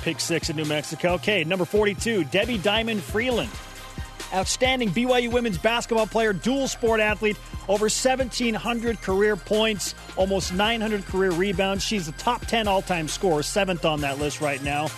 Pick 0.00 0.18
six 0.18 0.50
in 0.50 0.56
New 0.56 0.64
Mexico. 0.64 1.12
Okay, 1.12 1.44
number 1.44 1.64
42, 1.64 2.24
Debbie 2.24 2.58
Diamond 2.58 3.00
Freeland. 3.00 3.52
outstanding 4.34 4.90
BYU 4.90 5.30
women's 5.30 5.56
basketball 5.56 6.08
player, 6.08 6.32
dual 6.32 6.66
sport 6.66 6.98
athlete, 6.98 7.36
over 7.68 7.84
1,700 7.84 9.00
career 9.00 9.36
points, 9.36 9.94
almost 10.16 10.52
900 10.52 11.06
career 11.06 11.30
rebounds. 11.30 11.84
She's 11.84 12.06
the 12.06 12.12
top 12.12 12.44
10 12.46 12.66
all 12.66 12.82
time 12.82 13.06
scorer, 13.06 13.44
seventh 13.44 13.84
on 13.84 14.00
that 14.00 14.18
list 14.18 14.40
right 14.40 14.60
now. 14.64 14.88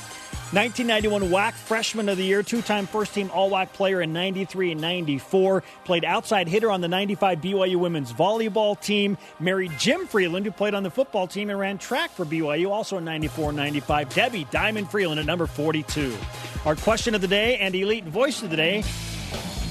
1991 0.55 1.33
WAC 1.33 1.53
Freshman 1.53 2.09
of 2.09 2.17
the 2.17 2.23
Year, 2.23 2.45
two 2.45 2.63
time 2.63 2.87
first 2.87 3.13
team 3.13 3.29
All 3.33 3.51
WAC 3.51 3.73
player 3.73 4.03
in 4.03 4.13
93 4.13 4.71
and 4.73 4.81
94. 4.81 5.65
Played 5.85 6.05
outside 6.05 6.47
hitter 6.47 6.71
on 6.71 6.81
the 6.81 6.87
95 6.87 7.41
BYU 7.41 7.77
women's 7.77 8.13
volleyball 8.13 8.81
team. 8.81 9.19
Married 9.41 9.73
Jim 9.81 10.07
Freeland, 10.07 10.47
who 10.47 10.53
played 10.53 10.75
on 10.75 10.85
the 10.85 10.91
football 10.91 11.27
team 11.27 11.51
and 11.51 11.59
ran 11.59 11.77
track 11.77 12.13
for 12.13 12.25
BYU, 12.25 12.71
also 12.71 12.99
in 12.99 13.05
94 13.05 13.49
and 13.49 13.57
95. 13.57 14.15
Debbie 14.15 14.47
Diamond 14.53 14.89
Freeland 14.89 15.19
at 15.19 15.27
number 15.27 15.47
42. 15.47 16.17
Our 16.65 16.77
question 16.77 17.17
of 17.17 17.21
the 17.21 17.29
day 17.29 17.57
and 17.59 17.75
elite 17.75 18.05
voice 18.05 18.43
of 18.45 18.51
the 18.51 18.57
day 18.57 18.85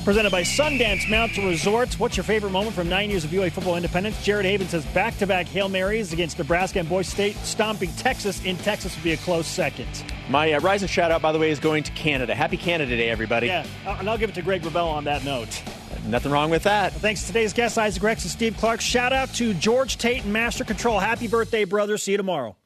Presented 0.03 0.31
by 0.33 0.41
Sundance 0.41 1.09
Mountain 1.09 1.47
Resorts. 1.47 1.97
What's 1.97 2.17
your 2.17 2.25
favorite 2.25 2.49
moment 2.49 2.75
from 2.75 2.89
nine 2.89 3.09
years 3.09 3.23
of 3.23 3.31
UA 3.31 3.51
football 3.51 3.77
independence? 3.77 4.21
Jared 4.21 4.45
Haven 4.45 4.67
says 4.67 4.85
back 4.87 5.17
to 5.19 5.25
back 5.25 5.45
Hail 5.45 5.69
Marys 5.69 6.11
against 6.11 6.37
Nebraska 6.37 6.79
and 6.79 6.89
Boise 6.89 7.09
State, 7.09 7.37
stomping 7.37 7.89
Texas 7.93 8.43
in 8.43 8.57
Texas 8.57 8.93
would 8.97 9.03
be 9.03 9.13
a 9.13 9.17
close 9.17 9.47
second. 9.47 9.87
My 10.27 10.51
uh, 10.51 10.59
rising 10.59 10.89
shout 10.89 11.09
out, 11.09 11.21
by 11.21 11.31
the 11.31 11.39
way, 11.39 11.51
is 11.51 11.59
going 11.59 11.83
to 11.83 11.91
Canada. 11.93 12.35
Happy 12.35 12.57
Canada 12.57 12.97
Day, 12.97 13.09
everybody. 13.09 13.47
Yeah, 13.47 13.65
and 13.85 14.09
I'll 14.09 14.17
give 14.17 14.29
it 14.29 14.35
to 14.35 14.41
Greg 14.41 14.63
Wrubell 14.63 14.91
on 14.91 15.05
that 15.05 15.23
note. 15.23 15.63
Nothing 16.05 16.33
wrong 16.33 16.49
with 16.49 16.63
that. 16.63 16.91
Thanks 16.91 17.21
to 17.21 17.27
today's 17.27 17.53
guests, 17.53 17.77
Isaac 17.77 18.03
Rex 18.03 18.23
and 18.23 18.31
Steve 18.31 18.57
Clark. 18.57 18.81
Shout 18.81 19.13
out 19.13 19.33
to 19.35 19.53
George 19.53 19.97
Tate 19.97 20.25
and 20.25 20.33
Master 20.33 20.65
Control. 20.65 20.99
Happy 20.99 21.29
birthday, 21.29 21.63
brother. 21.63 21.97
See 21.97 22.11
you 22.11 22.17
tomorrow. 22.17 22.57